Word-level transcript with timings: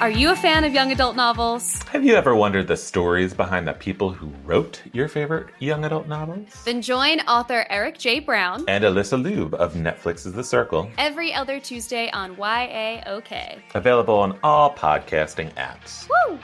Are 0.00 0.10
you 0.10 0.30
a 0.30 0.36
fan 0.36 0.62
of 0.62 0.72
young 0.72 0.92
adult 0.92 1.16
novels? 1.16 1.82
Have 1.90 2.04
you 2.04 2.14
ever 2.14 2.34
wondered 2.34 2.68
the 2.68 2.76
stories 2.76 3.34
behind 3.34 3.66
the 3.66 3.72
people 3.72 4.10
who 4.12 4.32
wrote 4.44 4.80
your 4.92 5.08
favorite 5.08 5.48
young 5.58 5.84
adult 5.84 6.06
novels? 6.06 6.48
Then 6.64 6.80
join 6.80 7.18
author 7.22 7.66
Eric 7.68 7.98
J. 7.98 8.20
Brown 8.20 8.64
And 8.68 8.84
Alyssa 8.84 9.20
Lube 9.20 9.54
of 9.54 9.74
Netflix's 9.74 10.32
The 10.32 10.44
Circle. 10.44 10.88
every 10.98 11.34
other 11.34 11.58
Tuesday 11.58 12.10
on 12.12 12.36
YAOK. 12.36 13.60
Available 13.74 14.14
on 14.14 14.38
all 14.44 14.72
podcasting 14.74 15.52
apps. 15.54 16.08
Woo! 16.28 16.38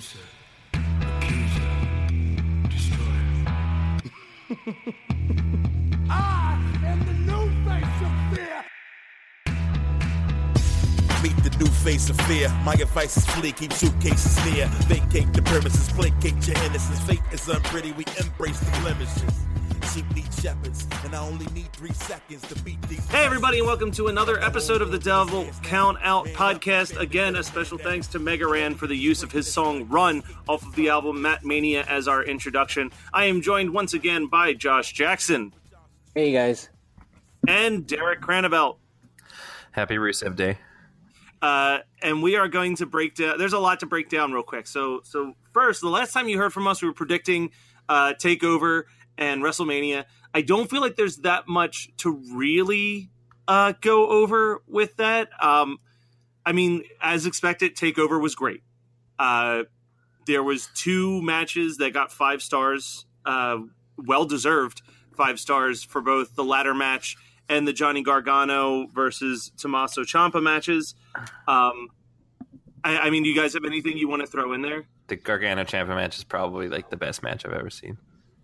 Seducer, 0.00 0.24
accuser, 0.72 1.60
destroyer. 2.70 3.44
I 6.08 6.58
am 6.86 7.04
the 7.04 7.12
new 7.28 7.44
face 7.68 8.00
of 8.00 8.12
fear. 8.32 8.64
Meet 11.22 11.38
the 11.44 11.50
new 11.58 11.70
face 11.70 12.08
of 12.08 12.18
fear. 12.22 12.48
My 12.64 12.72
advice 12.72 13.18
is 13.18 13.26
flee, 13.26 13.52
keep 13.52 13.74
suitcases 13.74 14.42
near. 14.46 14.68
Vacate 14.88 15.34
the 15.34 15.42
premises, 15.42 15.92
placate 15.92 16.48
your 16.48 16.56
innocence. 16.64 17.00
Fate 17.00 17.20
is 17.30 17.46
unpretty, 17.46 17.92
we 17.92 18.06
embrace 18.18 18.58
the 18.58 18.70
blemishes. 18.80 19.49
Sheep 19.94 20.14
need 20.14 20.32
shepherds, 20.34 20.86
and 21.04 21.14
I 21.14 21.18
only 21.26 21.46
need 21.46 21.72
three 21.72 21.92
seconds 21.92 22.46
to 22.48 22.62
beat 22.62 22.80
these. 22.82 23.04
Hey, 23.08 23.24
everybody, 23.24 23.58
and 23.58 23.66
welcome 23.66 23.90
to 23.92 24.06
another 24.06 24.40
episode 24.40 24.82
of 24.82 24.92
the 24.92 24.98
Devil 25.00 25.48
Count 25.64 25.98
Out 26.02 26.26
podcast. 26.28 26.96
Again, 27.00 27.34
a 27.34 27.42
special 27.42 27.76
thanks 27.76 28.06
to 28.08 28.20
Mega 28.20 28.46
Ran 28.46 28.76
for 28.76 28.86
the 28.86 28.94
use 28.94 29.24
of 29.24 29.32
his 29.32 29.50
song 29.52 29.88
Run 29.88 30.22
off 30.48 30.64
of 30.64 30.76
the 30.76 30.90
album 30.90 31.22
Matt 31.22 31.44
Mania 31.44 31.84
as 31.88 32.06
our 32.06 32.22
introduction. 32.22 32.92
I 33.12 33.24
am 33.24 33.40
joined 33.42 33.72
once 33.72 33.92
again 33.92 34.26
by 34.26 34.54
Josh 34.54 34.92
Jackson 34.92 35.52
Hey 36.14 36.30
guys. 36.30 36.68
and 37.48 37.84
Derek 37.84 38.20
Cranabelt. 38.20 38.76
Happy 39.72 39.96
Rusev 39.96 40.36
Day. 40.36 40.58
Uh, 41.42 41.78
and 42.02 42.22
we 42.22 42.36
are 42.36 42.46
going 42.48 42.76
to 42.76 42.86
break 42.86 43.16
down. 43.16 43.38
There's 43.38 43.54
a 43.54 43.58
lot 43.58 43.80
to 43.80 43.86
break 43.86 44.08
down 44.08 44.32
real 44.32 44.42
quick. 44.44 44.66
So, 44.68 45.00
so 45.04 45.34
first, 45.52 45.80
the 45.80 45.88
last 45.88 46.12
time 46.12 46.28
you 46.28 46.38
heard 46.38 46.52
from 46.52 46.68
us, 46.68 46.80
we 46.80 46.86
were 46.86 46.94
predicting 46.94 47.50
uh, 47.88 48.12
Takeover 48.22 48.84
and 49.20 49.42
WrestleMania. 49.42 50.06
I 50.34 50.40
don't 50.40 50.68
feel 50.68 50.80
like 50.80 50.96
there's 50.96 51.18
that 51.18 51.46
much 51.46 51.90
to 51.98 52.20
really 52.32 53.10
uh, 53.46 53.74
go 53.80 54.08
over 54.08 54.62
with 54.66 54.96
that. 54.96 55.28
Um, 55.40 55.78
I 56.44 56.52
mean, 56.52 56.84
as 57.00 57.26
expected, 57.26 57.76
Takeover 57.76 58.20
was 58.20 58.34
great. 58.34 58.62
Uh, 59.18 59.64
there 60.26 60.42
was 60.42 60.68
two 60.74 61.20
matches 61.22 61.76
that 61.76 61.92
got 61.92 62.10
five 62.10 62.42
stars, 62.42 63.04
uh, 63.26 63.58
well 63.96 64.24
deserved 64.24 64.82
five 65.16 65.38
stars 65.38 65.84
for 65.84 66.00
both 66.00 66.34
the 66.34 66.44
ladder 66.44 66.74
match 66.74 67.16
and 67.48 67.68
the 67.68 67.72
Johnny 67.72 68.02
Gargano 68.02 68.86
versus 68.86 69.52
Tommaso 69.58 70.02
Ciampa 70.02 70.42
matches. 70.42 70.94
Um, 71.46 71.88
I, 72.82 72.98
I 72.98 73.10
mean, 73.10 73.24
do 73.24 73.28
you 73.28 73.36
guys 73.36 73.52
have 73.54 73.64
anything 73.64 73.98
you 73.98 74.08
want 74.08 74.22
to 74.22 74.26
throw 74.26 74.52
in 74.54 74.62
there? 74.62 74.86
The 75.08 75.16
Gargano 75.16 75.64
Ciampa 75.64 75.88
match 75.88 76.16
is 76.16 76.24
probably 76.24 76.68
like 76.68 76.88
the 76.88 76.96
best 76.96 77.22
match 77.22 77.44
I've 77.44 77.52
ever 77.52 77.68
seen. 77.68 77.98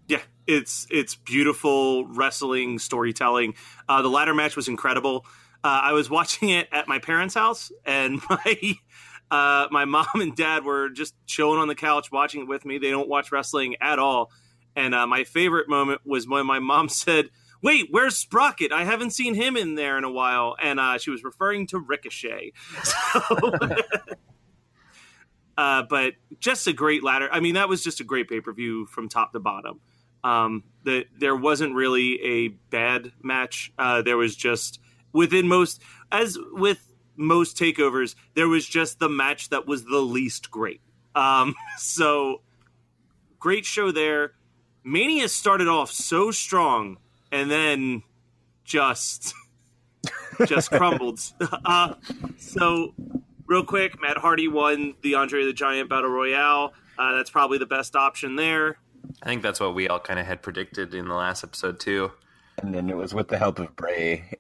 Yeah, 0.08 0.22
it's 0.46 0.86
it's 0.90 1.16
beautiful 1.16 2.06
wrestling 2.06 2.78
storytelling. 2.78 3.54
Uh, 3.88 4.02
the 4.02 4.08
ladder 4.08 4.34
match 4.34 4.54
was 4.56 4.68
incredible. 4.68 5.26
Uh, 5.64 5.80
I 5.82 5.92
was 5.92 6.08
watching 6.10 6.50
it 6.50 6.68
at 6.72 6.88
my 6.88 6.98
parents' 6.98 7.34
house, 7.34 7.72
and 7.84 8.20
my 8.30 8.76
uh, 9.30 9.66
my 9.70 9.84
mom 9.84 10.06
and 10.14 10.36
dad 10.36 10.64
were 10.64 10.88
just 10.88 11.14
chilling 11.26 11.58
on 11.58 11.68
the 11.68 11.74
couch 11.74 12.12
watching 12.12 12.42
it 12.42 12.48
with 12.48 12.64
me. 12.64 12.78
They 12.78 12.90
don't 12.90 13.08
watch 13.08 13.32
wrestling 13.32 13.76
at 13.80 13.98
all. 13.98 14.30
And 14.76 14.94
uh, 14.94 15.06
my 15.06 15.24
favorite 15.24 15.68
moment 15.68 16.02
was 16.04 16.28
when 16.28 16.46
my 16.46 16.60
mom 16.60 16.88
said, 16.90 17.30
"Wait, 17.62 17.88
where's 17.90 18.16
Sprocket? 18.16 18.70
I 18.72 18.84
haven't 18.84 19.10
seen 19.10 19.34
him 19.34 19.56
in 19.56 19.74
there 19.74 19.98
in 19.98 20.04
a 20.04 20.10
while." 20.10 20.56
And 20.62 20.78
uh, 20.78 20.98
she 20.98 21.10
was 21.10 21.24
referring 21.24 21.66
to 21.68 21.78
Ricochet. 21.80 22.52
So, 22.84 23.20
uh, 25.58 25.82
but 25.88 26.14
just 26.38 26.66
a 26.66 26.72
great 26.72 27.02
ladder. 27.02 27.28
I 27.32 27.40
mean, 27.40 27.54
that 27.54 27.68
was 27.68 27.82
just 27.82 28.00
a 28.00 28.04
great 28.04 28.28
pay 28.28 28.40
per 28.40 28.52
view 28.52 28.86
from 28.86 29.08
top 29.08 29.32
to 29.32 29.40
bottom. 29.40 29.80
Um, 30.26 30.64
that 30.84 31.06
there 31.18 31.36
wasn't 31.36 31.74
really 31.74 32.20
a 32.22 32.48
bad 32.48 33.12
match. 33.22 33.72
Uh, 33.78 34.02
there 34.02 34.16
was 34.16 34.34
just 34.34 34.80
within 35.12 35.46
most, 35.46 35.80
as 36.10 36.38
with 36.52 36.88
most 37.16 37.56
takeovers, 37.56 38.14
there 38.34 38.48
was 38.48 38.66
just 38.66 38.98
the 38.98 39.08
match 39.08 39.50
that 39.50 39.66
was 39.66 39.84
the 39.84 40.00
least 40.00 40.50
great. 40.50 40.80
Um, 41.14 41.54
so 41.78 42.42
great 43.38 43.64
show 43.64 43.90
there. 43.92 44.32
Mania 44.84 45.28
started 45.28 45.68
off 45.68 45.90
so 45.90 46.30
strong 46.30 46.98
and 47.32 47.50
then 47.50 48.02
just 48.64 49.34
just 50.46 50.70
crumbled. 50.70 51.20
Uh, 51.64 51.94
so 52.38 52.94
real 53.46 53.64
quick, 53.64 54.00
Matt 54.00 54.18
Hardy 54.18 54.48
won 54.48 54.94
the 55.02 55.14
Andre 55.14 55.44
the 55.44 55.52
Giant 55.52 55.88
Battle 55.88 56.10
Royale. 56.10 56.72
Uh, 56.98 57.14
that's 57.16 57.30
probably 57.30 57.58
the 57.58 57.66
best 57.66 57.96
option 57.96 58.36
there. 58.36 58.78
I 59.22 59.26
think 59.26 59.42
that's 59.42 59.60
what 59.60 59.74
we 59.74 59.88
all 59.88 60.00
kind 60.00 60.18
of 60.18 60.26
had 60.26 60.42
predicted 60.42 60.94
in 60.94 61.08
the 61.08 61.14
last 61.14 61.44
episode 61.44 61.80
too. 61.80 62.12
And 62.58 62.74
then 62.74 62.88
it 62.88 62.96
was 62.96 63.14
with 63.14 63.28
the 63.28 63.38
help 63.38 63.58
of 63.58 63.76
Bray. 63.76 64.38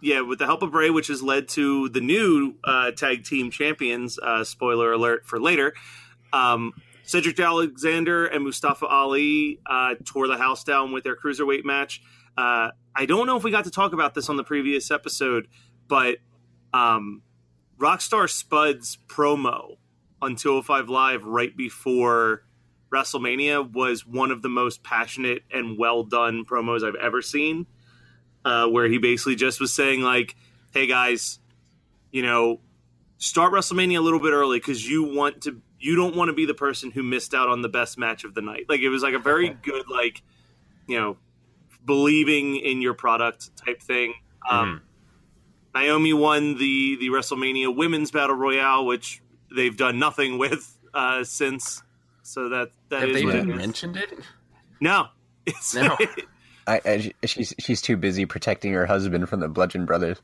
Yeah, 0.00 0.22
with 0.22 0.38
the 0.38 0.46
help 0.46 0.62
of 0.62 0.72
Bray, 0.72 0.90
which 0.90 1.08
has 1.08 1.22
led 1.22 1.48
to 1.50 1.88
the 1.90 2.00
new 2.00 2.54
uh, 2.64 2.92
tag 2.92 3.24
team 3.24 3.50
champions. 3.50 4.18
Uh, 4.18 4.44
spoiler 4.44 4.92
alert 4.92 5.26
for 5.26 5.38
later. 5.38 5.74
Um, 6.32 6.72
Cedric 7.02 7.38
Alexander 7.38 8.26
and 8.26 8.44
Mustafa 8.44 8.86
Ali 8.86 9.58
uh, 9.66 9.96
tore 10.04 10.28
the 10.28 10.38
house 10.38 10.64
down 10.64 10.92
with 10.92 11.04
their 11.04 11.16
cruiserweight 11.16 11.64
match. 11.64 12.00
Uh, 12.36 12.70
I 12.94 13.06
don't 13.06 13.26
know 13.26 13.36
if 13.36 13.44
we 13.44 13.50
got 13.50 13.64
to 13.64 13.70
talk 13.70 13.92
about 13.92 14.14
this 14.14 14.28
on 14.28 14.36
the 14.36 14.44
previous 14.44 14.90
episode, 14.90 15.48
but 15.88 16.18
um, 16.72 17.22
Rockstar 17.78 18.30
Spud's 18.30 18.96
promo 19.08 19.76
on 20.22 20.36
205 20.36 20.88
Live 20.88 21.24
right 21.24 21.54
before 21.56 22.44
WrestleMania 22.92 23.72
was 23.72 24.06
one 24.06 24.30
of 24.30 24.42
the 24.42 24.48
most 24.48 24.82
passionate 24.82 25.42
and 25.52 25.78
well 25.78 26.02
done 26.02 26.44
promos 26.44 26.86
I've 26.86 26.96
ever 26.96 27.22
seen. 27.22 27.66
Uh, 28.44 28.66
where 28.66 28.88
he 28.88 28.96
basically 28.96 29.36
just 29.36 29.60
was 29.60 29.70
saying 29.72 30.00
like, 30.00 30.34
"Hey 30.72 30.86
guys, 30.86 31.38
you 32.10 32.22
know, 32.22 32.60
start 33.18 33.52
WrestleMania 33.52 33.98
a 33.98 34.00
little 34.00 34.18
bit 34.18 34.32
early 34.32 34.58
because 34.58 34.88
you 34.88 35.14
want 35.14 35.42
to, 35.42 35.60
you 35.78 35.94
don't 35.94 36.16
want 36.16 36.28
to 36.30 36.32
be 36.32 36.46
the 36.46 36.54
person 36.54 36.90
who 36.90 37.02
missed 37.02 37.34
out 37.34 37.50
on 37.50 37.60
the 37.60 37.68
best 37.68 37.98
match 37.98 38.24
of 38.24 38.34
the 38.34 38.40
night." 38.40 38.64
Like 38.68 38.80
it 38.80 38.88
was 38.88 39.02
like 39.02 39.12
a 39.12 39.18
very 39.18 39.50
good 39.50 39.84
like, 39.90 40.22
you 40.86 40.98
know, 40.98 41.18
believing 41.84 42.56
in 42.56 42.80
your 42.80 42.94
product 42.94 43.54
type 43.56 43.82
thing. 43.82 44.14
Um, 44.48 44.80
Naomi 45.74 46.12
won 46.12 46.56
the 46.56 46.96
the 46.96 47.08
WrestleMania 47.08 47.76
Women's 47.76 48.10
Battle 48.10 48.36
Royale, 48.36 48.86
which 48.86 49.22
they've 49.54 49.76
done 49.76 49.98
nothing 49.98 50.38
with 50.38 50.78
uh, 50.94 51.24
since. 51.24 51.82
So 52.30 52.48
that 52.50 52.70
that 52.90 53.00
Have 53.00 53.08
is 53.10 53.16
they 53.16 53.24
what 53.24 53.34
it 53.34 53.38
even 53.38 53.50
is. 53.50 53.56
mentioned 53.56 53.96
it? 53.96 54.12
No, 54.80 55.08
it's 55.46 55.74
No. 55.74 55.96
I, 56.66 56.80
I, 56.84 57.12
she's 57.26 57.52
she's 57.58 57.82
too 57.82 57.96
busy 57.96 58.24
protecting 58.26 58.72
her 58.72 58.86
husband 58.86 59.28
from 59.28 59.40
the 59.40 59.48
Bludgeon 59.48 59.84
Brothers. 59.86 60.18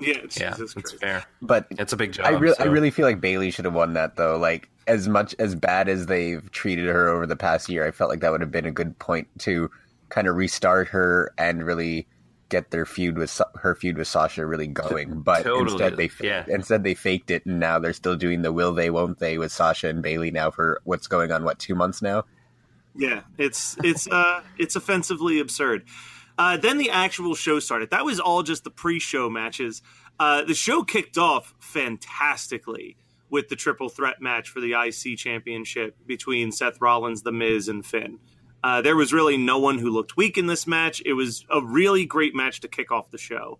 yeah, 0.00 0.14
Yeah, 0.14 0.20
Jesus 0.22 0.58
that's 0.58 0.72
Christ. 0.74 1.00
fair. 1.00 1.24
But 1.42 1.66
It's 1.72 1.92
a 1.92 1.96
big 1.98 2.12
job. 2.12 2.26
I 2.26 2.30
really 2.30 2.56
I 2.58 2.64
really 2.64 2.90
feel 2.90 3.04
like 3.06 3.20
Bayley 3.20 3.50
should 3.50 3.66
have 3.66 3.74
won 3.74 3.92
that 3.94 4.16
though. 4.16 4.38
Like 4.38 4.70
as 4.86 5.06
much 5.08 5.34
as 5.38 5.54
bad 5.54 5.88
as 5.90 6.06
they've 6.06 6.50
treated 6.52 6.86
her 6.86 7.08
over 7.08 7.26
the 7.26 7.36
past 7.36 7.68
year, 7.68 7.86
I 7.86 7.90
felt 7.90 8.08
like 8.08 8.20
that 8.20 8.32
would 8.32 8.40
have 8.40 8.50
been 8.50 8.64
a 8.64 8.70
good 8.70 8.98
point 8.98 9.28
to 9.40 9.70
kind 10.08 10.26
of 10.26 10.36
restart 10.36 10.88
her 10.88 11.34
and 11.36 11.62
really 11.66 12.06
get 12.50 12.70
their 12.70 12.84
feud 12.84 13.16
with 13.16 13.40
her 13.56 13.74
feud 13.74 13.96
with 13.96 14.08
Sasha 14.08 14.44
really 14.44 14.66
going. 14.66 15.22
But 15.22 15.44
Totally, 15.44 15.72
instead 15.72 15.96
they 15.96 16.08
fa- 16.08 16.26
yeah. 16.26 16.44
instead 16.48 16.84
they 16.84 16.94
faked 16.94 17.30
it, 17.30 17.46
and 17.46 17.58
now 17.58 17.78
they're 17.78 17.94
still 17.94 18.16
doing 18.16 18.42
the 18.42 18.52
will 18.52 18.74
they 18.74 18.90
won't 18.90 19.18
they 19.18 19.38
with 19.38 19.52
Sasha 19.52 19.88
and 19.88 20.02
Bayley 20.02 20.30
now 20.30 20.50
for 20.50 20.82
what's 20.84 21.06
going 21.06 21.32
on 21.32 21.44
what 21.44 21.58
two 21.58 21.74
months 21.74 22.02
now. 22.02 22.24
Yeah, 22.94 23.22
it's 23.38 23.76
it's 23.82 24.06
uh 24.06 24.42
it's 24.58 24.76
offensively 24.76 25.40
absurd. 25.40 25.84
Uh, 26.36 26.56
then 26.56 26.78
the 26.78 26.90
actual 26.90 27.34
show 27.34 27.60
started. 27.60 27.90
That 27.90 28.04
was 28.04 28.18
all 28.18 28.42
just 28.42 28.64
the 28.64 28.70
pre-show 28.70 29.28
matches. 29.28 29.82
Uh, 30.18 30.42
the 30.42 30.54
show 30.54 30.82
kicked 30.82 31.18
off 31.18 31.54
fantastically 31.58 32.96
with 33.28 33.48
the 33.48 33.56
triple 33.56 33.90
threat 33.90 34.22
match 34.22 34.48
for 34.48 34.60
the 34.60 34.72
IC 34.72 35.18
championship 35.18 35.96
between 36.06 36.50
Seth 36.50 36.80
Rollins, 36.80 37.22
The 37.22 37.32
Miz, 37.32 37.68
and 37.68 37.84
Finn. 37.84 38.18
Uh, 38.62 38.82
there 38.82 38.96
was 38.96 39.12
really 39.12 39.36
no 39.36 39.58
one 39.58 39.78
who 39.78 39.90
looked 39.90 40.16
weak 40.16 40.36
in 40.36 40.46
this 40.46 40.66
match. 40.66 41.02
It 41.06 41.14
was 41.14 41.44
a 41.50 41.62
really 41.62 42.04
great 42.04 42.34
match 42.34 42.60
to 42.60 42.68
kick 42.68 42.92
off 42.92 43.10
the 43.10 43.18
show. 43.18 43.58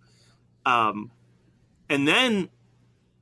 Um, 0.66 1.10
and 1.88 2.06
then 2.06 2.50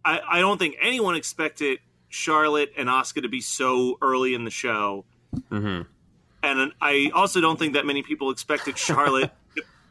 I, 0.05 0.21
I 0.29 0.41
don't 0.41 0.59
think 0.59 0.77
anyone 0.81 1.15
expected 1.15 1.79
Charlotte 2.09 2.73
and 2.77 2.89
Asuka 2.89 3.23
to 3.23 3.29
be 3.29 3.41
so 3.41 3.97
early 4.03 4.35
in 4.35 4.45
the 4.45 4.51
show. 4.51 5.05
Mm-hmm. 5.51 5.83
And 6.43 6.73
I 6.81 7.11
also 7.15 7.41
don't 7.41 7.59
think 7.59 7.75
that 7.75 7.87
many 7.87 8.03
people 8.03 8.31
expected 8.31 8.77
Charlotte 8.79 9.31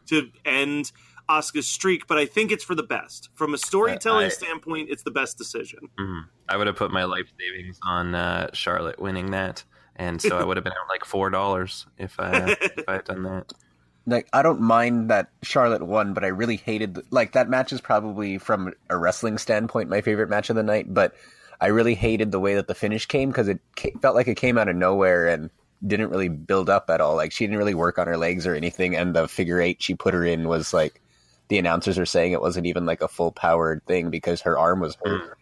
to 0.07 0.29
end 0.45 0.91
Asuka's 1.29 1.67
streak, 1.67 2.07
but 2.07 2.17
I 2.17 2.25
think 2.25 2.51
it's 2.51 2.63
for 2.63 2.75
the 2.75 2.83
best. 2.83 3.29
From 3.35 3.53
a 3.53 3.57
storytelling 3.57 4.25
I- 4.27 4.29
standpoint, 4.29 4.89
it's 4.89 5.03
the 5.03 5.11
best 5.11 5.37
decision. 5.37 5.89
Mhm. 5.99 6.25
I 6.49 6.55
would 6.57 6.67
have 6.67 6.77
put 6.77 6.91
my 6.91 7.03
life 7.03 7.27
savings 7.39 7.77
on 7.83 8.15
uh, 8.15 8.49
Charlotte 8.53 8.99
winning 8.99 9.31
that, 9.31 9.63
and 9.97 10.21
so 10.21 10.37
I 10.37 10.43
would 10.45 10.57
have 10.57 10.63
been 10.63 10.73
out 10.73 10.89
like 10.89 11.05
four 11.05 11.29
dollars 11.29 11.85
if 11.97 12.19
I 12.19 12.55
if 12.61 12.87
I 12.87 12.93
had 12.93 13.05
done 13.05 13.23
that. 13.23 13.53
like 14.07 14.29
I 14.31 14.41
don't 14.41 14.61
mind 14.61 15.09
that 15.09 15.29
Charlotte 15.43 15.83
won, 15.83 16.13
but 16.13 16.23
I 16.23 16.27
really 16.27 16.55
hated 16.55 16.95
the, 16.95 17.03
like 17.11 17.33
that 17.33 17.49
match 17.49 17.73
is 17.73 17.81
probably 17.81 18.37
from 18.37 18.73
a 18.89 18.97
wrestling 18.97 19.37
standpoint 19.37 19.89
my 19.89 20.01
favorite 20.01 20.29
match 20.29 20.49
of 20.49 20.55
the 20.55 20.63
night. 20.63 20.93
But 20.93 21.13
I 21.59 21.67
really 21.67 21.95
hated 21.95 22.31
the 22.31 22.39
way 22.39 22.55
that 22.55 22.67
the 22.67 22.75
finish 22.75 23.05
came 23.05 23.29
because 23.29 23.47
it 23.47 23.59
ca- 23.75 23.93
felt 24.01 24.15
like 24.15 24.27
it 24.27 24.35
came 24.35 24.57
out 24.57 24.69
of 24.69 24.75
nowhere 24.75 25.27
and 25.27 25.49
didn't 25.85 26.09
really 26.09 26.29
build 26.29 26.69
up 26.69 26.89
at 26.89 27.01
all. 27.01 27.15
Like 27.15 27.31
she 27.31 27.45
didn't 27.45 27.57
really 27.57 27.75
work 27.75 27.99
on 27.99 28.07
her 28.07 28.17
legs 28.17 28.47
or 28.47 28.55
anything, 28.55 28.95
and 28.95 29.15
the 29.15 29.27
figure 29.27 29.59
eight 29.59 29.81
she 29.81 29.93
put 29.93 30.13
her 30.13 30.23
in 30.23 30.47
was 30.47 30.73
like 30.73 31.01
the 31.49 31.57
announcers 31.57 31.97
are 31.97 32.05
saying 32.05 32.31
it 32.31 32.41
wasn't 32.41 32.65
even 32.65 32.85
like 32.85 33.01
a 33.01 33.07
full 33.07 33.31
powered 33.31 33.85
thing 33.85 34.09
because 34.09 34.41
her 34.41 34.57
arm 34.57 34.79
was 34.79 34.97
hurt. 35.03 35.21
Mm. 35.21 35.33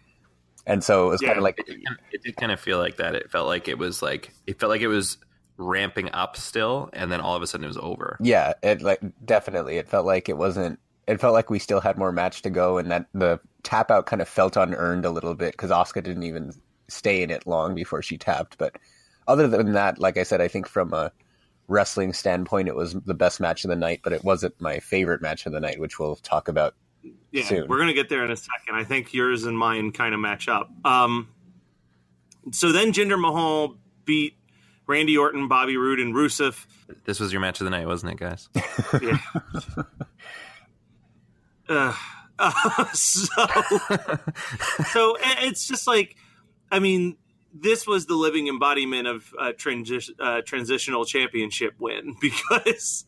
And 0.68 0.84
so 0.84 1.08
it 1.08 1.12
was 1.12 1.22
kind 1.22 1.38
of 1.38 1.44
like 1.44 1.60
It 1.60 1.68
did, 1.68 1.86
kind 1.86 1.98
of, 2.00 2.06
it 2.12 2.24
did 2.24 2.38
kind 2.38 2.52
of 2.52 2.60
feel 2.60 2.80
like 2.80 2.98
that. 2.98 3.16
It 3.16 3.30
felt 3.30 3.48
like 3.48 3.68
it 3.68 3.78
was 3.78 4.02
like 4.02 4.34
it 4.48 4.60
felt 4.60 4.70
like 4.70 4.82
it 4.82 4.88
was 4.88 5.18
ramping 5.58 6.12
up 6.12 6.36
still, 6.36 6.90
and 6.94 7.12
then 7.12 7.22
all 7.22 7.36
of 7.36 7.42
a 7.42 7.48
sudden 7.48 7.64
it 7.64 7.68
was 7.68 7.78
over. 7.78 8.18
Yeah, 8.20 8.54
it 8.64 8.82
like 8.82 9.02
definitely. 9.24 9.78
It 9.78 9.88
felt 9.88 10.06
like 10.06 10.30
it 10.30 10.38
wasn't. 10.38 10.80
It 11.08 11.22
felt 11.22 11.34
like 11.34 11.52
we 11.52 11.60
still 11.60 11.82
had 11.82 11.98
more 11.98 12.12
match 12.12 12.42
to 12.44 12.50
go, 12.50 12.78
and 12.78 12.90
that 12.92 13.06
the 13.14 13.40
tap 13.64 13.92
out 13.92 14.08
kind 14.08 14.22
of 14.22 14.28
felt 14.28 14.58
unearned 14.58 15.06
a 15.06 15.12
little 15.12 15.36
bit 15.36 15.52
because 15.52 15.70
Asuka 15.70 16.04
didn't 16.04 16.24
even 16.24 16.52
stay 16.88 17.22
in 17.22 17.30
it 17.30 17.46
long 17.48 17.76
before 17.76 18.02
she 18.02 18.18
tapped. 18.18 18.58
But 18.58 18.76
other 19.28 19.48
than 19.48 19.74
that, 19.74 20.00
like 20.00 20.18
I 20.18 20.24
said, 20.24 20.42
I 20.42 20.48
think 20.48 20.68
from 20.68 20.94
a 20.94 21.12
wrestling 21.68 22.14
standpoint, 22.14 22.68
it 22.68 22.76
was 22.76 22.94
the 22.94 23.14
best 23.14 23.40
match 23.40 23.64
of 23.64 23.70
the 23.70 23.76
night. 23.76 24.02
But 24.04 24.14
it 24.14 24.24
wasn't 24.24 24.60
my 24.60 24.80
favorite 24.80 25.22
match 25.22 25.46
of 25.46 25.52
the 25.52 25.60
night, 25.60 25.80
which 25.80 26.00
we'll 26.00 26.16
talk 26.18 26.48
about. 26.48 26.74
Yeah, 27.32 27.44
soon. 27.44 27.68
we're 27.68 27.80
gonna 27.80 27.94
get 27.94 28.10
there 28.10 28.24
in 28.24 28.32
a 28.32 28.38
second. 28.38 28.76
I 28.76 28.84
think 28.84 29.14
yours 29.14 29.44
and 29.44 29.58
mine 29.58 29.92
kind 29.92 30.14
of 30.14 30.20
match 30.20 30.48
up. 30.48 30.70
Um, 30.86 31.30
so 32.52 32.72
then 32.72 32.94
Jinder 32.94 33.20
Mahal 33.20 33.76
beat 34.06 34.38
Randy 34.88 35.18
Orton, 35.18 35.48
Bobby 35.48 35.78
Roode, 35.78 36.00
and 36.00 36.14
Rusev. 36.14 36.66
This 37.06 37.20
was 37.20 37.32
your 37.32 37.42
match 37.42 37.60
of 37.60 37.66
the 37.66 37.72
night, 37.72 37.88
wasn't 37.88 38.14
it, 38.14 38.20
guys? 38.20 38.50
Yeah. 39.02 39.18
uh, 41.68 41.94
uh, 42.40 42.86
so, 42.94 43.46
so 44.92 45.18
it's 45.22 45.68
just 45.68 45.88
like, 45.88 46.16
I 46.72 46.80
mean, 46.80 47.18
this 47.54 47.88
was 47.88 48.06
the 48.06 48.14
living 48.16 48.48
embodiment 48.48 49.08
of 49.08 49.34
a 49.40 49.54
transi- 49.54 50.14
uh, 50.20 50.42
transitional 50.46 51.06
championship 51.06 51.74
win 51.80 52.16
because, 52.22 53.06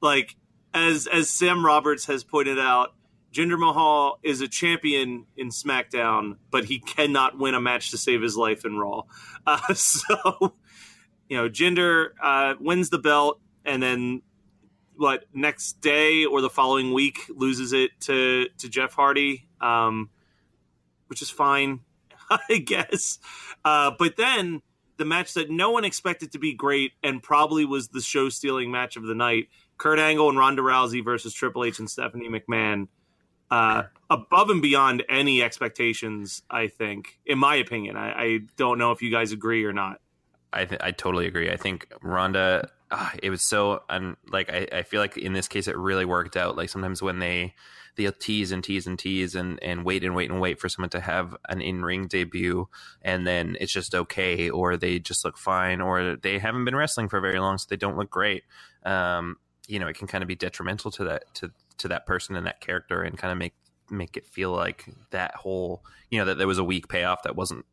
like, 0.00 0.36
as 0.72 1.06
as 1.06 1.30
Sam 1.30 1.64
Roberts 1.64 2.06
has 2.06 2.24
pointed 2.24 2.58
out, 2.58 2.94
Jinder 3.34 3.58
Mahal 3.58 4.20
is 4.22 4.40
a 4.40 4.46
champion 4.46 5.26
in 5.36 5.48
SmackDown, 5.48 6.36
but 6.52 6.64
he 6.64 6.78
cannot 6.78 7.36
win 7.36 7.54
a 7.54 7.60
match 7.60 7.90
to 7.90 7.98
save 7.98 8.22
his 8.22 8.36
life 8.36 8.64
in 8.64 8.78
Raw. 8.78 9.02
Uh, 9.46 9.74
so, 9.74 10.54
you 11.28 11.36
know, 11.36 11.50
Jinder 11.50 12.12
uh, 12.22 12.54
wins 12.58 12.88
the 12.88 12.98
belt, 12.98 13.40
and 13.62 13.82
then 13.82 14.22
what 14.96 15.24
next 15.34 15.82
day 15.82 16.24
or 16.24 16.40
the 16.40 16.48
following 16.48 16.94
week 16.94 17.18
loses 17.28 17.74
it 17.74 17.90
to 18.00 18.46
to 18.56 18.70
Jeff 18.70 18.94
Hardy, 18.94 19.46
um, 19.60 20.08
which 21.08 21.20
is 21.20 21.28
fine, 21.28 21.80
I 22.48 22.56
guess. 22.56 23.18
Uh, 23.66 23.90
but 23.98 24.16
then 24.16 24.62
the 24.96 25.04
match 25.04 25.34
that 25.34 25.50
no 25.50 25.72
one 25.72 25.84
expected 25.84 26.32
to 26.32 26.38
be 26.38 26.54
great 26.54 26.92
and 27.02 27.22
probably 27.22 27.66
was 27.66 27.88
the 27.88 28.00
show 28.00 28.30
stealing 28.30 28.70
match 28.70 28.96
of 28.96 29.02
the 29.02 29.14
night: 29.14 29.48
Kurt 29.76 29.98
Angle 29.98 30.30
and 30.30 30.38
Ronda 30.38 30.62
Rousey 30.62 31.04
versus 31.04 31.34
Triple 31.34 31.64
H 31.64 31.80
and 31.80 31.90
Stephanie 31.90 32.30
McMahon. 32.30 32.88
Uh, 33.50 33.84
above 34.10 34.50
and 34.50 34.62
beyond 34.62 35.04
any 35.08 35.42
expectations, 35.42 36.42
I 36.50 36.68
think, 36.68 37.18
in 37.26 37.38
my 37.38 37.56
opinion. 37.56 37.96
I, 37.96 38.10
I 38.10 38.38
don't 38.56 38.78
know 38.78 38.90
if 38.92 39.02
you 39.02 39.10
guys 39.10 39.32
agree 39.32 39.64
or 39.64 39.72
not. 39.72 40.00
I 40.52 40.64
th- 40.64 40.80
I 40.82 40.92
totally 40.92 41.26
agree. 41.26 41.50
I 41.50 41.56
think 41.56 41.92
Ronda, 42.00 42.70
ah, 42.90 43.12
it 43.22 43.30
was 43.30 43.42
so 43.42 43.82
un- 43.88 44.16
like 44.30 44.52
I, 44.52 44.68
I 44.72 44.82
feel 44.82 45.00
like 45.00 45.16
in 45.16 45.32
this 45.32 45.48
case 45.48 45.66
it 45.68 45.76
really 45.76 46.04
worked 46.04 46.36
out. 46.36 46.56
Like 46.56 46.70
sometimes 46.70 47.02
when 47.02 47.18
they 47.18 47.54
they 47.96 48.10
tease 48.12 48.52
and 48.52 48.62
tease 48.62 48.86
and 48.86 48.98
tease 48.98 49.34
and 49.34 49.60
and 49.62 49.84
wait 49.84 50.04
and 50.04 50.14
wait 50.14 50.30
and 50.30 50.40
wait 50.40 50.60
for 50.60 50.68
someone 50.68 50.90
to 50.90 51.00
have 51.00 51.36
an 51.48 51.60
in 51.60 51.84
ring 51.84 52.06
debut, 52.06 52.68
and 53.02 53.26
then 53.26 53.56
it's 53.60 53.72
just 53.72 53.94
okay, 53.94 54.48
or 54.48 54.76
they 54.76 54.98
just 54.98 55.24
look 55.24 55.36
fine, 55.36 55.80
or 55.80 56.16
they 56.16 56.38
haven't 56.38 56.64
been 56.64 56.76
wrestling 56.76 57.08
for 57.08 57.20
very 57.20 57.38
long, 57.40 57.58
so 57.58 57.66
they 57.68 57.76
don't 57.76 57.96
look 57.96 58.10
great. 58.10 58.44
Um, 58.84 59.36
you 59.66 59.78
know, 59.78 59.88
it 59.88 59.96
can 59.96 60.06
kind 60.06 60.22
of 60.22 60.28
be 60.28 60.34
detrimental 60.36 60.90
to 60.92 61.04
that 61.04 61.34
to 61.34 61.50
to 61.78 61.88
that 61.88 62.06
person 62.06 62.36
and 62.36 62.46
that 62.46 62.60
character, 62.60 63.02
and 63.02 63.18
kind 63.18 63.32
of 63.32 63.38
make 63.38 63.54
make 63.90 64.16
it 64.16 64.26
feel 64.26 64.50
like 64.50 64.86
that 65.10 65.34
whole 65.34 65.84
you 66.10 66.18
know 66.18 66.24
that 66.24 66.38
there 66.38 66.46
was 66.46 66.58
a 66.58 66.64
weak 66.64 66.88
payoff 66.88 67.22
that 67.22 67.36
wasn't 67.36 67.64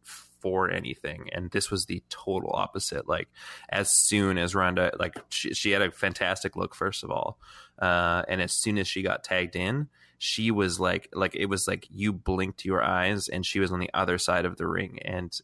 for 0.42 0.70
anything. 0.72 1.30
And 1.32 1.52
this 1.52 1.70
was 1.70 1.86
the 1.86 2.04
total 2.10 2.52
opposite. 2.54 3.08
Like 3.08 3.30
as 3.70 3.92
soon 3.92 4.38
as 4.38 4.56
ronda 4.56 4.92
like 5.00 5.16
she, 5.30 5.54
she 5.54 5.72
had 5.72 5.82
a 5.82 5.92
fantastic 5.92 6.56
look 6.56 6.76
first 6.76 7.04
of 7.04 7.12
all. 7.12 7.40
Uh 7.80 8.24
and 8.28 8.42
as 8.42 8.52
soon 8.52 8.78
as 8.78 8.88
she 8.88 9.04
got 9.04 9.24
tagged 9.24 9.56
in 9.56 9.88
she 10.18 10.52
was 10.52 10.80
like 10.80 11.10
like 11.14 11.36
it 11.36 11.46
was 11.46 11.68
like 11.68 11.88
you 11.90 12.12
blinked 12.12 12.66
your 12.66 12.84
eyes 12.84 13.28
and 13.28 13.46
she 13.46 13.60
was 13.60 13.72
on 13.72 13.80
the 13.80 13.90
other 13.94 14.18
side 14.18 14.46
of 14.46 14.58
the 14.58 14.68
ring. 14.68 15.00
And 15.06 15.40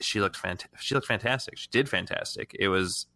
she 0.00 0.20
looked 0.20 0.40
fant- 0.40 0.66
she 0.78 0.94
looked 0.94 1.06
fantastic. 1.06 1.56
She 1.56 1.68
did 1.70 1.88
fantastic. 1.88 2.54
It 2.58 2.68
was 2.68 3.06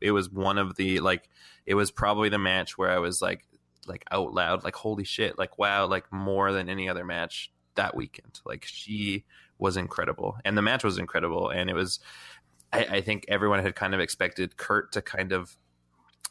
it 0.00 0.10
was 0.10 0.30
one 0.30 0.58
of 0.58 0.74
the 0.76 1.00
like 1.00 1.28
it 1.66 1.74
was 1.74 1.90
probably 1.90 2.28
the 2.28 2.38
match 2.38 2.76
where 2.76 2.90
I 2.90 2.98
was 2.98 3.22
like 3.22 3.44
like 3.86 4.04
out 4.10 4.32
loud 4.32 4.62
like 4.62 4.76
holy 4.76 5.04
shit 5.04 5.38
like 5.38 5.58
wow 5.58 5.86
like 5.86 6.12
more 6.12 6.52
than 6.52 6.68
any 6.68 6.88
other 6.88 7.04
match 7.04 7.50
that 7.76 7.96
weekend. 7.96 8.40
Like 8.44 8.64
she 8.64 9.24
was 9.58 9.76
incredible 9.76 10.36
and 10.44 10.56
the 10.56 10.62
match 10.62 10.84
was 10.84 10.98
incredible 10.98 11.50
and 11.50 11.70
it 11.70 11.74
was 11.74 12.00
I, 12.72 12.84
I 12.84 13.00
think 13.00 13.24
everyone 13.28 13.60
had 13.60 13.74
kind 13.74 13.94
of 13.94 14.00
expected 14.00 14.56
Kurt 14.56 14.92
to 14.92 15.02
kind 15.02 15.32
of 15.32 15.56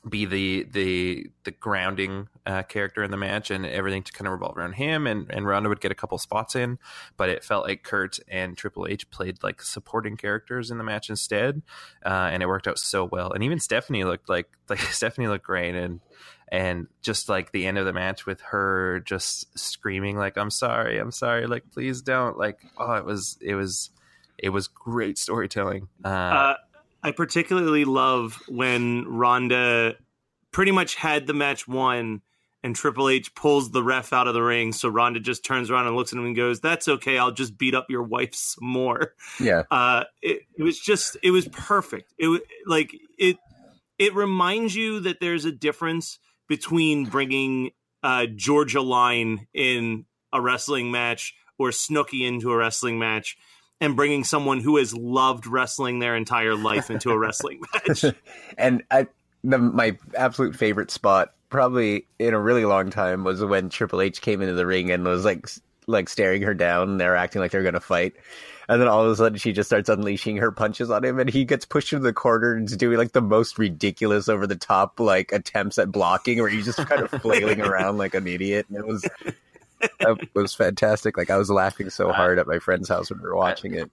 be 0.07 0.23
the 0.25 0.65
the 0.71 1.29
the 1.43 1.51
grounding 1.51 2.29
uh, 2.45 2.63
character 2.63 3.03
in 3.03 3.11
the 3.11 3.17
match 3.17 3.51
and 3.51 3.65
everything 3.65 4.01
to 4.01 4.13
kind 4.13 4.27
of 4.27 4.31
revolve 4.31 4.57
around 4.57 4.73
him 4.73 5.05
and 5.05 5.29
and 5.29 5.45
Ronda 5.45 5.67
would 5.67 5.81
get 5.81 5.91
a 5.91 5.95
couple 5.95 6.17
spots 6.17 6.55
in 6.55 6.79
but 7.17 7.27
it 7.29 7.43
felt 7.43 7.65
like 7.65 7.83
Kurt 7.83 8.17
and 8.29 8.55
Triple 8.55 8.87
H 8.89 9.09
played 9.09 9.43
like 9.43 9.61
supporting 9.61 10.15
characters 10.15 10.71
in 10.71 10.77
the 10.77 10.85
match 10.85 11.09
instead 11.09 11.63
uh, 12.05 12.29
and 12.31 12.41
it 12.41 12.47
worked 12.47 12.67
out 12.67 12.79
so 12.79 13.03
well 13.03 13.33
and 13.33 13.43
even 13.43 13.59
Stephanie 13.59 14.05
looked 14.05 14.29
like 14.29 14.47
like 14.69 14.79
Stephanie 14.79 15.27
looked 15.27 15.45
great 15.45 15.75
and 15.75 15.99
and 16.51 16.87
just 17.01 17.29
like 17.29 17.51
the 17.51 17.65
end 17.67 17.77
of 17.77 17.85
the 17.85 17.93
match 17.93 18.25
with 18.25 18.41
her 18.41 19.01
just 19.05 19.57
screaming 19.57 20.17
like 20.17 20.37
i'm 20.37 20.49
sorry 20.49 20.97
i'm 20.97 21.11
sorry 21.11 21.45
like 21.47 21.63
please 21.71 22.01
don't 22.01 22.37
like 22.37 22.59
oh 22.77 22.93
it 22.93 23.05
was 23.05 23.37
it 23.41 23.55
was 23.55 23.91
it 24.37 24.49
was 24.49 24.67
great 24.67 25.17
storytelling 25.17 25.87
uh, 26.03 26.07
Uh, 26.07 26.55
I 27.01 27.11
particularly 27.11 27.85
love 27.85 28.41
when 28.49 29.05
Ronda 29.07 29.95
pretty 30.51 30.71
much 30.71 30.95
had 30.95 31.27
the 31.27 31.33
match 31.33 31.65
won 31.67 32.21
and 32.61 32.75
Triple 32.75 33.07
H 33.07 33.33
pulls 33.35 33.71
the 33.71 33.81
ref 33.81 34.11
out 34.11 34.27
of 34.27 34.33
the 34.33 34.41
ring. 34.41 34.73
So 34.73 34.89
Ronda 34.89 35.21
just 35.21 35.45
turns 35.45 35.71
around 35.71 35.87
and 35.87 35.95
looks 35.95 36.11
at 36.11 36.19
him 36.19 36.25
and 36.25 36.35
goes, 36.35 36.59
That's 36.59 36.89
okay. 36.89 37.17
I'll 37.17 37.31
just 37.31 37.57
beat 37.57 37.73
up 37.73 37.85
your 37.89 38.03
wife 38.03 38.33
some 38.35 38.65
more. 38.67 39.13
Yeah, 39.39 39.63
Uh, 39.71 40.03
it, 40.21 40.41
it 40.57 40.63
was 40.63 40.77
just, 40.77 41.15
it 41.23 41.31
was 41.31 41.47
perfect. 41.47 42.13
It 42.17 42.27
was 42.27 42.41
like, 42.65 42.93
it, 43.17 43.37
it 43.97 44.13
reminds 44.13 44.75
you 44.75 44.99
that 45.01 45.21
there's 45.21 45.45
a 45.45 45.53
difference 45.53 46.19
between 46.49 47.05
bringing 47.05 47.71
uh, 48.03 48.25
Georgia 48.35 48.81
Line 48.81 49.47
in 49.53 50.05
a 50.33 50.41
wrestling 50.41 50.91
match 50.91 51.33
or 51.57 51.69
Snooki 51.69 52.27
into 52.27 52.51
a 52.51 52.57
wrestling 52.57 52.99
match 52.99 53.37
and 53.79 53.95
bringing 53.95 54.25
someone 54.25 54.59
who 54.59 54.75
has 54.77 54.93
loved 54.93 55.47
wrestling 55.47 55.99
their 55.99 56.15
entire 56.15 56.55
life 56.55 56.89
into 56.89 57.11
a 57.11 57.17
wrestling 57.17 57.61
match. 57.73 58.03
and 58.57 58.83
I 58.91 59.07
the 59.43 59.57
my 59.57 59.97
absolute 60.17 60.55
favorite 60.55 60.91
spot 60.91 61.33
probably 61.49 62.05
in 62.19 62.33
a 62.33 62.39
really 62.39 62.65
long 62.65 62.89
time 62.89 63.23
was 63.23 63.43
when 63.43 63.69
Triple 63.69 64.01
H 64.01 64.21
came 64.21 64.41
into 64.41 64.53
the 64.53 64.65
ring 64.65 64.91
and 64.91 65.05
was 65.05 65.23
like 65.23 65.49
like 65.89 66.09
staring 66.09 66.41
her 66.43 66.53
down. 66.53 66.97
They're 66.97 67.15
acting 67.15 67.41
like 67.41 67.51
they're 67.51 67.63
gonna 67.63 67.79
fight, 67.79 68.15
and 68.67 68.81
then 68.81 68.87
all 68.87 69.03
of 69.03 69.11
a 69.11 69.15
sudden 69.15 69.37
she 69.37 69.51
just 69.51 69.69
starts 69.69 69.89
unleashing 69.89 70.37
her 70.37 70.51
punches 70.51 70.89
on 70.89 71.03
him, 71.03 71.19
and 71.19 71.29
he 71.29 71.45
gets 71.45 71.65
pushed 71.65 71.91
into 71.91 72.03
the 72.03 72.13
corner 72.13 72.53
and 72.53 72.67
is 72.67 72.77
doing 72.77 72.97
like 72.97 73.11
the 73.13 73.21
most 73.21 73.57
ridiculous, 73.57 74.29
over 74.29 74.47
the 74.47 74.55
top 74.55 74.99
like 74.99 75.31
attempts 75.31 75.77
at 75.77 75.91
blocking, 75.91 76.39
where 76.39 76.49
he's 76.49 76.65
just 76.65 76.77
kind 76.77 77.01
of 77.01 77.09
flailing 77.21 77.61
around 77.61 77.97
like 77.97 78.13
an 78.13 78.27
idiot. 78.27 78.65
And 78.69 78.77
it 78.77 78.87
was 78.87 79.07
it 79.81 80.29
was 80.35 80.53
fantastic. 80.53 81.17
Like 81.17 81.29
I 81.29 81.37
was 81.37 81.49
laughing 81.49 81.89
so 81.89 82.11
hard 82.11 82.39
at 82.39 82.47
my 82.47 82.59
friend's 82.59 82.89
house 82.89 83.09
when 83.09 83.21
we 83.21 83.27
were 83.27 83.35
watching 83.35 83.73
it. 83.73 83.91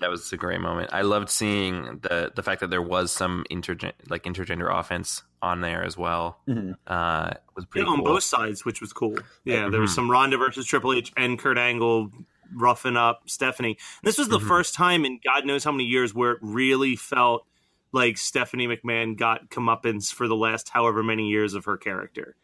That 0.00 0.10
was 0.10 0.32
a 0.32 0.36
great 0.36 0.60
moment. 0.60 0.90
I 0.92 1.02
loved 1.02 1.28
seeing 1.30 1.98
the 2.02 2.32
the 2.34 2.42
fact 2.42 2.60
that 2.60 2.70
there 2.70 2.82
was 2.82 3.12
some 3.12 3.44
intergen 3.50 3.92
like 4.08 4.24
intergender 4.24 4.72
offense 4.72 5.22
on 5.42 5.60
there 5.60 5.84
as 5.84 5.96
well. 5.96 6.40
Mhm. 6.48 6.74
Uh, 6.86 7.30
was 7.54 7.64
pretty 7.66 7.84
Yeah, 7.86 7.90
on 7.92 7.98
cool. 7.98 8.06
both 8.06 8.22
sides, 8.22 8.64
which 8.64 8.80
was 8.80 8.92
cool. 8.92 9.16
Yeah, 9.44 9.68
there 9.68 9.80
was 9.80 9.90
Mhm. 9.92 9.94
some 9.94 10.10
Ronda 10.10 10.36
versus 10.38 10.66
Triple 10.66 10.92
H 10.92 11.12
and 11.16 11.38
Kurt 11.38 11.58
Angle 11.58 12.10
roughing 12.54 12.96
up 12.96 13.22
Stephanie. 13.26 13.76
This 14.02 14.18
was 14.18 14.28
the 14.28 14.38
Mhm. 14.38 14.46
first 14.48 14.74
time 14.74 15.04
in 15.04 15.18
God 15.24 15.44
knows 15.44 15.64
how 15.64 15.72
many 15.72 15.84
years 15.84 16.14
where 16.14 16.32
it 16.32 16.38
really 16.40 16.96
felt 16.96 17.46
like 17.92 18.18
Stephanie 18.18 18.66
McMahon 18.66 19.16
got 19.16 19.50
comeuppance 19.50 20.12
for 20.12 20.26
the 20.28 20.36
last 20.36 20.68
however 20.70 21.02
many 21.02 21.28
years 21.28 21.54
of 21.54 21.64
her 21.64 21.76
character. 21.76 22.36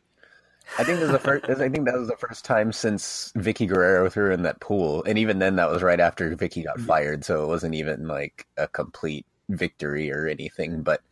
I 0.78 0.84
think 0.84 1.00
this 1.00 1.06
is 1.06 1.12
the 1.12 1.18
first. 1.18 1.48
I 1.48 1.68
think 1.68 1.84
that 1.86 1.98
was 1.98 2.08
the 2.08 2.16
first 2.16 2.44
time 2.44 2.72
since 2.72 3.32
Vickie 3.36 3.68
Guerrero 3.68 4.08
threw 4.08 4.32
in 4.32 4.42
that 4.42 4.60
pool, 4.60 5.02
and 5.04 5.18
even 5.18 5.38
then, 5.38 5.56
that 5.56 5.70
was 5.70 5.82
right 5.82 6.00
after 6.00 6.34
Vickie 6.36 6.64
got 6.64 6.80
fired, 6.80 7.24
so 7.24 7.42
it 7.42 7.48
wasn't 7.48 7.74
even 7.74 8.06
like 8.06 8.46
a 8.56 8.66
complete 8.68 9.26
victory 9.48 10.12
or 10.12 10.26
anything. 10.26 10.82
But 10.82 11.02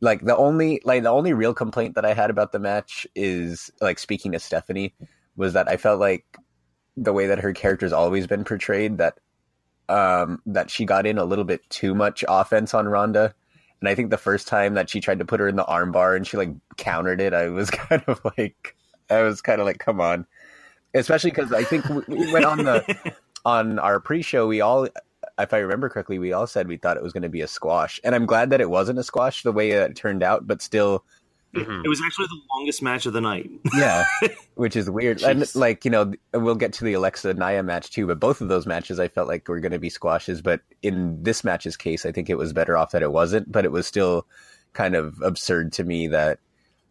like 0.00 0.22
the 0.22 0.36
only 0.36 0.80
like 0.84 1.02
the 1.02 1.10
only 1.10 1.32
real 1.32 1.54
complaint 1.54 1.94
that 1.94 2.04
I 2.04 2.14
had 2.14 2.30
about 2.30 2.52
the 2.52 2.58
match 2.58 3.06
is 3.14 3.70
like 3.80 3.98
speaking 3.98 4.32
to 4.32 4.38
Stephanie 4.38 4.94
was 5.36 5.52
that 5.54 5.68
I 5.68 5.76
felt 5.76 6.00
like 6.00 6.24
the 6.96 7.12
way 7.12 7.26
that 7.26 7.40
her 7.40 7.52
character's 7.52 7.92
always 7.92 8.26
been 8.26 8.44
portrayed 8.44 8.98
that 8.98 9.18
um 9.88 10.40
that 10.46 10.70
she 10.70 10.84
got 10.84 11.06
in 11.06 11.18
a 11.18 11.24
little 11.24 11.44
bit 11.44 11.68
too 11.70 11.94
much 11.94 12.24
offense 12.28 12.74
on 12.74 12.86
Ronda. 12.86 13.34
And 13.84 13.88
I 13.90 13.94
think 13.94 14.08
the 14.08 14.16
first 14.16 14.48
time 14.48 14.72
that 14.74 14.88
she 14.88 14.98
tried 14.98 15.18
to 15.18 15.26
put 15.26 15.40
her 15.40 15.46
in 15.46 15.56
the 15.56 15.64
armbar 15.64 16.16
and 16.16 16.26
she 16.26 16.38
like 16.38 16.48
countered 16.78 17.20
it, 17.20 17.34
I 17.34 17.50
was 17.50 17.68
kind 17.70 18.02
of 18.06 18.18
like, 18.38 18.74
I 19.10 19.20
was 19.20 19.42
kind 19.42 19.60
of 19.60 19.66
like, 19.66 19.76
come 19.76 20.00
on. 20.00 20.26
Especially 20.94 21.30
because 21.30 21.52
I 21.52 21.64
think 21.64 21.86
we, 21.90 22.02
we 22.08 22.32
went 22.32 22.46
on 22.46 22.64
the 22.64 23.14
on 23.44 23.78
our 23.78 24.00
pre-show. 24.00 24.46
We 24.46 24.62
all, 24.62 24.88
if 25.38 25.52
I 25.52 25.58
remember 25.58 25.90
correctly, 25.90 26.18
we 26.18 26.32
all 26.32 26.46
said 26.46 26.66
we 26.66 26.78
thought 26.78 26.96
it 26.96 27.02
was 27.02 27.12
going 27.12 27.24
to 27.24 27.28
be 27.28 27.42
a 27.42 27.46
squash, 27.46 28.00
and 28.04 28.14
I'm 28.14 28.24
glad 28.24 28.48
that 28.50 28.62
it 28.62 28.70
wasn't 28.70 28.98
a 28.98 29.04
squash 29.04 29.42
the 29.42 29.52
way 29.52 29.72
it 29.72 29.96
turned 29.96 30.22
out. 30.22 30.46
But 30.46 30.62
still, 30.62 31.04
Mhm. 31.54 31.84
It 31.84 31.88
was 31.88 32.02
actually 32.04 32.26
the 32.26 32.40
longest 32.54 32.82
match 32.82 33.06
of 33.06 33.12
the 33.12 33.20
night. 33.20 33.50
yeah, 33.76 34.04
which 34.54 34.76
is 34.76 34.90
weird. 34.90 35.22
And 35.22 35.52
like 35.54 35.84
you 35.84 35.90
know, 35.90 36.12
we'll 36.32 36.54
get 36.54 36.72
to 36.74 36.84
the 36.84 36.94
Alexa 36.94 37.34
Nia 37.34 37.62
match 37.62 37.90
too. 37.90 38.06
But 38.06 38.20
both 38.20 38.40
of 38.40 38.48
those 38.48 38.66
matches, 38.66 38.98
I 38.98 39.08
felt 39.08 39.28
like 39.28 39.48
were 39.48 39.60
going 39.60 39.72
to 39.72 39.78
be 39.78 39.90
squashes. 39.90 40.42
But 40.42 40.60
in 40.82 41.22
this 41.22 41.44
match's 41.44 41.76
case, 41.76 42.04
I 42.04 42.12
think 42.12 42.28
it 42.28 42.38
was 42.38 42.52
better 42.52 42.76
off 42.76 42.90
that 42.90 43.02
it 43.02 43.12
wasn't. 43.12 43.50
But 43.50 43.64
it 43.64 43.72
was 43.72 43.86
still 43.86 44.26
kind 44.72 44.96
of 44.96 45.20
absurd 45.22 45.72
to 45.74 45.84
me 45.84 46.08
that 46.08 46.40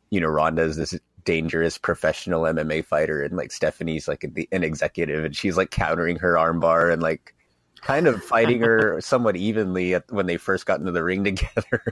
you 0.10 0.22
know 0.22 0.27
Ronda 0.27 0.63
is 0.63 0.77
this 0.77 0.98
dangerous 1.25 1.77
professional 1.77 2.43
MMA 2.43 2.86
fighter, 2.86 3.22
and 3.22 3.36
like 3.36 3.51
Stephanie's 3.51 4.08
like 4.08 4.25
the, 4.34 4.48
an 4.51 4.63
executive, 4.63 5.24
and 5.24 5.36
she's 5.36 5.58
like 5.58 5.72
countering 5.72 6.17
her 6.17 6.36
armbar 6.36 6.91
and 6.91 7.01
like 7.01 7.36
kind 7.82 8.08
of 8.08 8.24
fighting 8.24 8.62
her 8.62 9.00
somewhat 9.01 9.36
evenly 9.36 9.96
at, 9.96 10.10
when 10.12 10.25
they 10.25 10.38
first 10.38 10.65
got 10.65 10.79
into 10.79 10.91
the 10.91 11.03
ring 11.03 11.24
together. 11.25 11.84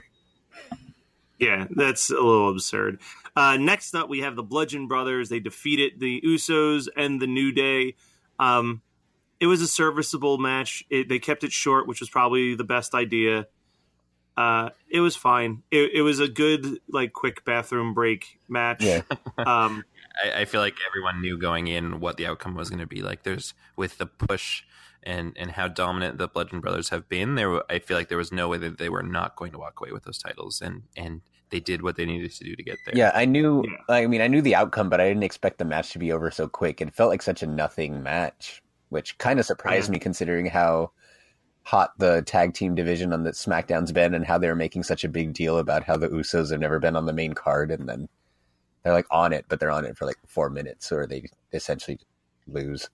Yeah, 1.42 1.66
that's 1.70 2.08
a 2.08 2.14
little 2.14 2.50
absurd. 2.50 3.00
Uh, 3.34 3.56
next 3.56 3.96
up, 3.96 4.08
we 4.08 4.20
have 4.20 4.36
the 4.36 4.44
Bludgeon 4.44 4.86
Brothers. 4.86 5.28
They 5.28 5.40
defeated 5.40 5.98
the 5.98 6.20
Usos 6.20 6.86
and 6.96 7.20
the 7.20 7.26
New 7.26 7.50
Day. 7.50 7.96
Um, 8.38 8.80
it 9.40 9.46
was 9.46 9.60
a 9.60 9.66
serviceable 9.66 10.38
match. 10.38 10.84
It, 10.88 11.08
they 11.08 11.18
kept 11.18 11.42
it 11.42 11.50
short, 11.50 11.88
which 11.88 11.98
was 11.98 12.08
probably 12.08 12.54
the 12.54 12.62
best 12.62 12.94
idea. 12.94 13.48
Uh, 14.36 14.70
it 14.88 15.00
was 15.00 15.16
fine. 15.16 15.64
It, 15.72 15.90
it 15.94 16.02
was 16.02 16.20
a 16.20 16.28
good, 16.28 16.78
like, 16.88 17.12
quick 17.12 17.44
bathroom 17.44 17.92
break 17.92 18.38
match. 18.48 18.84
Yeah. 18.84 19.02
Um, 19.44 19.84
I, 20.22 20.42
I 20.42 20.44
feel 20.44 20.60
like 20.60 20.76
everyone 20.86 21.20
knew 21.20 21.36
going 21.36 21.66
in 21.66 21.98
what 21.98 22.16
the 22.18 22.26
outcome 22.26 22.54
was 22.54 22.70
going 22.70 22.78
to 22.78 22.86
be. 22.86 23.02
Like 23.02 23.24
there's 23.24 23.54
with 23.76 23.98
the 23.98 24.06
push 24.06 24.62
and 25.02 25.32
and 25.36 25.50
how 25.50 25.68
dominant 25.68 26.18
the 26.18 26.28
Bludgeon 26.28 26.60
Brothers 26.60 26.90
have 26.90 27.08
been. 27.08 27.34
There, 27.34 27.62
I 27.70 27.78
feel 27.78 27.96
like 27.96 28.08
there 28.08 28.18
was 28.18 28.30
no 28.30 28.48
way 28.48 28.58
that 28.58 28.78
they 28.78 28.88
were 28.88 29.02
not 29.02 29.36
going 29.36 29.52
to 29.52 29.58
walk 29.58 29.80
away 29.80 29.90
with 29.90 30.04
those 30.04 30.18
titles, 30.18 30.60
and 30.60 30.82
and 30.96 31.22
they 31.52 31.60
did 31.60 31.82
what 31.82 31.94
they 31.94 32.04
needed 32.04 32.32
to 32.32 32.44
do 32.44 32.56
to 32.56 32.62
get 32.64 32.78
there. 32.84 32.96
Yeah, 32.96 33.12
I 33.14 33.24
knew. 33.26 33.62
Yeah. 33.64 33.94
I 33.94 34.06
mean, 34.08 34.20
I 34.20 34.26
knew 34.26 34.42
the 34.42 34.56
outcome, 34.56 34.88
but 34.88 35.00
I 35.00 35.06
didn't 35.06 35.22
expect 35.22 35.58
the 35.58 35.64
match 35.64 35.92
to 35.92 36.00
be 36.00 36.10
over 36.10 36.32
so 36.32 36.48
quick. 36.48 36.80
It 36.80 36.92
felt 36.94 37.10
like 37.10 37.22
such 37.22 37.44
a 37.44 37.46
nothing 37.46 38.02
match, 38.02 38.62
which 38.88 39.16
kind 39.18 39.38
of 39.38 39.46
surprised 39.46 39.90
me 39.90 40.00
considering 40.00 40.46
how 40.46 40.90
hot 41.64 41.92
the 41.98 42.22
tag 42.22 42.54
team 42.54 42.74
division 42.74 43.12
on 43.12 43.22
the 43.22 43.30
SmackDown's 43.30 43.92
been, 43.92 44.14
and 44.14 44.26
how 44.26 44.38
they're 44.38 44.56
making 44.56 44.82
such 44.82 45.04
a 45.04 45.08
big 45.08 45.32
deal 45.32 45.58
about 45.58 45.84
how 45.84 45.96
the 45.96 46.08
Usos 46.08 46.50
have 46.50 46.58
never 46.58 46.80
been 46.80 46.96
on 46.96 47.06
the 47.06 47.12
main 47.12 47.34
card, 47.34 47.70
and 47.70 47.88
then 47.88 48.08
they're 48.82 48.92
like 48.92 49.06
on 49.12 49.32
it, 49.32 49.44
but 49.48 49.60
they're 49.60 49.70
on 49.70 49.84
it 49.84 49.96
for 49.96 50.06
like 50.06 50.18
four 50.26 50.50
minutes, 50.50 50.90
or 50.90 51.06
they 51.06 51.28
essentially 51.52 52.00
lose. 52.48 52.90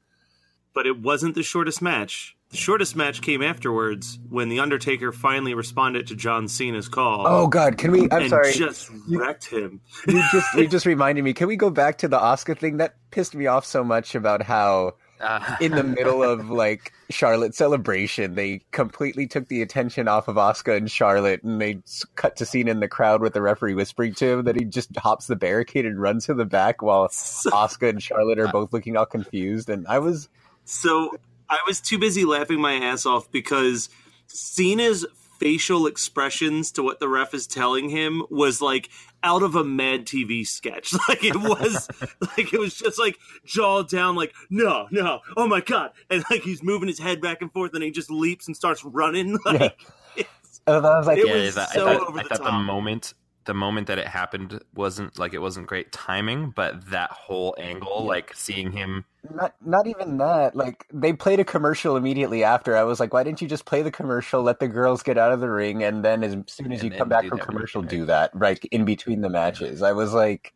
but 0.75 0.87
it 0.87 1.01
wasn't 1.01 1.35
the 1.35 1.43
shortest 1.43 1.81
match. 1.81 2.37
The 2.51 2.57
shortest 2.57 2.97
match 2.97 3.21
came 3.21 3.43
afterwards 3.43 4.19
when 4.31 4.49
The 4.49 4.61
Undertaker 4.61 5.13
finally 5.13 5.53
responded 5.53 6.07
to 6.07 6.17
John 6.17 6.49
Cena's 6.49 6.89
call. 6.89 7.27
Oh 7.27 7.47
God, 7.47 7.77
can 7.77 7.91
we? 7.93 8.03
I'm 8.11 8.23
and 8.23 8.31
sorry. 8.31 8.53
just 8.53 8.91
wrecked 9.07 9.47
him. 9.47 9.81
you 10.07 10.23
just 10.33 10.55
you 10.55 10.67
just 10.77 10.87
reminded 10.87 11.25
me. 11.25 11.35
Can 11.35 11.47
we 11.47 11.57
go 11.57 11.69
back 11.69 11.99
to 11.99 12.09
the 12.09 12.19
Asuka 12.19 12.57
thing? 12.59 12.79
That 12.79 12.95
pissed 13.11 13.35
me 13.35 13.47
off 13.47 13.67
so 13.67 13.85
much 13.85 14.15
about 14.15 14.43
how 14.43 14.95
Uh, 15.21 15.57
in 15.61 15.73
the 15.73 15.83
middle 15.85 16.23
of 16.23 16.49
like 16.49 16.93
Charlotte's 17.11 17.59
celebration, 17.59 18.35
they 18.35 18.63
completely 18.71 19.27
took 19.27 19.49
the 19.49 19.61
attention 19.61 20.09
off 20.09 20.27
of 20.27 20.37
Asuka 20.37 20.75
and 20.75 20.91
Charlotte, 20.91 21.43
and 21.43 21.61
they 21.61 21.83
cut 22.15 22.37
to 22.37 22.47
Cena 22.47 22.71
in 22.71 22.81
the 22.81 22.89
crowd 22.89 23.21
with 23.21 23.35
the 23.35 23.43
referee 23.43 23.75
whispering 23.75 24.15
to 24.15 24.27
him 24.27 24.45
that 24.45 24.57
he 24.57 24.65
just 24.65 24.97
hops 24.97 25.27
the 25.27 25.37
barricade 25.37 25.85
and 25.85 26.01
runs 26.01 26.25
to 26.27 26.35
the 26.35 26.47
back 26.47 26.81
while 26.81 27.09
Asuka 27.13 27.91
and 27.91 28.03
Charlotte 28.03 28.39
are 28.39 28.49
both 28.49 28.73
looking 28.73 28.97
all 28.97 29.05
confused. 29.07 29.69
And 29.69 29.87
I 29.87 29.99
was 29.99 30.31
So 30.65 31.11
I 31.51 31.59
was 31.67 31.81
too 31.81 31.99
busy 31.99 32.25
laughing 32.25 32.61
my 32.61 32.75
ass 32.75 33.07
off 33.07 33.31
because 33.31 33.89
Cena's 34.27 35.07
facial 35.39 35.87
expressions 35.87 36.73
to 36.73 36.83
what 36.83 36.99
the 36.99 37.09
ref 37.09 37.33
is 37.33 37.47
telling 37.47 37.89
him 37.89 38.25
was 38.29 38.61
like 38.61 38.91
out 39.23 39.43
of 39.43 39.55
a 39.55 39.63
Mad 39.65 40.05
TV 40.05 40.47
sketch. 40.47 40.93
Like 41.09 41.23
it 41.25 41.37
was, 41.37 41.89
like 42.37 42.53
it 42.53 42.59
was 42.59 42.75
just 42.75 42.99
like 42.99 43.17
jaw 43.45 43.83
down, 43.83 44.17
like 44.17 44.35
no, 44.51 44.89
no, 44.91 45.21
oh 45.37 45.47
my 45.47 45.61
god, 45.61 45.93
and 46.11 46.25
like 46.31 46.43
he's 46.43 46.63
moving 46.63 46.89
his 46.89 46.99
head 46.99 47.21
back 47.21 47.41
and 47.41 47.53
forth, 47.53 47.73
and 47.75 47.83
he 47.83 47.91
just 47.91 48.11
leaps 48.11 48.47
and 48.47 48.57
starts 48.57 48.85
running. 48.85 49.39
Like, 49.45 49.81
it's- 50.17 50.61
I 50.67 50.79
was 50.79 51.07
like, 51.07 51.19
It 51.19 51.27
yeah, 51.29 51.35
was 51.35 51.57
I 51.57 51.65
thought, 51.65 51.73
so 51.73 51.87
I 51.89 51.97
thought, 51.97 52.09
over 52.09 52.19
I 52.19 52.23
the 52.25 52.29
thought 52.29 52.39
the 52.39 52.45
top. 52.51 52.63
moment 52.65 53.15
the 53.49 53.55
moment 53.55 53.87
that 53.87 53.99
it 53.99 54.07
happened 54.07 54.63
wasn't 54.75 55.19
like 55.19 55.33
it 55.33 55.39
wasn't 55.39 55.67
great 55.67 55.91
timing, 55.91 56.51
but 56.55 56.91
that 56.91 57.11
whole 57.11 57.57
angle, 57.59 58.05
like 58.05 58.31
seeing 58.35 58.71
him 58.71 59.07
not 59.35 59.55
not 59.65 59.87
even 59.87 60.19
that. 60.19 60.55
Like 60.55 60.87
they 60.93 61.15
played 61.15 61.41
a 61.41 61.45
commercial 61.45 61.97
immediately 61.97 62.45
after. 62.45 62.77
I 62.77 62.83
was 62.83 63.01
like, 63.01 63.15
why 63.15 63.25
didn't 63.25 63.41
you 63.41 63.49
just 63.49 63.65
play 63.65 63.81
the 63.81 63.91
commercial, 63.91 64.43
let 64.43 64.61
the 64.61 64.69
girls 64.69 65.03
get 65.03 65.17
out 65.17 65.33
of 65.33 65.41
the 65.41 65.49
ring, 65.49 65.83
and 65.83 66.05
then 66.05 66.23
as 66.23 66.33
soon 66.47 66.73
as 66.73 66.83
And 66.83 66.93
you 66.93 66.99
come 66.99 67.09
back 67.09 67.27
from 67.27 67.39
commercial, 67.39 67.81
do 67.81 68.05
that 68.05 68.31
right 68.35 68.63
in 68.67 68.85
between 68.85 69.23
the 69.23 69.31
matches. 69.31 69.81
I 69.83 69.93
was 69.93 70.13
like, 70.13 70.53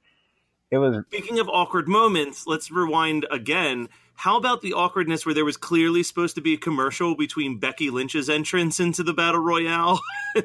it 0.70 0.76
was 0.76 1.02
Speaking 1.06 1.38
of 1.38 1.48
awkward 1.48 1.88
moments, 1.88 2.46
let's 2.46 2.70
rewind 2.70 3.26
again. 3.30 3.88
How 4.16 4.36
about 4.36 4.60
the 4.60 4.74
awkwardness 4.74 5.24
where 5.24 5.34
there 5.34 5.46
was 5.46 5.56
clearly 5.56 6.02
supposed 6.02 6.34
to 6.34 6.42
be 6.42 6.52
a 6.52 6.58
commercial 6.58 7.16
between 7.16 7.58
Becky 7.58 7.88
Lynch's 7.88 8.28
entrance 8.28 8.78
into 8.78 9.02
the 9.02 9.14
Battle 9.14 9.40
Royale 9.40 9.98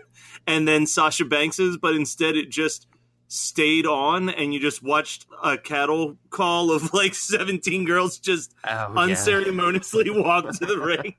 and 0.48 0.68
then 0.68 0.88
Sasha 0.88 1.26
Banks's, 1.26 1.78
but 1.78 1.96
instead 1.96 2.36
it 2.36 2.50
just 2.50 2.88
stayed 3.28 3.86
on 3.86 4.30
and 4.30 4.54
you 4.54 4.60
just 4.60 4.82
watched 4.82 5.26
a 5.44 5.58
cattle 5.58 6.18
call 6.30 6.72
of 6.72 6.94
like 6.94 7.14
17 7.16 7.86
girls 7.86 8.18
just 8.18 8.56
oh, 8.64 8.70
yeah. 8.70 8.88
unceremoniously 8.96 10.10
walk 10.22 10.50
to 10.58 10.66
the 10.66 10.80
ring. 10.80 11.16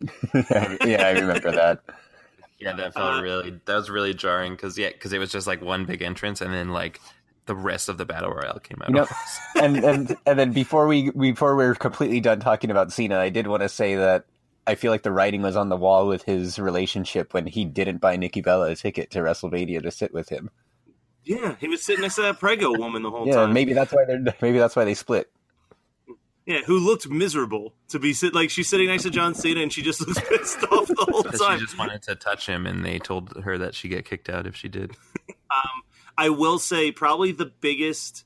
yeah, 0.88 1.06
I 1.06 1.10
remember 1.12 1.52
that. 1.52 1.82
Yeah, 2.58 2.72
that 2.72 2.94
felt 2.94 3.18
Uh, 3.18 3.22
really 3.22 3.60
that 3.66 3.74
was 3.74 3.90
really 3.90 4.14
jarring 4.14 4.52
because 4.52 4.78
yeah, 4.78 4.90
because 4.90 5.12
it 5.12 5.18
was 5.18 5.30
just 5.30 5.46
like 5.46 5.60
one 5.60 5.84
big 5.84 6.02
entrance 6.02 6.40
and 6.40 6.52
then 6.52 6.70
like 6.70 7.00
the 7.46 7.54
rest 7.54 7.90
of 7.90 7.98
the 7.98 8.06
battle 8.06 8.30
royale 8.30 8.58
came 8.58 8.80
out. 8.82 8.88
You 8.88 8.94
know, 8.94 9.06
and 9.56 9.84
and 9.84 10.16
and 10.24 10.38
then 10.38 10.52
before 10.52 10.86
we 10.86 11.10
before 11.10 11.56
we're 11.56 11.74
completely 11.74 12.20
done 12.20 12.40
talking 12.40 12.70
about 12.70 12.92
Cena, 12.92 13.18
I 13.18 13.28
did 13.28 13.46
want 13.46 13.62
to 13.62 13.68
say 13.68 13.96
that 13.96 14.24
I 14.66 14.74
feel 14.76 14.90
like 14.90 15.02
the 15.02 15.12
writing 15.12 15.42
was 15.42 15.56
on 15.56 15.68
the 15.68 15.76
wall 15.76 16.06
with 16.08 16.22
his 16.24 16.58
relationship 16.58 17.34
when 17.34 17.46
he 17.46 17.64
didn't 17.64 17.98
buy 17.98 18.16
Nikki 18.16 18.40
Bella 18.40 18.70
a 18.70 18.76
ticket 18.76 19.10
to 19.10 19.18
WrestleMania 19.20 19.82
to 19.82 19.90
sit 19.90 20.12
with 20.14 20.28
him. 20.30 20.50
Yeah, 21.24 21.56
he 21.58 21.68
was 21.68 21.82
sitting 21.82 22.02
next 22.02 22.16
to 22.16 22.22
that 22.22 22.38
Prego 22.38 22.70
woman 22.72 23.02
the 23.02 23.10
whole 23.10 23.26
Yeah, 23.26 23.34
time. 23.36 23.52
maybe 23.52 23.72
that's 23.72 23.92
why 23.92 24.04
they're 24.06 24.22
maybe 24.42 24.58
that's 24.58 24.76
why 24.76 24.84
they 24.84 24.94
split. 24.94 25.30
Yeah, 26.46 26.60
who 26.66 26.78
looked 26.78 27.08
miserable 27.08 27.74
to 27.88 27.98
be 27.98 28.12
sit 28.12 28.34
like 28.34 28.50
she's 28.50 28.68
sitting 28.68 28.88
next 28.88 29.04
to 29.04 29.10
John 29.10 29.34
Cena 29.34 29.60
and 29.62 29.72
she 29.72 29.80
just 29.80 30.06
looks 30.06 30.20
pissed 30.28 30.62
off 30.64 30.88
the 30.88 31.06
whole 31.10 31.22
time. 31.22 31.58
she 31.58 31.64
just 31.64 31.78
wanted 31.78 32.02
to 32.02 32.14
touch 32.14 32.46
him, 32.46 32.66
and 32.66 32.84
they 32.84 32.98
told 32.98 33.34
her 33.44 33.56
that 33.56 33.74
she 33.74 33.88
get 33.88 34.04
kicked 34.04 34.28
out 34.28 34.46
if 34.46 34.54
she 34.56 34.68
did. 34.68 34.92
Um, 35.54 35.82
I 36.18 36.30
will 36.30 36.58
say 36.58 36.90
probably 36.90 37.30
the 37.30 37.46
biggest 37.60 38.24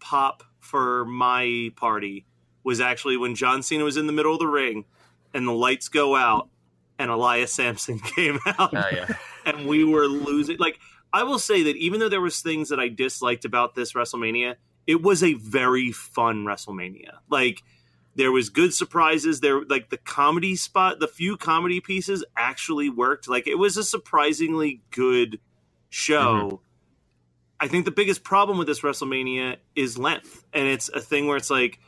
pop 0.00 0.42
for 0.58 1.04
my 1.04 1.70
party 1.76 2.24
was 2.64 2.80
actually 2.80 3.18
when 3.18 3.34
John 3.34 3.62
Cena 3.62 3.84
was 3.84 3.98
in 3.98 4.06
the 4.06 4.12
middle 4.12 4.32
of 4.32 4.38
the 4.38 4.46
ring 4.46 4.86
and 5.34 5.46
the 5.46 5.52
lights 5.52 5.88
go 5.88 6.14
out 6.16 6.48
and 6.98 7.10
Elias 7.10 7.52
Samson 7.52 7.98
came 8.16 8.38
out 8.46 8.74
Oh, 8.74 8.84
yeah. 8.92 9.08
and 9.44 9.66
we 9.66 9.84
were 9.84 10.06
losing. 10.06 10.58
Like 10.58 10.78
I 11.12 11.24
will 11.24 11.38
say 11.38 11.64
that 11.64 11.76
even 11.76 12.00
though 12.00 12.08
there 12.08 12.20
was 12.20 12.40
things 12.40 12.68
that 12.70 12.80
I 12.80 12.88
disliked 12.88 13.44
about 13.44 13.74
this 13.74 13.92
WrestleMania, 13.92 14.56
it 14.86 15.02
was 15.02 15.22
a 15.22 15.34
very 15.34 15.92
fun 15.92 16.44
WrestleMania. 16.44 17.18
Like 17.30 17.62
there 18.14 18.32
was 18.32 18.50
good 18.50 18.74
surprises. 18.74 19.40
There 19.40 19.62
like 19.64 19.90
the 19.90 19.96
comedy 19.96 20.56
spot, 20.56 21.00
the 21.00 21.08
few 21.08 21.36
comedy 21.36 21.80
pieces 21.80 22.24
actually 22.36 22.90
worked. 22.90 23.28
Like 23.28 23.46
it 23.46 23.56
was 23.56 23.76
a 23.76 23.84
surprisingly 23.84 24.82
good 24.90 25.40
show. 25.88 26.46
Mm-hmm. 26.46 26.56
I 27.60 27.68
think 27.68 27.84
the 27.84 27.92
biggest 27.92 28.24
problem 28.24 28.58
with 28.58 28.66
this 28.66 28.80
WrestleMania 28.80 29.56
is 29.76 29.96
length, 29.96 30.44
and 30.52 30.66
it's 30.66 30.88
a 30.88 31.00
thing 31.00 31.28
where 31.28 31.36
it's 31.36 31.50
like 31.50 31.78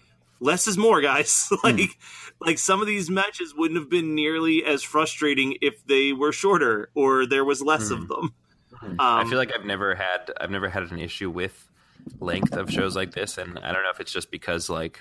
less 0.45 0.67
is 0.67 0.79
more, 0.79 1.01
guys. 1.01 1.51
like 1.65 1.99
like 2.41 2.59
some 2.59 2.81
of 2.81 2.87
these 2.87 3.11
matches 3.11 3.55
wouldn't 3.57 3.81
have 3.81 3.91
been 3.91 4.15
nearly 4.15 4.65
as 4.65 4.83
frustrating 4.83 5.57
if 5.61 5.85
they 5.87 6.13
were 6.13 6.33
shorter 6.33 6.91
or 6.95 7.27
there 7.27 7.45
was 7.45 7.63
less 7.63 7.91
of 7.91 8.09
them. 8.09 8.35
Um, 8.83 8.99
I 9.01 9.25
feel 9.25 9.39
like 9.39 9.53
I've 9.55 9.65
never 9.65 9.95
had 9.95 10.31
I've 10.39 10.51
never 10.51 10.69
had 10.69 10.83
an 10.85 10.99
issue 10.99 11.31
with 11.31 11.69
length 12.21 12.55
of 12.55 12.71
shows 12.71 12.95
like 12.95 13.13
this, 13.13 13.39
and 13.39 13.59
I 13.59 13.73
don't 13.73 13.83
know 13.83 13.91
if 13.91 14.01
it's 14.01 14.13
just 14.13 14.31
because 14.31 14.69
like 14.69 15.01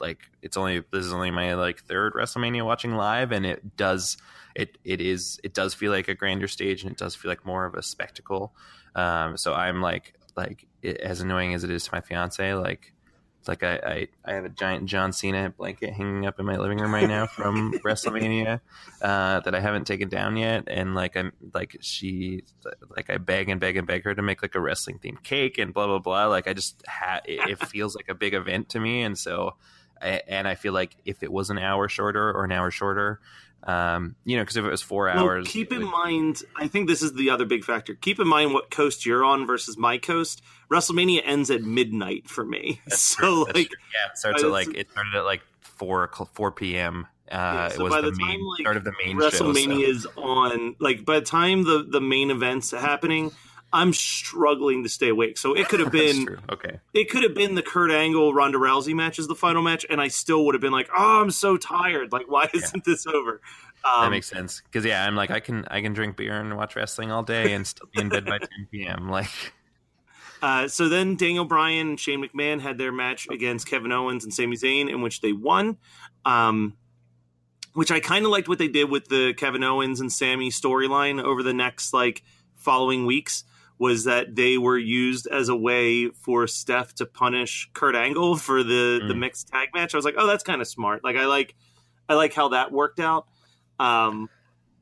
like 0.00 0.30
it's 0.40 0.56
only 0.56 0.82
this 0.90 1.04
is 1.04 1.12
only 1.12 1.30
my 1.30 1.54
like 1.54 1.82
third 1.82 2.14
WrestleMania 2.14 2.64
watching 2.64 2.94
live, 2.94 3.32
and 3.32 3.44
it 3.44 3.76
does 3.76 4.16
it 4.54 4.78
it 4.84 5.00
is 5.00 5.38
it 5.44 5.52
does 5.52 5.74
feel 5.74 5.92
like 5.92 6.08
a 6.08 6.14
grander 6.14 6.48
stage, 6.48 6.82
and 6.82 6.90
it 6.90 6.98
does 6.98 7.14
feel 7.14 7.30
like 7.30 7.44
more 7.44 7.66
of 7.66 7.74
a 7.74 7.82
spectacle. 7.82 8.54
Um, 8.94 9.36
so 9.36 9.52
I'm 9.52 9.82
like 9.82 10.14
like 10.36 10.66
it, 10.80 10.96
as 10.98 11.20
annoying 11.20 11.52
as 11.54 11.64
it 11.64 11.70
is 11.70 11.84
to 11.84 11.90
my 11.92 12.00
fiance, 12.00 12.54
like 12.54 12.91
it's 13.42 13.48
like 13.48 13.64
I, 13.64 13.74
I, 13.74 14.08
I 14.24 14.34
have 14.34 14.44
a 14.44 14.48
giant 14.48 14.86
John 14.86 15.12
Cena 15.12 15.50
blanket 15.50 15.92
hanging 15.92 16.26
up 16.26 16.38
in 16.38 16.46
my 16.46 16.56
living 16.58 16.78
room 16.78 16.94
right 16.94 17.08
now 17.08 17.26
from 17.26 17.72
WrestleMania 17.84 18.60
uh, 19.02 19.40
that 19.40 19.52
I 19.52 19.58
haven't 19.58 19.84
taken 19.84 20.08
down 20.08 20.36
yet, 20.36 20.68
and 20.68 20.94
like 20.94 21.16
I'm 21.16 21.32
like 21.52 21.76
she 21.80 22.44
like 22.94 23.10
I 23.10 23.18
beg 23.18 23.48
and 23.48 23.58
beg 23.58 23.76
and 23.76 23.84
beg 23.84 24.04
her 24.04 24.14
to 24.14 24.22
make 24.22 24.42
like 24.42 24.54
a 24.54 24.60
wrestling 24.60 25.00
themed 25.00 25.24
cake 25.24 25.58
and 25.58 25.74
blah 25.74 25.88
blah 25.88 25.98
blah. 25.98 26.26
Like 26.26 26.46
I 26.46 26.52
just 26.52 26.84
ha- 26.86 27.22
it, 27.24 27.50
it 27.50 27.66
feels 27.66 27.96
like 27.96 28.08
a 28.08 28.14
big 28.14 28.32
event 28.32 28.68
to 28.68 28.78
me, 28.78 29.02
and 29.02 29.18
so 29.18 29.56
I, 30.00 30.22
and 30.28 30.46
I 30.46 30.54
feel 30.54 30.72
like 30.72 30.96
if 31.04 31.24
it 31.24 31.32
was 31.32 31.50
an 31.50 31.58
hour 31.58 31.88
shorter 31.88 32.30
or 32.30 32.44
an 32.44 32.52
hour 32.52 32.70
shorter, 32.70 33.18
um, 33.64 34.16
you 34.24 34.36
know, 34.36 34.42
because 34.42 34.56
if 34.56 34.64
it 34.64 34.70
was 34.70 34.82
four 34.82 35.04
Well, 35.06 35.18
hours, 35.18 35.48
keep 35.48 35.72
in 35.72 35.82
would- 35.82 35.90
mind, 35.90 36.42
I 36.56 36.68
think 36.68 36.88
this 36.88 37.02
is 37.02 37.12
the 37.14 37.30
other 37.30 37.44
big 37.44 37.64
factor. 37.64 37.94
Keep 37.94 38.20
in 38.20 38.28
mind 38.28 38.52
what 38.54 38.70
coast 38.70 39.06
you're 39.06 39.24
on 39.24 39.46
versus 39.46 39.76
my 39.78 39.98
coast. 39.98 40.42
WrestleMania 40.70 41.20
ends 41.24 41.50
at 41.50 41.62
midnight 41.62 42.28
for 42.28 42.44
me. 42.44 42.80
so, 42.88 43.44
That's 43.44 43.56
like, 43.58 43.70
yeah, 43.70 44.10
it 44.12 44.18
starts 44.18 44.42
at 44.42 44.50
like 44.50 44.74
it 44.74 44.90
started 44.90 45.14
at 45.14 45.24
like 45.24 45.42
four 45.60 46.10
four 46.32 46.50
p.m. 46.50 47.06
Uh, 47.30 47.34
Yeah, 47.34 47.66
it 47.66 47.72
so 47.72 47.84
was 47.84 47.90
by 47.92 48.00
the, 48.00 48.10
the 48.10 48.16
main 48.18 48.28
time, 48.38 48.40
like, 48.46 48.60
start 48.60 48.76
of 48.76 48.84
the 48.84 48.92
main 49.04 49.20
show. 49.20 49.30
so- 49.30 49.44
WrestleMania 49.52 49.88
is 49.88 50.06
on, 50.16 50.76
like, 50.80 51.04
by 51.04 51.20
the 51.20 51.24
time 51.24 51.64
the, 51.64 51.82
the 51.88 52.00
main 52.00 52.30
event's 52.30 52.70
happening, 52.72 53.30
I'm 53.72 53.92
struggling 53.92 54.82
to 54.82 54.88
stay 54.88 55.08
awake. 55.08 55.38
So 55.38 55.54
it 55.54 55.68
could 55.68 55.80
have 55.80 55.92
been. 55.92 56.38
Okay. 56.50 56.80
it 56.92 57.10
could 57.10 57.22
have 57.22 57.34
been 57.34 57.54
the 57.54 57.62
Kurt 57.62 57.90
Angle 57.90 58.34
Ronda 58.34 58.58
Rousey 58.58 58.94
match 58.94 59.18
as 59.18 59.26
the 59.26 59.34
final 59.34 59.62
match, 59.62 59.86
and 59.88 60.00
I 60.00 60.08
still 60.08 60.44
would 60.46 60.54
have 60.54 60.60
been 60.60 60.72
like, 60.72 60.88
"Oh, 60.96 61.22
I'm 61.22 61.30
so 61.30 61.56
tired. 61.56 62.12
Like, 62.12 62.30
why 62.30 62.48
isn't 62.52 62.84
this 62.84 63.06
over?" 63.06 63.40
Um, 63.84 64.04
that 64.04 64.10
makes 64.10 64.28
sense 64.28 64.62
because 64.64 64.84
yeah, 64.84 65.04
I'm 65.04 65.16
like 65.16 65.30
I 65.30 65.40
can 65.40 65.64
I 65.68 65.80
can 65.80 65.92
drink 65.92 66.16
beer 66.16 66.38
and 66.38 66.56
watch 66.56 66.76
wrestling 66.76 67.10
all 67.10 67.22
day 67.22 67.52
and 67.52 67.66
still 67.66 67.88
be 67.92 68.00
in 68.00 68.08
bed 68.08 68.24
by 68.26 68.38
10 68.38 68.48
p.m. 68.70 69.08
Like 69.08 69.28
Uh, 70.42 70.66
so 70.66 70.88
then 70.88 71.14
Daniel 71.14 71.44
Bryan 71.44 71.90
and 71.90 72.00
Shane 72.00 72.22
McMahon 72.22 72.60
had 72.60 72.76
their 72.76 72.90
match 72.90 73.28
against 73.30 73.68
Kevin 73.68 73.92
Owens 73.92 74.24
and 74.24 74.34
Sami 74.34 74.56
Zayn, 74.56 74.90
in 74.90 75.00
which 75.00 75.20
they 75.20 75.32
won. 75.32 75.78
Um, 76.24 76.76
which 77.74 77.92
I 77.92 78.00
kind 78.00 78.24
of 78.24 78.32
liked 78.32 78.48
what 78.48 78.58
they 78.58 78.66
did 78.68 78.90
with 78.90 79.06
the 79.06 79.34
Kevin 79.34 79.62
Owens 79.62 80.00
and 80.00 80.12
Sami 80.12 80.50
storyline 80.50 81.22
over 81.22 81.44
the 81.44 81.54
next 81.54 81.94
like 81.94 82.24
following 82.56 83.06
weeks. 83.06 83.44
Was 83.82 84.04
that 84.04 84.36
they 84.36 84.58
were 84.58 84.78
used 84.78 85.26
as 85.26 85.48
a 85.48 85.56
way 85.56 86.08
for 86.10 86.46
Steph 86.46 86.94
to 86.94 87.06
punish 87.06 87.68
Kurt 87.74 87.96
Angle 87.96 88.36
for 88.46 88.62
the 88.62 89.00
the 89.06 89.14
Mm. 89.14 89.18
mixed 89.18 89.48
tag 89.48 89.70
match? 89.74 89.92
I 89.92 89.98
was 89.98 90.04
like, 90.04 90.14
oh, 90.16 90.26
that's 90.28 90.44
kind 90.44 90.60
of 90.60 90.68
smart. 90.68 91.02
Like 91.02 91.16
I 91.16 91.26
like 91.26 91.54
I 92.08 92.14
like 92.14 92.32
how 92.32 92.50
that 92.50 92.70
worked 92.70 93.00
out. 93.00 93.26
Um, 93.80 94.28